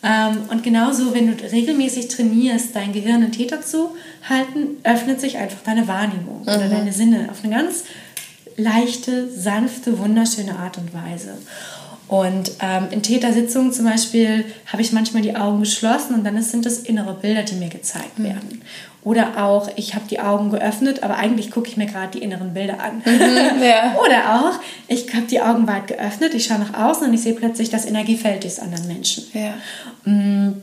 Ähm, 0.02 0.44
und 0.50 0.62
genauso, 0.62 1.14
wenn 1.14 1.36
du 1.36 1.50
regelmäßig 1.50 2.08
trainierst, 2.08 2.74
dein 2.74 2.92
Gehirn 2.92 3.22
in 3.22 3.32
Täter 3.32 3.60
zu 3.60 3.90
halten, 4.28 4.78
öffnet 4.84 5.20
sich 5.20 5.36
einfach 5.36 5.58
deine 5.64 5.86
Wahrnehmung 5.86 6.42
mhm. 6.42 6.48
oder 6.48 6.68
deine 6.68 6.92
Sinne 6.92 7.28
auf 7.30 7.44
eine 7.44 7.54
ganz 7.54 7.84
leichte, 8.56 9.30
sanfte, 9.30 9.98
wunderschöne 9.98 10.56
Art 10.56 10.78
und 10.78 10.92
Weise. 10.94 11.34
Und 12.08 12.52
ähm, 12.60 12.86
in 12.90 13.02
Tätersitzungen 13.02 13.70
zum 13.70 13.84
Beispiel 13.84 14.46
habe 14.66 14.80
ich 14.80 14.92
manchmal 14.92 15.22
die 15.22 15.36
Augen 15.36 15.60
geschlossen 15.60 16.14
und 16.14 16.24
dann 16.24 16.42
sind 16.42 16.64
das 16.64 16.78
innere 16.78 17.12
Bilder, 17.12 17.42
die 17.42 17.54
mir 17.54 17.68
gezeigt 17.68 18.18
mhm. 18.18 18.24
werden. 18.24 18.62
Oder 19.04 19.44
auch, 19.44 19.68
ich 19.76 19.94
habe 19.94 20.06
die 20.10 20.18
Augen 20.18 20.50
geöffnet, 20.50 21.02
aber 21.02 21.16
eigentlich 21.16 21.50
gucke 21.50 21.68
ich 21.68 21.76
mir 21.76 21.86
gerade 21.86 22.18
die 22.18 22.22
inneren 22.22 22.54
Bilder 22.54 22.80
an. 22.80 23.02
Mhm, 23.04 23.62
ja. 23.62 23.96
Oder 24.04 24.40
auch, 24.40 24.60
ich 24.88 25.14
habe 25.14 25.26
die 25.26 25.40
Augen 25.40 25.66
weit 25.66 25.86
geöffnet, 25.86 26.34
ich 26.34 26.46
schaue 26.46 26.58
nach 26.58 26.74
außen 26.74 27.06
und 27.06 27.14
ich 27.14 27.22
sehe 27.22 27.34
plötzlich 27.34 27.70
das 27.70 27.86
Energiefeld 27.86 28.44
des 28.44 28.58
anderen 28.58 28.86
Menschen. 28.88 29.24
Ja. 29.34 29.54
Mm, 30.10 30.60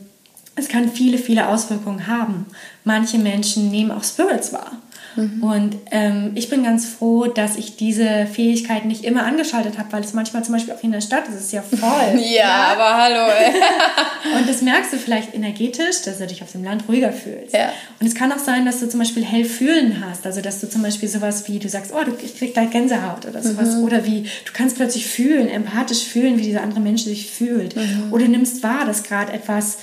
es 0.54 0.68
kann 0.68 0.90
viele, 0.90 1.18
viele 1.18 1.48
Auswirkungen 1.48 2.06
haben. 2.06 2.46
Manche 2.84 3.18
Menschen 3.18 3.70
nehmen 3.70 3.90
auch 3.90 4.04
Spirits 4.04 4.52
wahr. 4.52 4.72
Mhm. 5.16 5.42
Und 5.42 5.76
ähm, 5.90 6.32
ich 6.34 6.48
bin 6.48 6.62
ganz 6.62 6.86
froh, 6.86 7.26
dass 7.26 7.56
ich 7.56 7.76
diese 7.76 8.26
Fähigkeit 8.26 8.84
nicht 8.84 9.04
immer 9.04 9.24
angeschaltet 9.24 9.78
habe, 9.78 9.92
weil 9.92 10.02
es 10.02 10.12
manchmal 10.12 10.44
zum 10.44 10.54
Beispiel 10.54 10.74
auch 10.74 10.82
in 10.82 10.92
der 10.92 11.00
Stadt 11.00 11.28
ist, 11.28 11.34
es 11.34 11.40
ist 11.46 11.52
ja 11.52 11.62
voll. 11.62 12.20
ja, 12.20 12.46
ja, 12.46 12.64
aber 12.72 12.96
hallo. 12.96 13.32
Und 14.38 14.48
das 14.48 14.62
merkst 14.62 14.92
du 14.92 14.98
vielleicht 14.98 15.34
energetisch, 15.34 16.02
dass 16.04 16.18
du 16.18 16.26
dich 16.26 16.42
auf 16.42 16.52
dem 16.52 16.64
Land 16.64 16.84
ruhiger 16.88 17.12
fühlst. 17.12 17.54
Ja. 17.54 17.72
Und 18.00 18.06
es 18.06 18.14
kann 18.14 18.30
auch 18.32 18.38
sein, 18.38 18.66
dass 18.66 18.80
du 18.80 18.88
zum 18.88 19.00
Beispiel 19.00 19.24
hell 19.24 19.44
fühlen 19.44 20.04
hast, 20.04 20.26
also 20.26 20.40
dass 20.40 20.60
du 20.60 20.68
zum 20.68 20.82
Beispiel 20.82 21.08
sowas 21.08 21.48
wie, 21.48 21.58
du 21.58 21.68
sagst, 21.68 21.92
oh, 21.94 22.04
du, 22.04 22.12
ich 22.22 22.38
krieg 22.38 22.54
gleich 22.54 22.70
Gänsehaut 22.70 23.26
oder 23.26 23.42
sowas. 23.42 23.76
Mhm. 23.76 23.84
Oder 23.84 24.06
wie, 24.06 24.22
du 24.22 24.52
kannst 24.52 24.76
plötzlich 24.76 25.06
fühlen, 25.06 25.48
empathisch 25.48 26.04
fühlen, 26.04 26.38
wie 26.38 26.42
dieser 26.42 26.62
andere 26.62 26.80
Mensch 26.80 27.04
sich 27.04 27.30
fühlt. 27.30 27.76
Mhm. 27.76 28.12
Oder 28.12 28.28
nimmst 28.28 28.62
wahr, 28.62 28.84
dass 28.84 29.02
gerade 29.02 29.32
etwas 29.32 29.78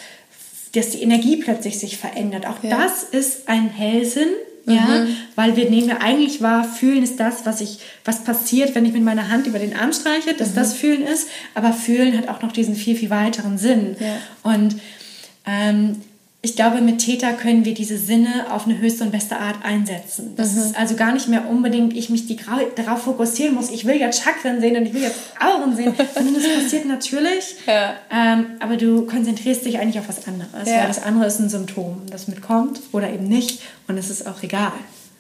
dass 0.76 0.90
die 0.90 1.04
Energie 1.04 1.38
plötzlich 1.38 1.80
sich 1.80 1.98
verändert. 1.98 2.48
Auch 2.48 2.64
ja. 2.64 2.78
das 2.78 3.04
ist 3.04 3.48
ein 3.48 3.70
Hellsinn, 3.70 4.30
ja, 4.66 5.06
mhm. 5.06 5.16
weil 5.36 5.56
wir 5.58 5.70
nehmen 5.70 5.90
ja 5.90 5.98
eigentlich 6.00 6.42
wahr, 6.42 6.64
fühlen 6.64 7.04
ist 7.04 7.20
das, 7.20 7.46
was 7.46 7.60
ich, 7.60 7.80
was 8.06 8.24
passiert, 8.24 8.76
wenn 8.76 8.86
ich 8.86 8.94
mit 8.94 9.04
meiner 9.04 9.30
Hand 9.30 9.46
über 9.46 9.60
den 9.60 9.76
Arm 9.76 9.92
streiche, 9.92 10.34
dass 10.34 10.52
mhm. 10.52 10.56
das 10.56 10.74
fühlen 10.74 11.04
ist, 11.04 11.28
aber 11.54 11.74
fühlen 11.74 12.18
hat 12.18 12.30
auch 12.30 12.42
noch 12.42 12.52
diesen 12.52 12.76
viel, 12.76 12.96
viel 12.96 13.10
weiteren 13.10 13.58
Sinn. 13.58 13.98
Ja. 14.00 14.18
Und 14.44 14.76
ähm, 15.46 16.02
ich 16.46 16.58
glaube, 16.58 16.82
mit 16.82 17.00
Täter 17.00 17.32
können 17.32 17.64
wir 17.64 17.74
diese 17.74 17.98
Sinne 17.98 18.48
auf 18.52 18.66
eine 18.66 18.78
höchste 18.78 19.06
und 19.06 19.12
beste 19.12 19.38
Art 19.38 19.64
einsetzen. 19.64 20.34
Das 20.36 20.52
mhm. 20.52 20.60
ist 20.60 20.78
also 20.78 20.96
gar 20.96 21.14
nicht 21.14 21.30
mehr 21.30 21.48
unbedingt, 21.50 21.96
ich 21.96 22.10
mich 22.10 22.28
die, 22.28 22.38
darauf 22.76 23.04
fokussieren 23.04 23.56
muss, 23.56 23.72
ich 23.72 23.86
will 23.86 23.96
jetzt 23.96 24.22
Chakren 24.22 24.60
sehen 24.60 24.76
und 24.76 24.86
ich 24.86 24.94
will 24.94 25.04
jetzt 25.04 25.20
Augen 25.40 25.74
sehen, 25.74 25.96
das 25.98 26.14
passiert 26.14 26.86
natürlich. 26.86 27.56
Ja. 27.66 27.94
Ähm, 28.12 28.58
aber 28.60 28.76
du 28.76 29.06
konzentrierst 29.06 29.66
dich 29.66 29.80
eigentlich 29.80 30.00
auf 30.00 30.10
was 30.10 30.28
anderes, 30.28 30.68
ja. 30.68 30.82
weil 30.82 30.88
das 30.88 31.02
andere 31.02 31.28
ist 31.28 31.40
ein 31.40 31.48
Symptom, 31.48 32.02
das 32.12 32.28
mitkommt 32.28 32.82
oder 32.92 33.10
eben 33.10 33.30
nicht 33.30 33.62
und 33.88 33.98
es 33.98 34.10
ist 34.10 34.28
auch 34.28 34.44
egal. 34.44 34.74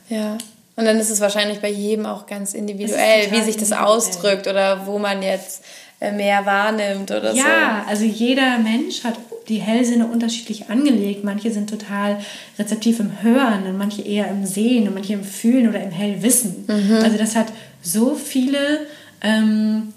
Ja. 0.10 0.38
Und 0.76 0.84
dann 0.84 1.00
ist 1.00 1.10
es 1.10 1.22
wahrscheinlich 1.22 1.62
bei 1.62 1.70
jedem 1.70 2.06
auch 2.06 2.26
ganz 2.26 2.54
individuell, 2.54 3.32
wie 3.32 3.42
sich 3.42 3.56
das 3.56 3.72
individuell. 3.72 3.86
ausdrückt 3.86 4.48
oder 4.48 4.86
wo 4.88 5.00
man 5.00 5.22
jetzt 5.22 5.64
äh, 6.02 6.12
mehr 6.12 6.46
wahrnimmt 6.46 7.12
oder 7.12 7.34
ja, 7.34 7.44
so. 7.44 7.50
Ja, 7.50 7.86
also 7.88 8.04
jeder 8.04 8.58
Mensch 8.58 9.06
hat 9.06 9.18
die 9.50 9.58
Hellsinne 9.58 10.08
unterschiedlich 10.08 10.70
angelegt. 10.70 11.24
Manche 11.24 11.52
sind 11.52 11.70
total 11.70 12.20
rezeptiv 12.58 13.00
im 13.00 13.22
Hören 13.22 13.66
und 13.68 13.78
manche 13.78 14.02
eher 14.02 14.30
im 14.30 14.46
Sehen 14.46 14.88
und 14.88 14.94
manche 14.94 15.14
im 15.14 15.24
Fühlen 15.24 15.68
oder 15.68 15.82
im 15.82 15.92
Hellwissen. 15.92 16.66
Mhm. 16.68 16.96
Also 17.04 17.18
das 17.18 17.36
hat 17.36 17.48
so 17.82 18.16
viele 18.16 18.82
ähm, 19.22 19.94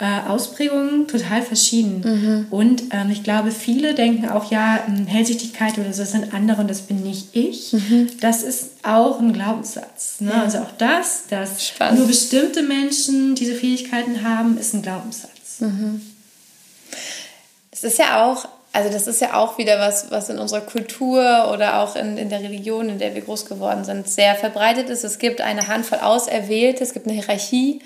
äh, 0.00 0.28
Ausprägungen 0.28 1.06
total 1.08 1.42
verschieden. 1.42 2.00
Mhm. 2.02 2.46
Und 2.50 2.84
ähm, 2.90 3.10
ich 3.10 3.22
glaube, 3.22 3.50
viele 3.50 3.94
denken 3.94 4.30
auch, 4.30 4.50
ja, 4.50 4.82
ähm, 4.88 5.06
Hellsichtigkeit 5.06 5.76
oder 5.78 5.92
so, 5.92 6.00
das 6.00 6.12
sind 6.12 6.32
andere 6.32 6.62
und 6.62 6.68
das 6.68 6.82
bin 6.82 7.02
nicht 7.02 7.36
ich. 7.36 7.74
Mhm. 7.74 8.08
Das 8.20 8.42
ist 8.42 8.70
auch 8.82 9.20
ein 9.20 9.34
Glaubenssatz. 9.34 10.20
Ne? 10.20 10.30
Ja. 10.30 10.42
Also 10.42 10.58
auch 10.58 10.72
das, 10.78 11.24
dass 11.28 11.66
Spannend. 11.66 11.98
nur 11.98 12.08
bestimmte 12.08 12.62
Menschen 12.62 13.34
diese 13.34 13.54
Fähigkeiten 13.54 14.22
haben, 14.24 14.56
ist 14.56 14.72
ein 14.72 14.80
Glaubenssatz. 14.80 15.60
Mhm. 15.60 16.00
Das 17.70 17.84
ist 17.84 17.98
ja 17.98 18.24
auch 18.24 18.48
also 18.72 18.90
das 18.90 19.06
ist 19.06 19.20
ja 19.20 19.34
auch 19.34 19.58
wieder 19.58 19.78
was, 19.80 20.10
was 20.10 20.28
in 20.28 20.38
unserer 20.38 20.60
Kultur 20.60 21.50
oder 21.52 21.80
auch 21.80 21.96
in, 21.96 22.16
in 22.16 22.28
der 22.28 22.40
Religion, 22.40 22.88
in 22.88 22.98
der 22.98 23.14
wir 23.14 23.22
groß 23.22 23.46
geworden 23.46 23.84
sind, 23.84 24.08
sehr 24.08 24.34
verbreitet 24.36 24.88
ist. 24.90 25.02
Es 25.02 25.18
gibt 25.18 25.40
eine 25.40 25.66
Handvoll 25.66 25.98
Auserwählte, 25.98 26.84
es 26.84 26.92
gibt 26.92 27.06
eine 27.06 27.16
Hierarchie 27.16 27.80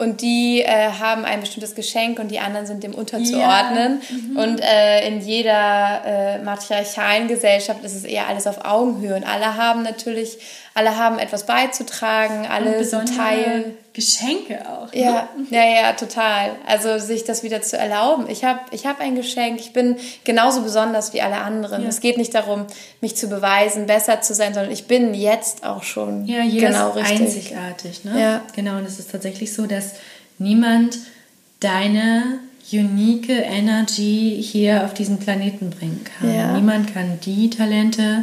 und 0.00 0.22
die 0.22 0.62
äh, 0.62 0.92
haben 0.98 1.26
ein 1.26 1.40
bestimmtes 1.40 1.74
Geschenk 1.74 2.18
und 2.18 2.30
die 2.30 2.38
anderen 2.38 2.66
sind 2.66 2.82
dem 2.82 2.94
unterzuordnen. 2.94 4.00
Ja. 4.00 4.16
Mhm. 4.16 4.36
Und 4.38 4.60
äh, 4.62 5.06
in 5.06 5.20
jeder 5.20 6.00
äh, 6.06 6.38
matriarchalen 6.42 7.28
Gesellschaft 7.28 7.84
ist 7.84 7.94
es 7.94 8.04
eher 8.04 8.26
alles 8.26 8.46
auf 8.46 8.64
Augenhöhe 8.64 9.14
und 9.14 9.24
alle 9.24 9.56
haben 9.56 9.82
natürlich 9.82 10.38
alle 10.74 10.96
haben 10.96 11.18
etwas 11.18 11.46
beizutragen, 11.46 12.46
alle 12.46 12.84
sind 12.84 13.16
Teil. 13.16 13.74
Geschenke 13.92 14.60
auch. 14.68 14.92
Ne? 14.92 15.00
Ja, 15.00 15.28
ja, 15.50 15.64
ja, 15.64 15.92
total. 15.94 16.52
Also 16.66 16.98
sich 16.98 17.24
das 17.24 17.42
wieder 17.42 17.60
zu 17.60 17.76
erlauben. 17.76 18.30
Ich 18.30 18.44
habe 18.44 18.60
ich 18.70 18.86
hab 18.86 19.00
ein 19.00 19.16
Geschenk, 19.16 19.58
ich 19.58 19.72
bin 19.72 19.96
genauso 20.22 20.62
besonders 20.62 21.12
wie 21.12 21.20
alle 21.22 21.38
anderen. 21.38 21.82
Ja. 21.82 21.88
Es 21.88 22.00
geht 22.00 22.16
nicht 22.16 22.32
darum, 22.34 22.66
mich 23.00 23.16
zu 23.16 23.26
beweisen, 23.26 23.86
besser 23.86 24.20
zu 24.20 24.32
sein, 24.32 24.54
sondern 24.54 24.72
ich 24.72 24.86
bin 24.86 25.12
jetzt 25.12 25.64
auch 25.64 25.82
schon 25.82 26.24
ja, 26.26 26.42
jeder 26.42 26.68
genau 26.68 26.90
ist 26.90 26.96
richtig. 26.96 27.20
einzigartig. 27.20 28.04
Ne? 28.04 28.20
Ja. 28.20 28.40
Genau, 28.54 28.76
und 28.76 28.86
es 28.86 29.00
ist 29.00 29.10
tatsächlich 29.10 29.52
so, 29.52 29.66
dass 29.66 29.94
niemand 30.38 30.96
deine 31.58 32.38
unique 32.72 33.28
Energy 33.28 34.40
hier 34.40 34.84
auf 34.84 34.94
diesen 34.94 35.18
Planeten 35.18 35.70
bringen 35.70 36.04
kann. 36.04 36.32
Ja. 36.32 36.52
Niemand 36.52 36.94
kann 36.94 37.18
die 37.24 37.50
Talente, 37.50 38.22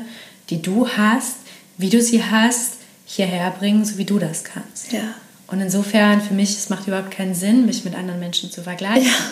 die 0.50 0.62
du 0.62 0.88
hast, 0.88 1.36
wie 1.78 1.90
du 1.90 2.02
sie 2.02 2.24
hast, 2.24 2.74
hierher 3.06 3.52
bringen, 3.52 3.86
so 3.86 3.98
wie 3.98 4.06
du 4.06 4.20
das 4.20 4.44
kannst. 4.44 4.92
Ja. 4.92 5.14
Und 5.48 5.62
insofern, 5.62 6.22
für 6.22 6.34
mich, 6.34 6.50
es 6.50 6.70
macht 6.70 6.88
überhaupt 6.88 7.12
keinen 7.12 7.34
Sinn, 7.34 7.66
mich 7.66 7.86
mit 7.86 7.96
anderen 7.96 8.20
Menschen 8.20 8.52
zu 8.52 8.64
vergleichen. 8.64 9.06
Ja. 9.06 9.32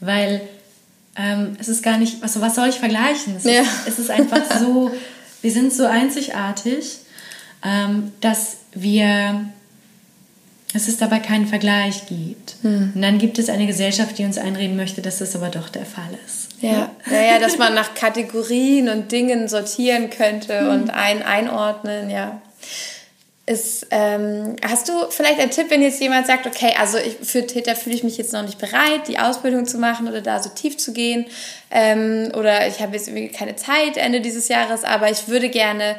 Weil 0.00 0.42
ähm, 1.16 1.56
es 1.58 1.68
ist 1.68 1.82
gar 1.82 1.96
nicht, 1.96 2.22
also 2.22 2.40
was 2.40 2.54
soll 2.54 2.68
ich 2.68 2.76
vergleichen? 2.76 3.36
Es, 3.36 3.44
ja. 3.44 3.62
ist, 3.62 3.68
es 3.86 3.98
ist 3.98 4.10
einfach 4.10 4.42
so, 4.60 4.90
wir 5.40 5.50
sind 5.50 5.72
so 5.72 5.86
einzigartig, 5.86 6.98
ähm, 7.64 8.12
dass 8.20 8.56
wir, 8.74 9.46
dass 10.72 10.88
es 10.88 10.98
dabei 10.98 11.20
keinen 11.20 11.46
Vergleich 11.46 12.06
gibt. 12.06 12.56
Hm. 12.62 12.92
Und 12.94 13.00
dann 13.00 13.18
gibt 13.18 13.38
es 13.38 13.48
eine 13.48 13.66
Gesellschaft, 13.66 14.18
die 14.18 14.24
uns 14.24 14.36
einreden 14.36 14.76
möchte, 14.76 15.00
dass 15.00 15.18
das 15.18 15.34
aber 15.34 15.48
doch 15.48 15.68
der 15.70 15.86
Fall 15.86 16.18
ist. 16.26 16.43
Ja, 16.64 16.90
ja, 17.10 17.22
ja 17.22 17.38
dass 17.38 17.58
man 17.58 17.74
nach 17.74 17.94
Kategorien 17.94 18.88
und 18.88 19.12
Dingen 19.12 19.48
sortieren 19.48 20.10
könnte 20.10 20.62
mhm. 20.62 20.68
und 20.70 20.90
ein, 20.90 21.22
einordnen, 21.22 22.10
ja. 22.10 22.40
Ist, 23.46 23.88
ähm, 23.90 24.56
hast 24.66 24.88
du 24.88 24.92
vielleicht 25.10 25.38
einen 25.38 25.50
Tipp, 25.50 25.66
wenn 25.68 25.82
jetzt 25.82 26.00
jemand 26.00 26.26
sagt, 26.26 26.46
okay, 26.46 26.72
also 26.80 26.96
ich, 26.96 27.16
für 27.28 27.46
Täter 27.46 27.76
fühle 27.76 27.94
ich 27.94 28.02
mich 28.02 28.16
jetzt 28.16 28.32
noch 28.32 28.40
nicht 28.40 28.58
bereit, 28.58 29.06
die 29.06 29.18
Ausbildung 29.18 29.66
zu 29.66 29.76
machen 29.76 30.08
oder 30.08 30.22
da 30.22 30.42
so 30.42 30.48
tief 30.48 30.78
zu 30.78 30.94
gehen 30.94 31.26
ähm, 31.70 32.32
oder 32.34 32.66
ich 32.66 32.80
habe 32.80 32.96
jetzt 32.96 33.06
irgendwie 33.06 33.28
keine 33.28 33.54
Zeit 33.54 33.98
Ende 33.98 34.22
dieses 34.22 34.48
Jahres, 34.48 34.82
aber 34.84 35.10
ich 35.10 35.28
würde 35.28 35.50
gerne 35.50 35.96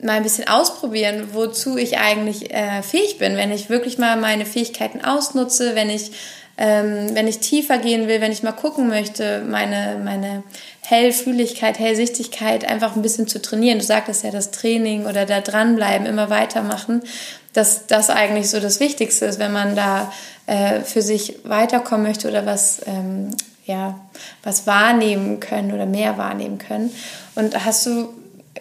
mal 0.00 0.14
ein 0.14 0.24
bisschen 0.24 0.48
ausprobieren, 0.48 1.28
wozu 1.32 1.76
ich 1.76 1.98
eigentlich 1.98 2.52
äh, 2.52 2.82
fähig 2.82 3.18
bin, 3.18 3.36
wenn 3.36 3.52
ich 3.52 3.70
wirklich 3.70 3.98
mal 3.98 4.16
meine 4.16 4.46
Fähigkeiten 4.46 5.04
ausnutze, 5.04 5.76
wenn 5.76 5.90
ich 5.90 6.10
ähm, 6.60 7.14
wenn 7.14 7.28
ich 7.28 7.38
tiefer 7.38 7.78
gehen 7.78 8.08
will, 8.08 8.20
wenn 8.20 8.32
ich 8.32 8.42
mal 8.42 8.52
gucken 8.52 8.88
möchte, 8.88 9.42
meine, 9.48 10.00
meine 10.02 10.42
Hellfühligkeit, 10.80 11.78
Hellsichtigkeit 11.78 12.68
einfach 12.68 12.96
ein 12.96 13.02
bisschen 13.02 13.28
zu 13.28 13.40
trainieren. 13.40 13.78
Du 13.78 13.84
sagtest 13.84 14.24
ja, 14.24 14.32
das 14.32 14.50
Training 14.50 15.06
oder 15.06 15.24
da 15.24 15.40
dranbleiben, 15.40 16.06
immer 16.06 16.30
weitermachen, 16.30 17.02
dass 17.52 17.86
das 17.86 18.10
eigentlich 18.10 18.50
so 18.50 18.58
das 18.58 18.80
Wichtigste 18.80 19.26
ist, 19.26 19.38
wenn 19.38 19.52
man 19.52 19.76
da 19.76 20.12
äh, 20.46 20.80
für 20.80 21.00
sich 21.00 21.36
weiterkommen 21.44 22.06
möchte 22.06 22.28
oder 22.28 22.44
was, 22.44 22.80
ähm, 22.86 23.30
ja, 23.64 24.00
was 24.42 24.66
wahrnehmen 24.66 25.38
können 25.38 25.72
oder 25.72 25.86
mehr 25.86 26.18
wahrnehmen 26.18 26.58
können. 26.58 26.92
Und 27.36 27.64
hast 27.64 27.86
du, 27.86 28.08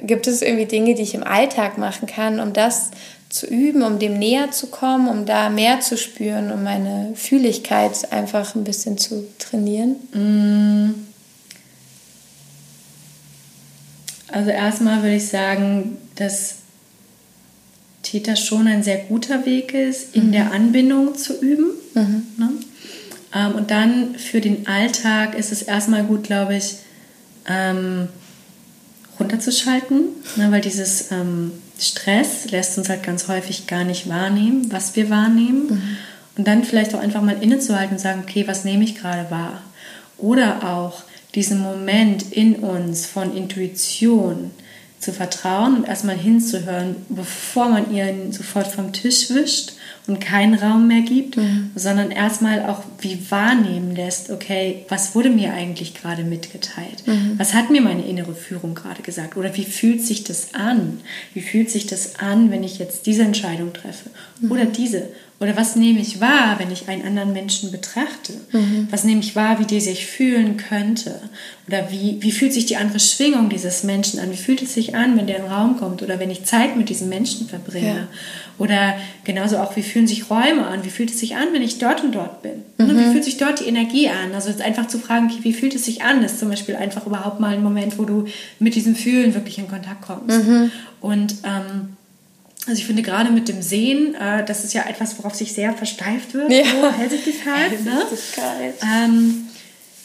gibt 0.02 0.28
es 0.28 0.44
irgendwie 0.44 0.66
Dinge, 0.66 0.94
die 0.94 1.02
ich 1.02 1.16
im 1.16 1.24
Alltag 1.24 1.80
machen 1.80 2.08
kann, 2.08 2.40
um 2.40 2.54
das 2.54 2.92
zu 3.30 3.46
üben, 3.48 3.84
um 3.84 4.00
dem 4.00 4.18
näher 4.18 4.52
zu 4.52 4.68
kommen, 4.68 5.08
um 5.08 5.26
da 5.26 5.50
mehr 5.50 5.80
zu 5.82 5.98
spüren, 5.98 6.52
um 6.52 6.64
meine 6.64 7.14
Fühligkeit 7.16 8.12
einfach 8.12 8.56
ein 8.56 8.64
bisschen 8.64 8.98
zu 8.98 9.28
trainieren? 9.38 9.96
Mm. 10.14 10.94
Also 14.30 14.50
erstmal 14.50 15.04
würde 15.04 15.16
ich 15.16 15.28
sagen, 15.28 15.98
dass 16.16 16.56
Täter 18.04 18.36
schon 18.36 18.68
ein 18.68 18.84
sehr 18.84 18.98
guter 18.98 19.46
Weg 19.46 19.74
ist, 19.74 20.16
in 20.16 20.28
mhm. 20.28 20.32
der 20.32 20.52
Anbindung 20.52 21.16
zu 21.16 21.40
üben. 21.40 21.72
Mhm. 21.94 22.24
Ne? 22.38 22.50
Ähm, 23.34 23.56
und 23.56 23.72
dann 23.72 24.16
für 24.16 24.42
den 24.42 24.68
Alltag 24.68 25.38
ist 25.38 25.52
es 25.52 25.62
erstmal 25.62 26.04
gut, 26.04 26.24
glaube 26.24 26.56
ich, 26.56 26.76
ähm, 27.48 28.08
runterzuschalten, 29.20 30.10
ne? 30.36 30.52
weil 30.52 30.62
dieses 30.62 31.12
ähm, 31.12 31.52
Stress 31.80 32.50
lässt 32.52 32.78
uns 32.78 32.90
halt 32.90 33.04
ganz 33.04 33.28
häufig 33.28 33.68
gar 33.68 33.84
nicht 33.84 34.10
wahrnehmen, 34.10 34.72
was 34.72 34.96
wir 34.96 35.10
wahrnehmen. 35.10 35.68
Mhm. 35.68 35.98
Und 36.38 36.48
dann 36.48 36.64
vielleicht 36.64 36.94
auch 36.94 37.00
einfach 37.00 37.22
mal 37.22 37.42
innezuhalten 37.42 37.96
und 37.96 38.02
sagen, 38.02 38.24
okay, 38.24 38.48
was 38.48 38.64
nehme 38.64 38.84
ich 38.84 38.96
gerade 38.96 39.30
wahr? 39.32 39.62
Oder 40.18 40.68
auch 40.68 41.04
diesen 41.36 41.60
Moment 41.60 42.32
in 42.32 42.56
uns 42.56 43.06
von 43.06 43.36
Intuition 43.36 44.52
zu 45.00 45.14
vertrauen 45.14 45.78
und 45.78 45.88
erstmal 45.88 46.18
hinzuhören, 46.18 46.96
bevor 47.10 47.70
man 47.70 47.94
ihn 47.94 48.32
sofort 48.32 48.68
vom 48.68 48.94
Tisch 48.94 49.30
wischt 49.30 49.74
und 50.08 50.20
keinen 50.20 50.56
Raum 50.56 50.88
mehr 50.88 51.02
gibt, 51.02 51.38
mhm. 51.38 51.72
sondern 51.76 52.10
erstmal 52.10 52.66
auch 52.66 52.84
wie 53.00 53.20
wahrnehmen 53.30 53.96
lässt, 53.96 54.32
okay, 54.32 54.86
was 54.90 55.14
wurde 55.14 55.30
mir 55.30 55.54
eigentlich 55.54 55.94
gerade 55.94 56.24
mitgeteilt? 56.24 57.04
Mhm. 57.06 57.34
Was 57.38 57.54
hat 57.54 57.70
mir 57.70 57.82
meine 57.82 58.08
innere 58.08 58.34
Führung 58.34 58.74
gerade 58.74 59.04
gesagt? 59.04 59.38
Oder 59.38 59.56
wie 59.56 59.66
fühlt 59.66 60.02
sich 60.02 60.24
das 60.24 60.56
an? 60.56 61.02
Wie 61.34 61.42
fühlt 61.42 61.70
sich 61.70 61.86
das 61.86 62.16
an, 62.20 62.50
wenn 62.50 62.64
ich 62.64 62.80
jetzt 62.80 63.06
diese 63.06 63.24
Entscheidung 63.24 63.74
treffe? 63.74 64.10
Mhm. 64.42 64.52
Oder 64.52 64.66
diese? 64.66 65.10
Oder 65.40 65.56
was 65.56 65.76
nehme 65.76 66.00
ich 66.00 66.20
wahr, 66.20 66.56
wenn 66.58 66.72
ich 66.72 66.90
einen 66.90 67.06
anderen 67.06 67.32
Menschen 67.32 67.72
betrachte? 67.72 68.34
Mhm. 68.52 68.88
Was 68.90 69.04
nehme 69.04 69.20
ich 69.20 69.36
wahr, 69.36 69.60
wie 69.60 69.66
die 69.66 69.80
sich 69.80 70.08
fühlen 70.08 70.58
könnte? 70.58 71.22
Oder 71.68 71.92
wie, 71.92 72.18
wie 72.22 72.32
fühlt 72.32 72.54
sich 72.54 72.66
die 72.66 72.78
andere 72.78 73.00
Schwingung 73.00 73.48
dieses 73.48 73.84
Menschen 73.84 74.20
an? 74.20 74.32
Wie 74.32 74.38
fühlt 74.38 74.64
es 74.64 74.74
sich 74.74 74.96
an, 74.96 75.16
wenn 75.16 75.28
der 75.28 75.38
in 75.38 75.44
den 75.44 75.52
Raum 75.52 75.78
kommt? 75.78 76.02
Oder 76.02 76.20
wenn 76.20 76.32
ich 76.32 76.46
Zeit 76.46 76.76
mit 76.76 76.90
diesem 76.90 77.10
Menschen 77.10 77.48
verbringe? 77.48 77.88
Ja. 77.88 78.08
Oder 78.58 78.96
genauso 79.26 79.58
auch, 79.58 79.76
wie 79.76 79.84
fühlen 79.84 80.08
sich 80.08 80.32
Räume 80.32 80.66
an? 80.66 80.84
Wie 80.84 80.90
fühlt 80.90 81.12
es 81.12 81.20
sich 81.20 81.36
an, 81.36 81.50
wenn 81.52 81.62
ich 81.62 81.78
dort 81.78 82.04
und 82.04 82.16
dort 82.16 82.42
bin? 82.42 82.64
Mhm. 82.80 82.98
Wie 82.98 83.12
fühlt 83.12 83.24
sich 83.24 83.38
dort 83.38 83.60
die 83.60 83.66
Energie 83.66 84.10
an? 84.10 84.34
Also 84.34 84.52
einfach 84.64 84.88
zu 84.88 84.98
fragen, 84.98 85.32
wie 85.44 85.54
fühlt 85.54 85.76
es 85.76 85.86
sich 85.86 86.02
an, 86.02 86.24
ist 86.24 86.40
zum 86.40 86.50
Beispiel 86.50 86.76
einfach 86.76 87.06
überhaupt 87.06 87.40
mal 87.40 87.54
ein 87.54 87.62
Moment, 87.62 88.00
wo 88.00 88.06
du 88.06 88.26
mit 88.58 88.74
diesem 88.74 88.96
Fühlen 88.96 89.36
wirklich 89.36 89.60
in 89.60 89.68
Kontakt 89.68 90.02
kommst. 90.02 90.48
Mhm. 90.48 90.72
Und 91.00 91.36
ähm, 91.44 91.97
also 92.68 92.80
ich 92.80 92.86
finde 92.86 93.02
gerade 93.02 93.32
mit 93.32 93.48
dem 93.48 93.62
Sehen, 93.62 94.14
äh, 94.16 94.44
das 94.46 94.64
ist 94.64 94.74
ja 94.74 94.84
etwas, 94.88 95.18
worauf 95.18 95.34
sich 95.34 95.54
sehr 95.54 95.74
versteift 95.74 96.34
wird. 96.34 96.52
Ja. 96.52 96.66
So, 96.66 96.92
Hellsichtigkeit. 96.92 97.72
Ne? 97.86 98.74
Ähm, 98.82 99.48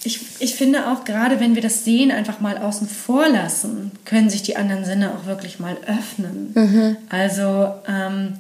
ich, 0.05 0.21
ich 0.41 0.55
finde 0.55 0.89
auch 0.89 1.05
gerade, 1.05 1.41
wenn 1.41 1.55
wir 1.55 1.63
das 1.63 1.85
Sehen 1.85 2.11
einfach 2.11 2.41
mal 2.41 2.59
außen 2.59 2.89
vor 2.89 3.29
lassen, 3.29 3.93
können 4.05 4.31
sich 4.31 4.43
die 4.43 4.57
anderen 4.57 4.85
Sinne 4.85 5.13
auch 5.13 5.27
wirklich 5.27 5.59
mal 5.59 5.77
öffnen. 5.87 6.53
Mhm. 6.55 6.97
Also 7.09 7.73
ähm, 7.89 8.35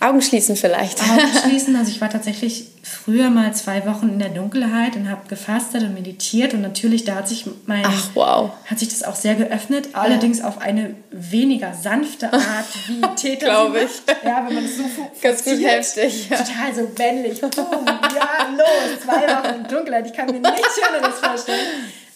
Augen 0.00 0.22
schließen 0.22 0.56
vielleicht. 0.56 1.00
Augen 1.02 1.28
schließen. 1.48 1.76
Also 1.76 1.90
ich 1.90 2.00
war 2.00 2.10
tatsächlich 2.10 2.66
früher 3.04 3.28
mal 3.28 3.54
zwei 3.54 3.84
Wochen 3.86 4.08
in 4.08 4.18
der 4.18 4.30
Dunkelheit 4.30 4.96
und 4.96 5.10
habe 5.10 5.28
gefastet 5.28 5.82
und 5.82 5.92
meditiert 5.92 6.54
und 6.54 6.62
natürlich 6.62 7.04
da 7.04 7.16
hat 7.16 7.28
sich 7.28 7.44
mein 7.66 7.84
Ach, 7.84 8.08
wow. 8.14 8.50
hat 8.64 8.78
sich 8.78 8.88
das 8.88 9.02
auch 9.02 9.14
sehr 9.14 9.34
geöffnet, 9.34 9.90
ja. 9.92 10.00
allerdings 10.00 10.42
auf 10.42 10.60
eine 10.60 10.94
weniger 11.10 11.74
sanfte 11.74 12.32
Art 12.32 12.66
wie 12.88 13.00
Täter. 13.16 13.46
Glaube 13.46 13.80
ich. 13.80 13.90
Ja, 14.24 14.42
wenn 14.46 14.54
man 14.54 14.64
das 14.64 14.76
so 14.76 14.84
ganz 15.20 15.44
gut 15.44 15.62
heftig. 15.62 16.30
Ja. 16.30 16.38
Total 16.38 16.74
so 16.74 16.88
männlich. 16.96 17.40
Boom, 17.40 17.52
ja, 17.54 18.48
los, 18.56 19.00
zwei 19.04 19.28
Wochen 19.28 19.60
in 19.60 19.68
Dunkelheit. 19.68 20.06
Ich 20.06 20.12
kann 20.14 20.26
mir 20.26 20.40
nichts 20.40 20.80
Schöneres 20.80 21.18
vorstellen. 21.18 21.66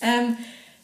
Ähm, 0.00 0.36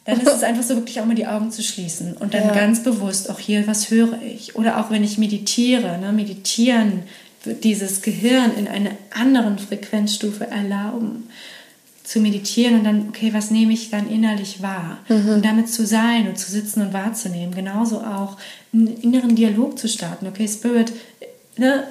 dann 0.03 0.19
ist 0.19 0.31
es 0.31 0.43
einfach 0.43 0.61
so 0.61 0.75
wirklich 0.75 1.01
auch 1.01 1.05
mal 1.05 1.15
die 1.15 1.25
Augen 1.25 1.51
zu 1.51 1.63
schließen 1.63 2.15
und 2.17 2.35
dann 2.35 2.43
ja. 2.43 2.53
ganz 2.53 2.83
bewusst 2.83 3.29
auch 3.31 3.39
hier, 3.39 3.65
was 3.65 3.89
höre 3.89 4.21
ich? 4.21 4.55
Oder 4.55 4.79
auch 4.79 4.91
wenn 4.91 5.03
ich 5.03 5.17
meditiere, 5.17 5.97
ne? 5.97 6.11
meditieren 6.11 7.03
dieses 7.45 8.01
Gehirn 8.01 8.55
in 8.57 8.67
eine 8.67 8.91
anderen 9.11 9.59
Frequenzstufe 9.59 10.47
erlauben 10.47 11.29
zu 12.03 12.19
meditieren 12.19 12.79
und 12.79 12.83
dann, 12.83 13.09
okay, 13.09 13.33
was 13.33 13.49
nehme 13.49 13.73
ich 13.73 13.89
dann 13.89 14.09
innerlich 14.09 14.61
wahr? 14.61 14.99
Mhm. 15.09 15.29
Und 15.29 15.45
damit 15.45 15.69
zu 15.69 15.85
sein 15.85 16.27
und 16.27 16.37
zu 16.37 16.51
sitzen 16.51 16.81
und 16.81 16.93
wahrzunehmen. 16.93 17.55
Genauso 17.55 18.01
auch 18.01 18.37
einen 18.73 18.87
inneren 19.01 19.35
Dialog 19.35 19.79
zu 19.79 19.87
starten. 19.87 20.27
Okay, 20.27 20.47
Spirit, 20.47 20.93
ne? 21.57 21.83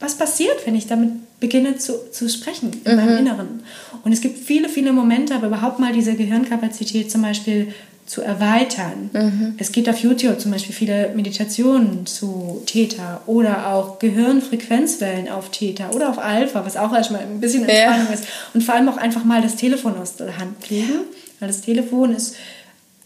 was 0.00 0.16
passiert, 0.16 0.66
wenn 0.66 0.74
ich 0.74 0.86
damit 0.86 1.10
beginne 1.38 1.76
zu, 1.76 2.10
zu 2.10 2.28
sprechen 2.30 2.72
in 2.84 2.92
mhm. 2.92 2.96
meinem 2.96 3.18
Inneren. 3.18 3.62
Und 4.04 4.12
es 4.12 4.22
gibt 4.22 4.38
viele, 4.38 4.68
viele 4.68 4.92
Momente, 4.92 5.34
aber 5.34 5.48
überhaupt 5.48 5.78
mal 5.78 5.92
diese 5.92 6.14
Gehirnkapazität 6.14 7.10
zum 7.10 7.22
Beispiel 7.22 7.74
zu 8.06 8.22
erweitern. 8.22 9.10
Mhm. 9.12 9.54
Es 9.58 9.72
gibt 9.72 9.88
auf 9.88 9.98
YouTube 9.98 10.40
zum 10.40 10.52
Beispiel 10.52 10.74
viele 10.74 11.12
Meditationen 11.14 12.06
zu 12.06 12.62
Theta 12.64 13.20
oder 13.26 13.72
auch 13.72 13.98
Gehirnfrequenzwellen 13.98 15.28
auf 15.28 15.50
Theta 15.50 15.90
oder 15.90 16.10
auf 16.10 16.18
Alpha, 16.18 16.64
was 16.64 16.76
auch 16.76 16.94
erstmal 16.94 17.22
ein 17.22 17.40
bisschen 17.40 17.68
Entspannung 17.68 18.06
ja. 18.06 18.14
ist. 18.14 18.24
Und 18.54 18.62
vor 18.62 18.74
allem 18.74 18.88
auch 18.88 18.96
einfach 18.96 19.24
mal 19.24 19.42
das 19.42 19.56
Telefon 19.56 19.96
aus 19.98 20.16
der 20.16 20.38
Hand 20.38 20.70
legen, 20.70 21.00
weil 21.40 21.48
das 21.48 21.60
Telefon 21.62 22.14
ist 22.14 22.36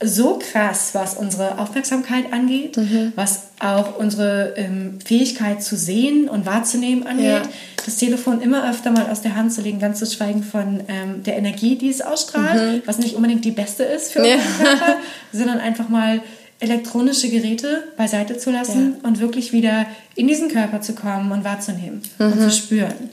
so 0.03 0.39
krass, 0.39 0.91
was 0.95 1.15
unsere 1.15 1.59
Aufmerksamkeit 1.59 2.33
angeht, 2.33 2.77
mhm. 2.77 3.13
was 3.17 3.49
auch 3.59 3.99
unsere 3.99 4.55
ähm, 4.57 4.99
Fähigkeit 5.05 5.63
zu 5.63 5.77
sehen 5.77 6.29
und 6.29 6.47
wahrzunehmen 6.47 7.07
angeht. 7.07 7.27
Ja. 7.27 7.43
Das 7.85 7.97
Telefon 7.97 8.41
immer 8.41 8.69
öfter 8.71 8.91
mal 8.91 9.11
aus 9.11 9.21
der 9.21 9.37
Hand 9.37 9.53
zu 9.53 9.61
legen, 9.61 9.79
ganz 9.79 9.99
zu 9.99 10.07
schweigen 10.07 10.43
von 10.43 10.81
ähm, 10.89 11.23
der 11.23 11.37
Energie, 11.37 11.77
die 11.77 11.91
es 11.91 12.01
ausstrahlt, 12.01 12.77
mhm. 12.77 12.83
was 12.87 12.99
nicht 12.99 13.15
unbedingt 13.15 13.45
die 13.45 13.51
beste 13.51 13.83
ist 13.83 14.13
für 14.13 14.27
ja. 14.27 14.37
unseren 14.37 14.57
Körper, 14.59 14.97
sondern 15.33 15.59
einfach 15.59 15.89
mal 15.89 16.21
elektronische 16.61 17.29
Geräte 17.29 17.85
beiseite 17.97 18.39
zu 18.39 18.51
lassen 18.51 18.97
ja. 19.03 19.09
und 19.09 19.21
wirklich 19.21 19.53
wieder 19.53 19.87
in 20.15 20.29
diesen 20.29 20.49
Körper 20.49 20.81
zu 20.81 20.95
kommen 20.95 21.33
und 21.33 21.45
wahrzunehmen 21.45 22.03
mhm. 22.19 22.33
und 22.33 22.41
zu 22.41 22.51
spüren 22.51 23.11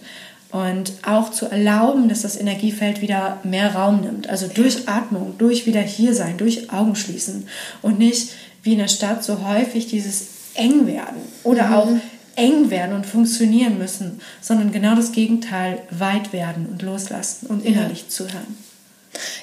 und 0.57 0.93
auch 1.03 1.29
zu 1.31 1.45
erlauben, 1.45 2.09
dass 2.09 2.23
das 2.23 2.39
Energiefeld 2.39 3.01
wieder 3.01 3.39
mehr 3.43 3.75
Raum 3.75 4.01
nimmt. 4.01 4.27
Also 4.27 4.47
durch 4.47 4.87
Atmung, 4.87 5.35
durch 5.37 5.65
wieder 5.65 5.81
hier 5.81 6.13
sein, 6.13 6.37
durch 6.37 6.71
Augen 6.71 6.95
schließen 6.95 7.47
und 7.81 7.99
nicht 7.99 8.31
wie 8.63 8.73
in 8.73 8.79
der 8.79 8.87
Stadt 8.87 9.23
so 9.23 9.47
häufig 9.47 9.87
dieses 9.87 10.27
eng 10.55 10.87
werden 10.87 11.21
oder 11.43 11.67
mhm. 11.67 11.73
auch 11.73 11.89
eng 12.35 12.69
werden 12.69 12.95
und 12.95 13.05
funktionieren 13.05 13.77
müssen, 13.77 14.19
sondern 14.41 14.71
genau 14.71 14.95
das 14.95 15.11
Gegenteil, 15.11 15.79
weit 15.91 16.33
werden 16.33 16.65
und 16.67 16.81
loslassen 16.81 17.47
und 17.47 17.65
innerlich 17.65 18.03
ja. 18.03 18.09
zuhören. 18.09 18.66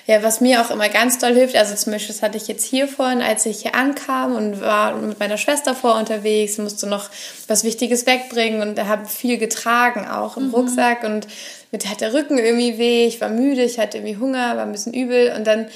Ja, 0.06 0.22
was 0.22 0.40
mir 0.40 0.60
auch 0.60 0.70
immer 0.70 0.88
ganz 0.88 1.18
doll 1.18 1.34
hilft, 1.34 1.56
also 1.56 1.74
zum 1.74 1.92
Beispiel, 1.92 2.14
das 2.14 2.22
hatte 2.22 2.36
ich 2.36 2.48
jetzt 2.48 2.64
hier 2.64 2.88
vorhin, 2.88 3.22
als 3.22 3.46
ich 3.46 3.62
hier 3.62 3.74
ankam 3.74 4.34
und 4.34 4.60
war 4.60 4.96
mit 4.96 5.18
meiner 5.18 5.38
Schwester 5.38 5.74
vor 5.74 5.96
unterwegs, 5.96 6.58
musste 6.58 6.86
noch 6.86 7.10
was 7.48 7.64
Wichtiges 7.64 8.06
wegbringen 8.06 8.62
und 8.62 8.82
habe 8.84 9.06
viel 9.06 9.38
getragen, 9.38 10.06
auch 10.08 10.36
im 10.36 10.48
mhm. 10.48 10.54
Rucksack 10.54 11.04
und 11.04 11.26
mit 11.70 11.88
hat 11.88 12.00
der 12.00 12.12
Rücken 12.14 12.38
irgendwie 12.38 12.78
weh, 12.78 13.06
ich 13.06 13.20
war 13.20 13.28
müde, 13.28 13.64
ich 13.64 13.78
hatte 13.78 13.98
irgendwie 13.98 14.16
Hunger, 14.16 14.56
war 14.56 14.64
ein 14.64 14.72
bisschen 14.72 14.94
übel 14.94 15.32
und 15.36 15.46
dann 15.46 15.66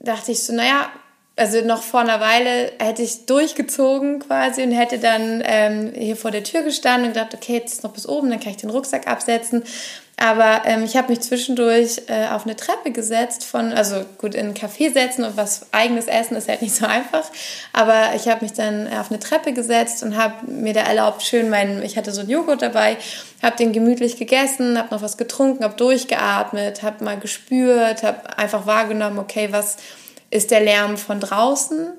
dachte 0.00 0.32
ich 0.32 0.42
so, 0.42 0.52
naja, 0.52 0.88
also 1.38 1.60
noch 1.60 1.82
vor 1.82 2.00
einer 2.00 2.20
Weile 2.20 2.72
hätte 2.78 3.02
ich 3.02 3.26
durchgezogen 3.26 4.18
quasi 4.18 4.62
und 4.62 4.72
hätte 4.72 4.98
dann 4.98 5.42
ähm, 5.44 5.92
hier 5.94 6.16
vor 6.16 6.30
der 6.30 6.42
Tür 6.42 6.62
gestanden 6.62 7.08
und 7.08 7.14
gedacht, 7.14 7.34
okay, 7.34 7.54
jetzt 7.54 7.74
ist 7.74 7.84
noch 7.84 7.92
bis 7.92 8.08
oben, 8.08 8.30
dann 8.30 8.40
kann 8.40 8.50
ich 8.50 8.56
den 8.58 8.70
Rucksack 8.70 9.06
absetzen. 9.06 9.62
Aber 10.20 10.62
ähm, 10.64 10.82
ich 10.82 10.96
habe 10.96 11.10
mich 11.10 11.20
zwischendurch 11.20 12.02
äh, 12.08 12.26
auf 12.26 12.44
eine 12.44 12.56
Treppe 12.56 12.90
gesetzt 12.90 13.44
von, 13.44 13.72
also 13.72 14.04
gut, 14.18 14.34
in 14.34 14.46
einen 14.46 14.54
Café 14.54 14.92
setzen 14.92 15.22
und 15.22 15.36
was 15.36 15.72
eigenes 15.72 16.06
essen 16.06 16.36
ist 16.36 16.48
halt 16.48 16.60
nicht 16.60 16.74
so 16.74 16.86
einfach. 16.86 17.24
Aber 17.72 18.16
ich 18.16 18.26
habe 18.26 18.44
mich 18.44 18.52
dann 18.52 18.92
auf 18.92 19.12
eine 19.12 19.20
Treppe 19.20 19.52
gesetzt 19.52 20.02
und 20.02 20.16
habe 20.16 20.50
mir 20.50 20.74
da 20.74 20.80
erlaubt, 20.80 21.22
schön 21.22 21.48
meinen, 21.50 21.84
ich 21.84 21.96
hatte 21.96 22.10
so 22.10 22.22
einen 22.22 22.30
Joghurt 22.30 22.62
dabei, 22.62 22.96
habe 23.42 23.56
den 23.56 23.72
gemütlich 23.72 24.16
gegessen, 24.16 24.76
habe 24.76 24.92
noch 24.92 25.02
was 25.02 25.18
getrunken, 25.18 25.62
habe 25.62 25.76
durchgeatmet, 25.76 26.82
habe 26.82 27.04
mal 27.04 27.20
gespürt, 27.20 28.02
habe 28.02 28.36
einfach 28.36 28.66
wahrgenommen, 28.66 29.20
okay, 29.20 29.48
was 29.52 29.76
ist 30.30 30.50
der 30.50 30.62
Lärm 30.62 30.96
von 30.96 31.20
draußen 31.20 31.92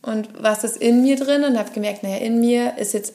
und 0.00 0.30
was 0.38 0.64
ist 0.64 0.78
in 0.78 1.02
mir 1.02 1.16
drin 1.16 1.44
und 1.44 1.58
habe 1.58 1.72
gemerkt, 1.72 2.04
naja, 2.04 2.16
in 2.16 2.40
mir 2.40 2.78
ist 2.78 2.94
jetzt 2.94 3.12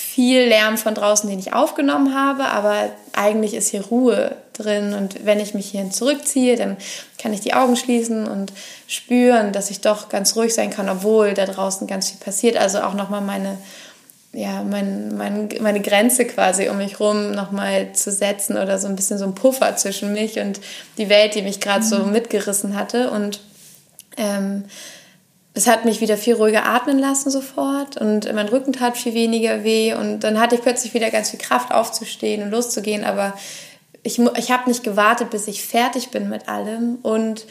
viel 0.00 0.44
Lärm 0.44 0.78
von 0.78 0.94
draußen, 0.94 1.28
den 1.28 1.38
ich 1.38 1.52
aufgenommen 1.52 2.14
habe, 2.14 2.46
aber 2.46 2.88
eigentlich 3.12 3.54
ist 3.54 3.68
hier 3.68 3.84
Ruhe 3.84 4.34
drin 4.54 4.94
und 4.94 5.26
wenn 5.26 5.38
ich 5.38 5.52
mich 5.52 5.70
hierhin 5.70 5.92
zurückziehe, 5.92 6.56
dann 6.56 6.78
kann 7.18 7.34
ich 7.34 7.40
die 7.40 7.52
Augen 7.52 7.76
schließen 7.76 8.26
und 8.26 8.52
spüren, 8.86 9.52
dass 9.52 9.70
ich 9.70 9.82
doch 9.82 10.08
ganz 10.08 10.34
ruhig 10.36 10.54
sein 10.54 10.70
kann, 10.70 10.88
obwohl 10.88 11.34
da 11.34 11.44
draußen 11.44 11.86
ganz 11.86 12.10
viel 12.10 12.18
passiert. 12.18 12.56
Also 12.56 12.80
auch 12.80 12.94
nochmal 12.94 13.20
meine, 13.20 13.58
ja, 14.32 14.62
mein, 14.62 15.16
mein, 15.16 15.48
meine 15.60 15.80
Grenze 15.80 16.24
quasi 16.24 16.68
um 16.70 16.78
mich 16.78 16.98
rum 16.98 17.32
nochmal 17.32 17.92
zu 17.92 18.10
setzen 18.10 18.56
oder 18.56 18.78
so 18.78 18.88
ein 18.88 18.96
bisschen 18.96 19.18
so 19.18 19.26
ein 19.26 19.34
Puffer 19.34 19.76
zwischen 19.76 20.12
mich 20.14 20.40
und 20.40 20.60
die 20.96 21.10
Welt, 21.10 21.34
die 21.34 21.42
mich 21.42 21.60
gerade 21.60 21.84
mhm. 21.84 21.88
so 21.88 21.98
mitgerissen 22.04 22.74
hatte 22.74 23.10
und 23.10 23.40
ähm, 24.16 24.64
es 25.52 25.66
hat 25.66 25.84
mich 25.84 26.00
wieder 26.00 26.16
viel 26.16 26.34
ruhiger 26.34 26.64
atmen 26.64 26.98
lassen 26.98 27.30
sofort 27.30 27.96
und 27.96 28.32
mein 28.32 28.48
Rücken 28.48 28.72
tat 28.72 28.96
viel 28.96 29.14
weniger 29.14 29.64
weh 29.64 29.94
und 29.94 30.20
dann 30.20 30.38
hatte 30.38 30.54
ich 30.54 30.62
plötzlich 30.62 30.94
wieder 30.94 31.10
ganz 31.10 31.30
viel 31.30 31.40
Kraft 31.40 31.72
aufzustehen 31.72 32.42
und 32.42 32.50
loszugehen, 32.50 33.04
aber 33.04 33.34
ich, 34.02 34.18
ich 34.18 34.50
habe 34.50 34.68
nicht 34.68 34.84
gewartet, 34.84 35.30
bis 35.30 35.48
ich 35.48 35.64
fertig 35.64 36.10
bin 36.10 36.28
mit 36.28 36.48
allem 36.48 36.98
und 37.02 37.46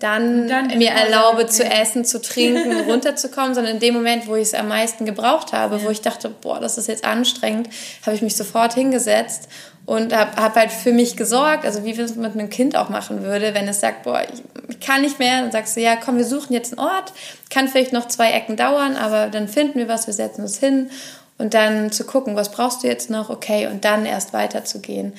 dann, 0.00 0.48
dann 0.48 0.76
mir 0.76 0.90
erlaube 0.90 1.46
zu 1.46 1.64
essen, 1.64 2.04
zu 2.04 2.20
trinken, 2.20 2.80
runterzukommen, 2.90 3.54
sondern 3.54 3.74
in 3.74 3.80
dem 3.80 3.94
Moment, 3.94 4.26
wo 4.26 4.34
ich 4.34 4.42
es 4.42 4.54
am 4.54 4.68
meisten 4.68 5.06
gebraucht 5.06 5.52
habe, 5.52 5.76
ja. 5.76 5.84
wo 5.84 5.90
ich 5.90 6.00
dachte, 6.00 6.28
boah, 6.28 6.60
das 6.60 6.76
ist 6.76 6.88
jetzt 6.88 7.04
anstrengend, 7.04 7.68
habe 8.04 8.16
ich 8.16 8.20
mich 8.20 8.36
sofort 8.36 8.74
hingesetzt 8.74 9.48
und 9.86 10.14
habe 10.14 10.36
hab 10.36 10.56
halt 10.56 10.72
für 10.72 10.92
mich 10.92 11.16
gesorgt, 11.16 11.64
also 11.64 11.84
wie 11.84 11.90
ich 11.90 11.98
es 11.98 12.16
mit 12.16 12.32
einem 12.32 12.50
Kind 12.50 12.76
auch 12.76 12.88
machen 12.88 13.22
würde, 13.22 13.54
wenn 13.54 13.68
es 13.68 13.80
sagt, 13.80 14.04
boah, 14.04 14.22
ich, 14.22 14.42
ich 14.68 14.80
kann 14.80 15.02
nicht 15.02 15.18
mehr, 15.18 15.42
dann 15.42 15.52
sagst 15.52 15.76
du, 15.76 15.80
ja, 15.80 15.96
komm, 15.96 16.16
wir 16.16 16.24
suchen 16.24 16.52
jetzt 16.52 16.78
einen 16.78 16.86
Ort, 16.86 17.12
kann 17.50 17.68
vielleicht 17.68 17.92
noch 17.92 18.08
zwei 18.08 18.30
Ecken 18.32 18.56
dauern, 18.56 18.96
aber 18.96 19.28
dann 19.28 19.48
finden 19.48 19.78
wir 19.78 19.88
was, 19.88 20.06
wir 20.06 20.14
setzen 20.14 20.42
uns 20.42 20.58
hin 20.58 20.90
und 21.36 21.52
dann 21.52 21.92
zu 21.92 22.04
gucken, 22.04 22.36
was 22.36 22.50
brauchst 22.50 22.82
du 22.82 22.86
jetzt 22.86 23.10
noch, 23.10 23.28
okay, 23.28 23.66
und 23.66 23.84
dann 23.84 24.06
erst 24.06 24.32
weiterzugehen 24.32 25.12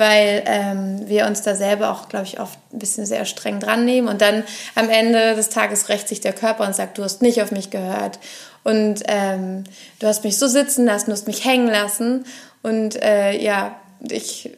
weil 0.00 0.42
ähm, 0.46 1.08
wir 1.08 1.26
uns 1.26 1.42
da 1.42 1.54
selber 1.54 1.90
auch, 1.90 2.08
glaube 2.08 2.24
ich, 2.24 2.40
oft 2.40 2.58
ein 2.72 2.78
bisschen 2.78 3.04
sehr 3.04 3.26
streng 3.26 3.60
dran 3.60 3.84
nehmen. 3.84 4.08
Und 4.08 4.22
dann 4.22 4.44
am 4.74 4.88
Ende 4.88 5.34
des 5.36 5.50
Tages 5.50 5.90
rächt 5.90 6.08
sich 6.08 6.20
der 6.20 6.32
Körper 6.32 6.66
und 6.66 6.74
sagt, 6.74 6.96
du 6.96 7.04
hast 7.04 7.20
nicht 7.20 7.42
auf 7.42 7.52
mich 7.52 7.70
gehört. 7.70 8.18
Und 8.64 9.02
ähm, 9.06 9.64
du 9.98 10.06
hast 10.06 10.24
mich 10.24 10.38
so 10.38 10.46
sitzen 10.46 10.86
lassen, 10.86 11.06
du 11.06 11.12
hast 11.12 11.26
mich 11.26 11.44
hängen 11.44 11.68
lassen. 11.68 12.24
Und 12.62 13.00
äh, 13.02 13.38
ja, 13.38 13.76
ich 14.10 14.50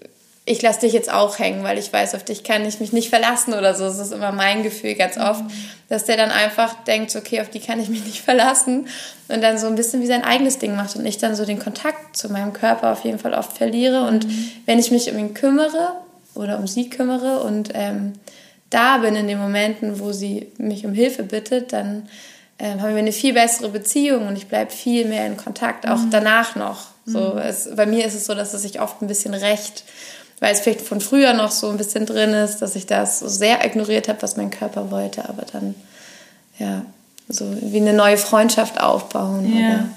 ich 0.45 0.61
lasse 0.61 0.81
dich 0.81 0.93
jetzt 0.93 1.13
auch 1.13 1.39
hängen, 1.39 1.63
weil 1.63 1.79
ich 1.79 1.93
weiß, 1.93 2.17
auf 2.17 2.25
dich 2.25 2.43
kann 2.43 2.67
ich 2.67 2.81
mich 2.81 2.93
nicht 2.93 3.11
verlassen 3.11 3.55
oder 3.55 3.75
so. 3.75 3.85
Das 3.85 3.99
ist 3.99 4.13
immer 4.13 4.33
mein 4.33 4.65
Gefühl 4.65 4.95
ganz 4.95 5.17
oft, 5.17 5.45
mhm. 5.45 5.51
dass 5.89 6.05
der 6.05 6.17
dann 6.17 6.31
einfach 6.31 6.83
denkt, 6.83 7.15
okay, 7.15 7.41
auf 7.41 7.49
die 7.49 7.61
kann 7.61 7.81
ich 7.81 7.89
mich 7.89 8.05
nicht 8.07 8.23
verlassen 8.23 8.89
und 9.29 9.41
dann 9.41 9.59
so 9.59 9.69
ein 9.69 9.77
bisschen 9.77 10.03
wie 10.03 10.07
sein 10.07 10.25
eigenes 10.25 10.59
Ding 10.59 10.75
macht 10.75 10.97
und 10.97 11.07
ich 11.07 11.19
dann 11.19 11.37
so 11.37 11.45
den 11.45 11.61
Kontakt 11.61 12.17
zu 12.17 12.29
meinem 12.29 12.53
Körper 12.53 12.91
auf 12.91 13.05
jeden 13.05 13.21
Fall 13.21 13.35
oft 13.35 13.57
verliere. 13.57 14.07
Und 14.07 14.27
mhm. 14.27 14.51
wenn 14.67 14.81
ich 14.81 14.91
mich 14.91 15.11
um 15.13 15.19
ihn 15.19 15.33
kümmere 15.33 15.93
oder 16.35 16.59
um 16.59 16.67
sie 16.67 16.91
kümmere 16.91 17.41
und 17.41 17.71
ähm, 17.75 18.15
da 18.69 18.99
bin 18.99 19.15
in 19.15 19.29
den 19.29 19.39
Momenten, 19.39 20.01
wo 20.01 20.13
sie 20.13 20.49
mich 20.59 20.85
um 20.85 20.93
Hilfe 20.93 21.23
bittet, 21.23 21.73
dann 21.73 22.09
ähm, 22.59 22.83
haben 22.83 22.91
wir 22.91 22.99
eine 22.99 23.13
viel 23.13 23.35
bessere 23.35 23.69
Beziehung 23.69 24.27
und 24.27 24.37
ich 24.37 24.49
bleibe 24.49 24.73
viel 24.73 25.05
mehr 25.05 25.27
in 25.27 25.37
Kontakt, 25.37 25.87
auch 25.87 25.99
mhm. 25.99 26.11
danach 26.11 26.57
noch. 26.57 26.92
So, 27.05 27.35
mhm. 27.35 27.39
es, 27.39 27.69
bei 27.75 27.87
mir 27.87 28.07
ist 28.07 28.15
es 28.15 28.27
so, 28.27 28.35
dass 28.35 28.55
es 28.55 28.63
sich 28.63 28.81
oft 28.81 29.03
ein 29.03 29.09
bisschen 29.09 29.35
recht 29.35 29.85
weil 30.43 30.55
es 30.55 30.61
vielleicht 30.61 30.81
von 30.81 31.01
früher 31.01 31.35
noch 31.35 31.53
so 31.53 31.69
ein 31.69 31.77
bisschen 31.77 32.05
drin 32.05 32.31
ist, 32.31 32.59
dass 32.59 32.75
ich 32.75 32.85
das 32.85 33.21
so 33.21 33.29
sehr 33.29 33.65
ignoriert 33.65 34.09
habe, 34.09 34.23
was 34.23 34.37
mein 34.37 34.51
Körper 34.51 34.91
wollte, 34.91 35.29
aber 35.29 35.45
dann, 35.53 35.77
ja, 36.59 36.85
so 37.29 37.47
wie 37.61 37.77
eine 37.77 37.93
neue 37.93 38.17
Freundschaft 38.17 38.81
aufbauen. 38.81 39.57
Ja. 39.57 39.89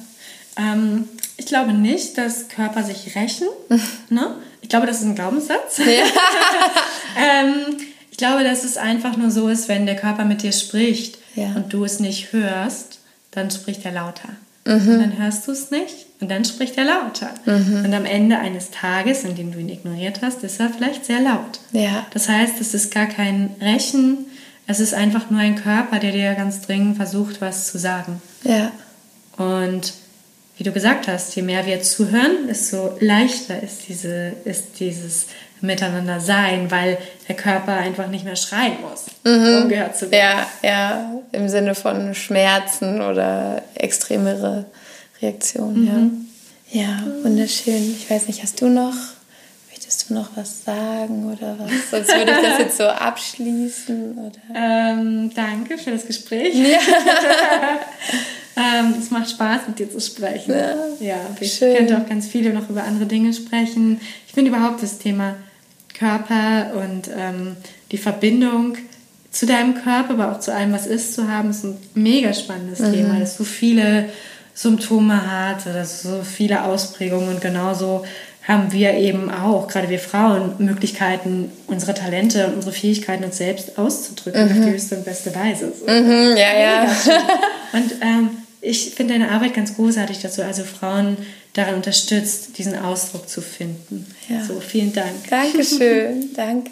Ähm, 0.56 1.10
ich 1.38 1.48
glaube 1.48 1.74
nicht, 1.74 2.20
dass 2.20 2.48
Körper 2.48 2.84
sich 2.84 3.16
rächen. 3.16 3.48
ne? 4.10 4.36
Ich 4.62 4.70
glaube, 4.70 4.86
das 4.86 4.98
ist 4.98 5.06
ein 5.06 5.16
Glaubenssatz. 5.16 5.80
Ja. 5.80 5.84
ähm, 7.18 7.78
ich 8.12 8.18
glaube, 8.20 8.44
dass 8.44 8.64
es 8.64 8.78
einfach 8.78 9.18
nur 9.18 9.32
so 9.32 9.50
ist, 9.50 9.68
wenn 9.68 9.88
der 9.88 9.96
Körper 9.96 10.26
mit 10.26 10.44
dir 10.44 10.52
spricht 10.52 11.18
ja. 11.34 11.54
und 11.56 11.74
du 11.74 11.86
es 11.86 12.00
nicht 12.00 12.34
hörst, 12.34 13.00
dann 13.32 13.50
spricht 13.50 13.84
er 13.84 13.94
lauter. 13.94 14.30
Mhm. 14.66 14.74
Und 14.74 15.00
dann 15.00 15.18
hörst 15.18 15.48
du 15.48 15.52
es 15.52 15.70
nicht 15.70 16.08
und 16.20 16.30
dann 16.32 16.44
spricht 16.44 16.78
er 16.78 16.86
lauter. 16.86 17.30
Mhm. 17.46 17.86
Und 17.86 17.94
am 17.94 18.06
Ende 18.06 18.40
eines 18.40 18.72
Tages, 18.72 19.24
in 19.24 19.36
dem 19.36 19.52
du 19.52 19.60
ihn 19.60 19.70
ignoriert 19.70 20.22
hast, 20.22 20.44
ist 20.44 20.60
er 20.60 20.70
vielleicht 20.70 21.06
sehr 21.06 21.22
laut. 21.22 21.60
Ja. 21.72 22.06
Das 22.12 22.28
heißt, 22.28 22.60
es 22.60 22.74
ist 22.74 22.92
gar 22.94 23.06
kein 23.06 23.52
Rächen, 23.62 24.26
es 24.68 24.80
ist 24.80 24.96
einfach 24.96 25.30
nur 25.30 25.40
ein 25.40 25.56
Körper, 25.56 26.00
der 26.00 26.12
dir 26.12 26.34
ganz 26.34 26.62
dringend 26.62 26.98
versucht, 26.98 27.42
was 27.42 27.68
zu 27.68 27.78
sagen. 27.78 28.22
Ja. 28.44 28.72
Und 29.38 29.94
wie 30.58 30.64
du 30.64 30.72
gesagt 30.72 31.08
hast, 31.08 31.36
je 31.36 31.44
mehr 31.44 31.66
wir 31.66 31.82
zuhören, 31.82 32.48
desto 32.48 32.98
leichter 33.00 33.62
ist, 33.62 33.88
diese, 33.88 34.34
ist 34.46 34.80
dieses 34.80 35.28
Miteinander 35.66 36.20
sein, 36.20 36.70
weil 36.72 36.98
der 37.28 37.36
Körper 37.36 37.74
einfach 37.74 38.08
nicht 38.08 38.26
mehr 38.26 38.36
schreien 38.36 38.78
muss, 38.82 39.06
mhm. 39.24 39.64
um 39.64 39.70
gehört 39.70 39.98
zu 39.98 40.12
werden. 40.12 40.46
Ja, 40.62 40.70
ja, 40.70 41.12
im 41.32 41.50
Sinne 41.50 41.76
von 41.76 42.14
Schmerzen 42.16 43.02
oder 43.02 43.64
extremere 43.76 44.66
Reaktionen, 45.22 46.26
ja. 46.72 46.82
Ja, 46.82 47.04
wunderschön. 47.24 47.96
Ich 47.98 48.10
weiß 48.10 48.28
nicht, 48.28 48.42
hast 48.42 48.60
du 48.60 48.68
noch, 48.68 48.96
möchtest 49.70 50.10
du 50.10 50.16
noch 50.16 50.30
was 50.36 50.64
sagen 50.66 51.32
oder 51.32 51.58
was? 51.60 51.92
Sonst 51.92 52.18
würde 52.18 52.32
ich 52.32 52.48
das 52.50 52.60
jetzt 52.60 52.78
so 52.78 52.84
abschließen. 52.86 54.18
Oder? 54.18 54.40
Ähm, 54.56 55.32
danke 55.34 55.78
für 55.78 55.92
das 55.92 56.06
Gespräch. 56.06 56.56
Ja. 56.56 56.80
Ähm, 58.58 58.96
es 58.98 59.12
macht 59.12 59.30
Spaß, 59.30 59.68
mit 59.68 59.80
dir 59.80 59.92
zu 59.92 60.00
sprechen. 60.00 60.54
Ja, 60.54 60.76
ja 61.02 61.18
ich 61.40 61.54
Schön. 61.54 61.76
könnte 61.76 61.98
auch 61.98 62.08
ganz 62.08 62.28
viele 62.28 62.54
noch 62.54 62.70
über 62.70 62.84
andere 62.84 63.06
Dinge 63.06 63.34
sprechen. 63.34 64.00
Ich 64.28 64.34
finde 64.34 64.50
überhaupt 64.50 64.82
das 64.82 64.98
Thema 64.98 65.36
Körper 65.98 66.74
und 66.76 67.10
ähm, 67.16 67.56
die 67.92 67.98
Verbindung 67.98 68.78
zu 69.32 69.46
deinem 69.46 69.76
Körper, 69.76 70.14
aber 70.14 70.32
auch 70.32 70.40
zu 70.40 70.54
allem, 70.54 70.72
was 70.72 70.88
ist, 70.88 71.14
zu 71.14 71.30
haben, 71.30 71.50
ist 71.50 71.64
ein 71.64 71.78
mega 71.94 72.34
spannendes 72.34 72.80
mhm. 72.80 72.94
Thema, 72.94 73.20
das 73.20 73.38
so 73.38 73.44
viele 73.44 74.10
Symptome 74.54 75.30
hat 75.30 75.68
oder 75.68 75.86
so 75.86 76.22
viele 76.24 76.64
Ausprägungen 76.64 77.30
und 77.30 77.42
genauso 77.42 78.06
haben 78.48 78.72
wir 78.72 78.94
eben 78.94 79.32
auch, 79.32 79.68
gerade 79.68 79.90
wir 79.90 80.00
Frauen, 80.00 80.54
Möglichkeiten, 80.60 81.52
unsere 81.68 81.96
Talente 81.96 82.48
und 82.48 82.56
unsere 82.56 82.74
Fähigkeiten 82.74 83.24
uns 83.24 83.38
selbst 83.38 83.78
auszudrücken 83.78 84.46
mhm. 84.46 84.52
auf 84.52 84.66
die 84.66 84.72
höchste 84.72 84.98
und 84.98 85.06
beste 85.06 85.34
Weise. 85.34 85.74
So. 85.78 85.92
Mhm, 85.92 86.38
ja, 86.38 86.60
ja. 86.60 86.84
Und 87.74 87.92
ähm, 88.02 88.30
ich 88.66 88.96
finde 88.96 89.14
deine 89.14 89.32
Arbeit 89.32 89.54
ganz 89.54 89.76
großartig, 89.76 90.20
dass 90.22 90.36
du 90.36 90.44
also 90.46 90.64
Frauen 90.64 91.18
daran 91.54 91.76
unterstützt, 91.76 92.58
diesen 92.58 92.78
Ausdruck 92.78 93.30
zu 93.30 93.42
finden. 93.42 94.06
Ja. 94.28 94.44
So, 94.44 94.60
vielen 94.60 94.94
Dank. 94.94 95.30
Dankeschön, 95.30 96.34
danke. 96.36 96.72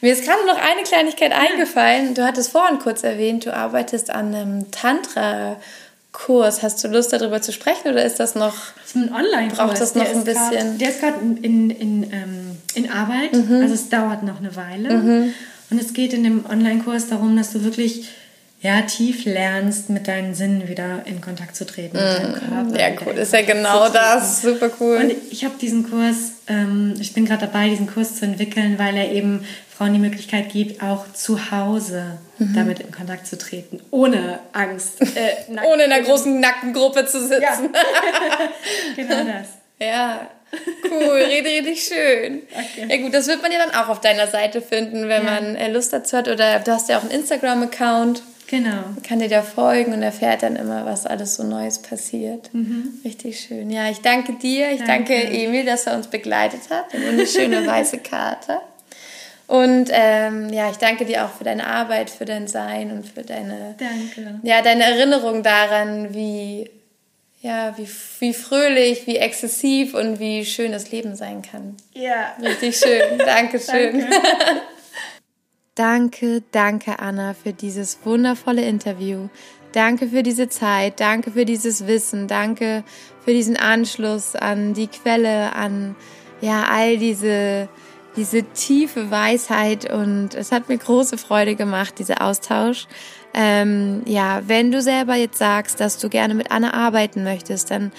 Mir 0.00 0.12
ist 0.12 0.24
gerade 0.24 0.46
noch 0.46 0.56
eine 0.56 0.82
Kleinigkeit 0.84 1.32
eingefallen. 1.32 2.14
Du 2.14 2.24
hattest 2.24 2.50
vorhin 2.50 2.78
kurz 2.78 3.02
erwähnt, 3.02 3.44
du 3.46 3.54
arbeitest 3.54 4.10
an 4.10 4.34
einem 4.34 4.70
Tantra- 4.70 5.56
Kurs. 6.12 6.62
Hast 6.62 6.82
du 6.82 6.88
Lust, 6.88 7.12
darüber 7.12 7.40
zu 7.42 7.52
sprechen 7.52 7.88
oder 7.92 8.04
ist 8.04 8.18
das 8.18 8.34
noch. 8.34 8.54
Das 8.76 8.86
ist 8.88 8.96
ein 8.96 9.12
Online-Kurs. 9.12 9.58
Braucht 9.58 9.80
das 9.80 9.94
noch 9.94 10.04
der 10.04 10.14
ein 10.14 10.24
bisschen? 10.24 10.50
Grad, 10.50 10.80
der 10.80 10.88
ist 10.88 11.00
gerade 11.00 11.18
in, 11.42 11.70
in, 11.70 12.02
ähm, 12.12 12.56
in 12.74 12.90
Arbeit. 12.90 13.34
Mhm. 13.34 13.60
Also 13.62 13.74
es 13.74 13.88
dauert 13.88 14.22
noch 14.22 14.38
eine 14.38 14.56
Weile. 14.56 14.96
Mhm. 14.96 15.34
Und 15.70 15.80
es 15.80 15.92
geht 15.92 16.12
in 16.14 16.24
dem 16.24 16.46
Online-Kurs 16.46 17.08
darum, 17.08 17.36
dass 17.36 17.52
du 17.52 17.62
wirklich 17.62 18.08
ja, 18.60 18.82
tief 18.82 19.24
lernst, 19.24 19.88
mit 19.88 20.08
deinen 20.08 20.34
Sinnen 20.34 20.66
wieder 20.66 21.02
in 21.04 21.20
Kontakt 21.20 21.54
zu 21.54 21.64
treten, 21.64 21.96
mit 21.96 22.04
deinem. 22.04 22.34
Körper. 22.34 22.80
Ja, 22.80 22.88
cool. 23.06 23.12
Ist 23.16 23.32
ja 23.32 23.42
genau 23.42 23.88
das. 23.88 24.42
Super 24.42 24.70
cool. 24.80 24.96
Und 24.96 25.12
ich 25.30 25.44
habe 25.44 25.54
diesen 25.60 25.88
Kurs, 25.88 26.32
ähm, 26.48 26.94
ich 26.98 27.12
bin 27.12 27.24
gerade 27.24 27.46
dabei, 27.46 27.68
diesen 27.68 27.86
Kurs 27.86 28.16
zu 28.16 28.24
entwickeln, 28.24 28.78
weil 28.78 28.96
er 28.96 29.12
eben 29.12 29.44
Frauen 29.70 29.92
die 29.92 30.00
Möglichkeit 30.00 30.50
gibt, 30.50 30.82
auch 30.82 31.12
zu 31.12 31.52
Hause 31.52 32.18
mhm. 32.38 32.54
damit 32.54 32.80
in 32.80 32.90
Kontakt 32.90 33.28
zu 33.28 33.38
treten, 33.38 33.80
ohne 33.92 34.40
Angst. 34.52 35.02
Äh, 35.02 35.34
ohne 35.64 35.84
in 35.84 35.92
einer 35.92 36.02
großen 36.02 36.40
Nackengruppe 36.40 37.06
zu 37.06 37.20
sitzen. 37.20 37.40
Ja. 37.40 37.60
genau 38.96 39.24
das. 39.24 39.50
Ja, 39.80 40.28
cool, 40.90 41.22
richtig, 41.28 41.64
richtig 41.64 41.82
schön. 41.84 42.42
Okay. 42.50 42.88
Ja 42.88 42.96
gut, 42.96 43.14
das 43.14 43.28
wird 43.28 43.40
man 43.40 43.52
ja 43.52 43.58
dann 43.58 43.80
auch 43.80 43.88
auf 43.88 44.00
deiner 44.00 44.26
Seite 44.26 44.60
finden, 44.60 45.08
wenn 45.08 45.24
ja. 45.24 45.30
man 45.30 45.54
äh, 45.54 45.70
Lust 45.70 45.92
dazu 45.92 46.16
hat. 46.16 46.26
Oder 46.26 46.58
du 46.58 46.72
hast 46.72 46.88
ja 46.88 46.98
auch 46.98 47.02
einen 47.02 47.12
Instagram-Account. 47.12 48.22
Genau. 48.48 48.82
Kann 49.06 49.18
dir 49.18 49.28
da 49.28 49.42
folgen 49.42 49.92
und 49.92 50.02
erfährt 50.02 50.42
dann 50.42 50.56
immer, 50.56 50.86
was 50.86 51.06
alles 51.06 51.34
so 51.34 51.44
Neues 51.44 51.80
passiert. 51.80 52.52
Mhm. 52.54 53.00
Richtig 53.04 53.40
schön. 53.40 53.70
Ja, 53.70 53.90
ich 53.90 54.00
danke 54.00 54.32
dir. 54.32 54.72
Ich 54.72 54.82
danke. 54.82 55.14
danke 55.14 55.30
Emil, 55.30 55.66
dass 55.66 55.86
er 55.86 55.94
uns 55.94 56.06
begleitet 56.06 56.62
hat. 56.70 56.86
Eine 56.94 57.26
schöne 57.26 57.66
weiße 57.66 57.98
Karte. 57.98 58.60
Und 59.46 59.90
ähm, 59.92 60.50
ja, 60.52 60.70
ich 60.70 60.76
danke 60.76 61.04
dir 61.04 61.24
auch 61.24 61.30
für 61.30 61.44
deine 61.44 61.66
Arbeit, 61.66 62.10
für 62.10 62.24
dein 62.24 62.48
Sein 62.48 62.90
und 62.90 63.06
für 63.06 63.22
deine, 63.22 63.74
danke. 63.78 64.40
Ja, 64.42 64.62
deine 64.62 64.84
Erinnerung 64.84 65.42
daran, 65.42 66.14
wie, 66.14 66.70
ja, 67.42 67.74
wie, 67.76 67.88
wie 68.20 68.34
fröhlich, 68.34 69.06
wie 69.06 69.16
exzessiv 69.16 69.94
und 69.94 70.20
wie 70.20 70.44
schön 70.44 70.72
das 70.72 70.90
Leben 70.90 71.16
sein 71.16 71.42
kann. 71.42 71.76
Ja. 71.92 72.34
Richtig 72.42 72.76
schön. 72.78 73.18
Dankeschön. 73.18 74.00
danke. 74.00 74.16
danke, 75.78 76.42
danke, 76.50 76.98
Anna, 76.98 77.34
für 77.34 77.52
dieses 77.52 77.98
wundervolle 78.04 78.64
Interview. 78.64 79.28
Danke 79.72 80.08
für 80.08 80.22
diese 80.22 80.48
Zeit, 80.48 80.98
danke 80.98 81.30
für 81.30 81.44
dieses 81.44 81.86
Wissen, 81.86 82.26
danke 82.26 82.82
für 83.24 83.32
diesen 83.32 83.56
Anschluss 83.56 84.34
an 84.34 84.74
die 84.74 84.88
Quelle, 84.88 85.54
an 85.54 85.94
ja 86.40 86.64
all 86.70 86.96
diese 86.96 87.68
diese 88.16 88.42
tiefe 88.42 89.10
Weisheit 89.12 89.92
und 89.92 90.34
es 90.34 90.50
hat 90.50 90.68
mir 90.68 90.78
große 90.78 91.16
Freude 91.18 91.54
gemacht, 91.54 92.00
dieser 92.00 92.20
Austausch. 92.22 92.88
Ähm, 93.32 94.02
ja, 94.06 94.42
wenn 94.46 94.72
du 94.72 94.82
selber 94.82 95.14
jetzt 95.14 95.38
sagst, 95.38 95.78
dass 95.78 95.98
du 95.98 96.08
gerne 96.08 96.34
mit 96.34 96.50
Anna 96.50 96.74
arbeiten 96.74 97.22
möchtest, 97.22 97.70
dann 97.70 97.92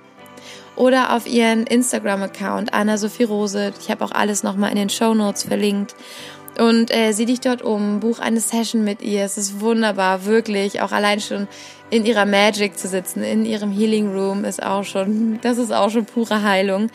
oder 0.76 1.16
auf 1.16 1.28
ihren 1.28 1.66
Instagram-Account 1.68 2.74
Anna 2.74 2.98
Sophie 2.98 3.24
Rose. 3.24 3.74
Ich 3.80 3.92
habe 3.92 4.04
auch 4.04 4.12
alles 4.12 4.44
nochmal 4.44 4.72
in 4.72 4.78
den 4.78 4.90
Show 4.90 5.14
Notes 5.14 5.44
verlinkt. 5.44 5.96
Und 6.58 6.96
äh, 6.96 7.14
sieh 7.14 7.26
dich 7.26 7.40
dort 7.40 7.64
um, 7.64 8.00
buch 8.00 8.20
eine 8.20 8.40
Session 8.40 8.84
mit 8.84 9.02
ihr. 9.02 9.24
Es 9.24 9.38
ist 9.38 9.60
wunderbar, 9.60 10.26
wirklich. 10.26 10.82
Auch 10.82 10.92
allein 10.92 11.20
schon 11.20 11.48
in 11.90 12.06
ihrer 12.06 12.26
Magic 12.26 12.78
zu 12.78 12.88
sitzen, 12.88 13.24
in 13.24 13.46
ihrem 13.46 13.72
Healing 13.72 14.12
Room 14.14 14.46
ist 14.46 14.62
auch 14.62 14.84
schon, 14.84 15.40
das 15.42 15.58
ist 15.58 15.72
auch 15.72 15.90
schon 15.90 16.06
pure 16.06 16.44
Heilung. 16.44 16.90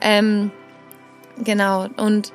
Ähm, 0.00 0.50
genau. 1.42 1.86
Und 1.96 2.32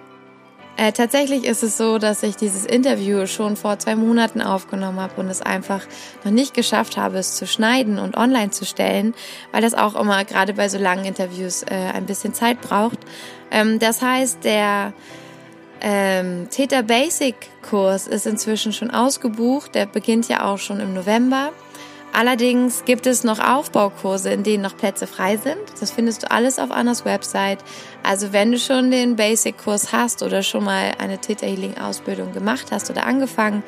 äh, 0.78 0.92
tatsächlich 0.92 1.46
ist 1.46 1.62
es 1.62 1.78
so, 1.78 2.00
dass 2.00 2.24
ich 2.24 2.36
dieses 2.36 2.66
Interview 2.66 3.28
schon 3.28 3.56
vor 3.56 3.78
zwei 3.78 3.96
Monaten 3.96 4.42
aufgenommen 4.42 5.00
habe 5.00 5.22
und 5.22 5.30
es 5.30 5.42
einfach 5.42 5.82
noch 6.24 6.32
nicht 6.32 6.54
geschafft 6.54 6.98
habe, 6.98 7.20
es 7.20 7.36
zu 7.36 7.46
schneiden 7.46 8.00
und 8.00 8.18
online 8.18 8.50
zu 8.52 8.66
stellen, 8.66 9.14
weil 9.52 9.62
das 9.62 9.76
auch 9.76 9.96
immer 9.96 10.26
gerade 10.26 10.54
bei 10.54 10.70
so 10.70 10.80
langen 10.80 11.06
Interviews 11.06 11.64
äh, 11.64 11.76
ein 11.94 12.06
bisschen 12.06 12.34
Zeit 12.34 12.60
braucht. 12.62 12.98
Ähm, 13.52 13.78
das 13.78 14.02
heißt, 14.02 14.44
der 14.44 14.94
ähm, 15.82 16.48
Theta 16.50 16.82
Basic 16.82 17.36
Kurs 17.62 18.08
ist 18.08 18.26
inzwischen 18.26 18.74
schon 18.74 18.90
ausgebucht. 18.90 19.76
Der 19.76 19.86
beginnt 19.86 20.28
ja 20.28 20.46
auch 20.46 20.58
schon 20.58 20.80
im 20.80 20.94
November. 20.94 21.52
Allerdings 22.14 22.86
gibt 22.86 23.08
es 23.08 23.24
noch 23.24 23.40
Aufbaukurse, 23.40 24.30
in 24.30 24.44
denen 24.44 24.62
noch 24.62 24.78
Plätze 24.78 25.08
frei 25.08 25.38
sind. 25.38 25.58
Das 25.80 25.90
findest 25.90 26.24
du 26.24 26.32
alles 26.32 26.60
auf 26.60 26.70
Annas 26.70 27.06
Website. 27.06 27.58
Also 28.04 28.32
wenn 28.32 28.52
du 28.52 28.60
schon 28.60 28.92
den 28.92 29.16
Basic-Kurs 29.16 29.92
hast 29.92 30.22
oder 30.22 30.44
schon 30.44 30.64
mal 30.64 30.92
eine 31.00 31.18
Theta 31.18 31.48
Healing 31.48 31.78
Ausbildung 31.78 32.32
gemacht 32.32 32.68
hast 32.72 32.92
oder 32.92 33.08
angefangen, 33.08 33.64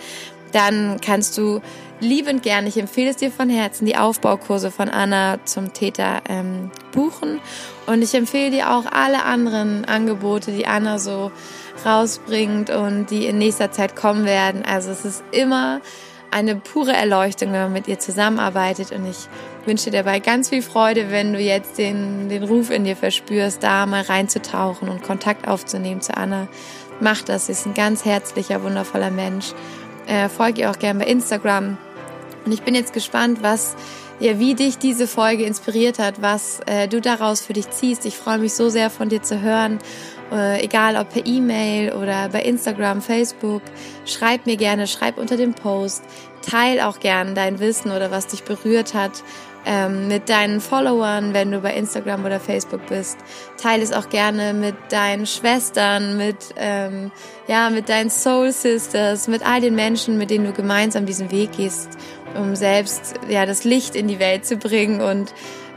dann 0.51 1.01
kannst 1.01 1.37
du 1.37 1.59
liebend 1.99 2.43
gern, 2.43 2.67
ich 2.67 2.77
empfehle 2.77 3.09
es 3.09 3.17
dir 3.17 3.31
von 3.31 3.49
Herzen, 3.49 3.85
die 3.85 3.97
Aufbaukurse 3.97 4.71
von 4.71 4.89
Anna 4.89 5.39
zum 5.45 5.73
Theta 5.73 6.21
ähm, 6.29 6.71
buchen. 6.91 7.39
Und 7.87 8.01
ich 8.01 8.13
empfehle 8.13 8.51
dir 8.51 8.71
auch 8.71 8.85
alle 8.85 9.23
anderen 9.23 9.85
Angebote, 9.85 10.51
die 10.51 10.67
Anna 10.67 10.99
so 10.99 11.31
rausbringt 11.85 12.69
und 12.69 13.07
die 13.07 13.25
in 13.25 13.37
nächster 13.37 13.71
Zeit 13.71 13.95
kommen 13.95 14.25
werden. 14.25 14.63
Also 14.65 14.91
es 14.91 15.03
ist 15.03 15.23
immer 15.31 15.81
eine 16.31 16.55
pure 16.55 16.93
Erleuchtung, 16.93 17.51
wenn 17.51 17.61
man 17.61 17.73
mit 17.73 17.87
ihr 17.87 17.99
zusammenarbeitet. 17.99 18.91
Und 18.91 19.05
ich 19.09 19.27
wünsche 19.65 19.91
dir 19.91 20.03
dabei 20.03 20.19
ganz 20.19 20.49
viel 20.49 20.61
Freude, 20.61 21.11
wenn 21.11 21.33
du 21.33 21.39
jetzt 21.39 21.77
den, 21.77 22.29
den 22.29 22.43
Ruf 22.43 22.69
in 22.69 22.83
dir 22.83 22.95
verspürst, 22.95 23.63
da 23.63 23.85
mal 23.85 24.01
reinzutauchen 24.01 24.89
und 24.89 25.03
Kontakt 25.03 25.47
aufzunehmen 25.47 26.01
zu 26.01 26.15
Anna. 26.15 26.47
Mach 26.99 27.21
das, 27.21 27.47
sie 27.47 27.53
ist 27.53 27.65
ein 27.65 27.73
ganz 27.73 28.05
herzlicher, 28.05 28.63
wundervoller 28.63 29.11
Mensch. 29.11 29.53
Äh, 30.07 30.29
folge 30.29 30.61
ihr 30.61 30.71
auch 30.71 30.79
gerne 30.79 30.99
bei 30.99 31.05
Instagram. 31.05 31.77
Und 32.45 32.51
ich 32.51 32.61
bin 32.61 32.75
jetzt 32.75 32.93
gespannt, 32.93 33.39
was 33.41 33.75
ja, 34.19 34.39
wie 34.39 34.55
dich 34.55 34.77
diese 34.77 35.07
Folge 35.07 35.43
inspiriert 35.43 35.99
hat, 35.99 36.21
was 36.21 36.61
äh, 36.67 36.87
du 36.87 37.01
daraus 37.01 37.41
für 37.41 37.53
dich 37.53 37.69
ziehst. 37.71 38.05
Ich 38.05 38.17
freue 38.17 38.37
mich 38.37 38.53
so 38.53 38.69
sehr 38.69 38.89
von 38.89 39.09
dir 39.09 39.21
zu 39.21 39.41
hören 39.41 39.79
äh, 40.31 40.63
egal 40.63 40.95
ob 40.97 41.09
per 41.09 41.25
E-Mail 41.25 41.93
oder 41.93 42.29
bei 42.29 42.41
Instagram, 42.41 43.01
Facebook. 43.01 43.61
Schreib 44.05 44.45
mir 44.45 44.57
gerne, 44.57 44.87
schreib 44.87 45.17
unter 45.17 45.37
dem 45.37 45.53
Post. 45.53 46.03
Teil 46.41 46.79
auch 46.79 46.99
gerne 46.99 47.33
dein 47.33 47.59
Wissen 47.59 47.91
oder 47.91 48.11
was 48.11 48.27
dich 48.27 48.43
berührt 48.43 48.93
hat 48.93 49.23
ähm, 49.65 50.07
mit 50.07 50.29
deinen 50.29 50.61
Followern, 50.61 51.33
wenn 51.33 51.51
du 51.51 51.59
bei 51.59 51.73
Instagram 51.73 52.23
oder 52.23 52.39
Facebook 52.39 52.85
bist. 52.87 53.17
Teile 53.57 53.83
es 53.83 53.91
auch 53.91 54.09
gerne 54.09 54.53
mit 54.53 54.75
deinen 54.89 55.25
Schwestern, 55.25 56.17
mit, 56.17 56.37
ähm, 56.55 57.11
ja, 57.47 57.69
mit 57.69 57.89
deinen 57.89 58.09
Soul 58.09 58.51
Sisters, 58.51 59.27
mit 59.27 59.45
all 59.45 59.61
den 59.61 59.75
Menschen, 59.75 60.17
mit 60.17 60.29
denen 60.29 60.45
du 60.45 60.53
gemeinsam 60.53 61.05
diesen 61.05 61.31
Weg 61.31 61.53
gehst, 61.53 61.89
um 62.35 62.55
selbst 62.55 63.15
ja, 63.27 63.45
das 63.45 63.63
Licht 63.63 63.95
in 63.95 64.07
die 64.07 64.19
Welt 64.19 64.45
zu 64.45 64.57
bringen 64.57 65.01
und 65.01 65.33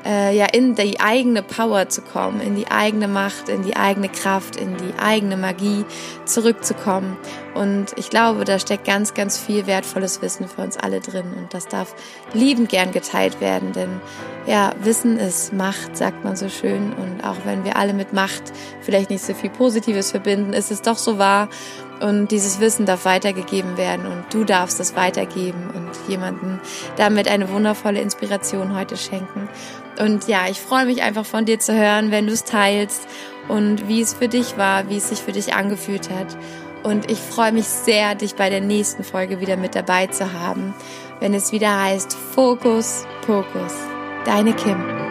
äh, 0.09 0.35
ja 0.35 0.47
in 0.47 0.75
die 0.75 0.99
eigene 1.01 1.43
Power 1.43 1.89
zu 1.89 2.01
kommen, 2.01 2.41
in 2.41 2.57
die 2.57 2.69
eigene 2.69 3.07
Macht, 3.07 3.49
in 3.51 3.63
die 3.63 3.77
eigene 3.77 4.09
Kraft, 4.09 4.57
in 4.57 4.77
die 4.77 4.99
eigene 4.99 5.37
Magie 5.37 5.85
zurückzukommen. 6.25 7.17
Und 7.55 7.93
ich 7.97 8.09
glaube, 8.09 8.45
da 8.45 8.59
steckt 8.59 8.87
ganz, 8.87 9.13
ganz 9.13 9.39
viel 9.39 9.67
wertvolles 9.67 10.23
Wissen 10.23 10.49
für 10.49 10.63
uns 10.63 10.79
alle 10.79 11.01
drin 11.01 11.27
und 11.37 11.53
das 11.53 11.69
darf 11.69 11.95
liebend 12.33 12.71
gern 12.71 12.93
geteilt 12.93 13.41
werden, 13.41 13.73
denn 13.73 14.01
ja, 14.47 14.73
Wissen 14.83 15.19
ist 15.19 15.53
Macht, 15.53 15.97
sagt 15.97 16.25
man 16.25 16.35
so 16.35 16.49
schön 16.49 16.95
und 16.95 17.23
auch 17.23 17.37
wenn 17.45 17.65
wir 17.65 17.77
alle 17.77 17.93
mit 17.93 18.15
Macht 18.15 18.45
vielleicht 18.81 19.11
nicht 19.11 19.23
so 19.23 19.35
viel 19.35 19.51
Positives 19.51 20.11
verbinden, 20.11 20.55
ist 20.55 20.71
es 20.71 20.81
doch 20.81 20.97
so 20.97 21.19
wahr 21.19 21.49
und 22.01 22.31
dieses 22.31 22.61
Wissen 22.61 22.87
darf 22.87 23.05
weitergegeben 23.05 23.77
werden 23.77 24.07
und 24.07 24.25
du 24.33 24.45
darfst 24.45 24.81
es 24.81 24.97
weitergeben 24.97 25.71
und 25.75 25.91
jemanden 26.09 26.61
damit 26.97 27.29
eine 27.29 27.51
wundervolle 27.51 28.01
Inspiration 28.01 28.77
heute 28.77 28.97
schenken. 28.97 29.49
Und 29.99 30.29
ja, 30.29 30.49
ich 30.49 30.61
freue 30.61 30.87
mich 30.87 31.03
einfach 31.03 31.27
von 31.27 31.45
dir 31.45 31.59
zu 31.59 31.75
hören, 31.75 32.11
wenn 32.11 32.27
du 32.27 32.33
es 32.33 32.45
teilst 32.45 33.09
und 33.49 33.89
wie 33.89 34.01
es 34.01 34.15
für 34.15 34.29
dich 34.29 34.57
war, 34.57 34.89
wie 34.89 34.97
es 34.97 35.09
sich 35.09 35.21
für 35.21 35.33
dich 35.33 35.55
angefühlt 35.55 36.11
hat. 36.11 36.37
Und 36.83 37.11
ich 37.11 37.19
freue 37.19 37.53
mich 37.53 37.67
sehr, 37.67 38.15
dich 38.15 38.35
bei 38.35 38.51
der 38.51 38.61
nächsten 38.61 39.03
Folge 39.03 39.41
wieder 39.41 39.57
mit 39.57 39.75
dabei 39.75 40.07
zu 40.07 40.33
haben, 40.33 40.75
wenn 41.21 41.35
es 41.35 41.53
wieder 41.53 41.83
heißt 41.83 42.17
Fokus, 42.35 43.05
Pokus. 43.27 43.75
Deine 44.25 44.53
Kim. 44.53 45.08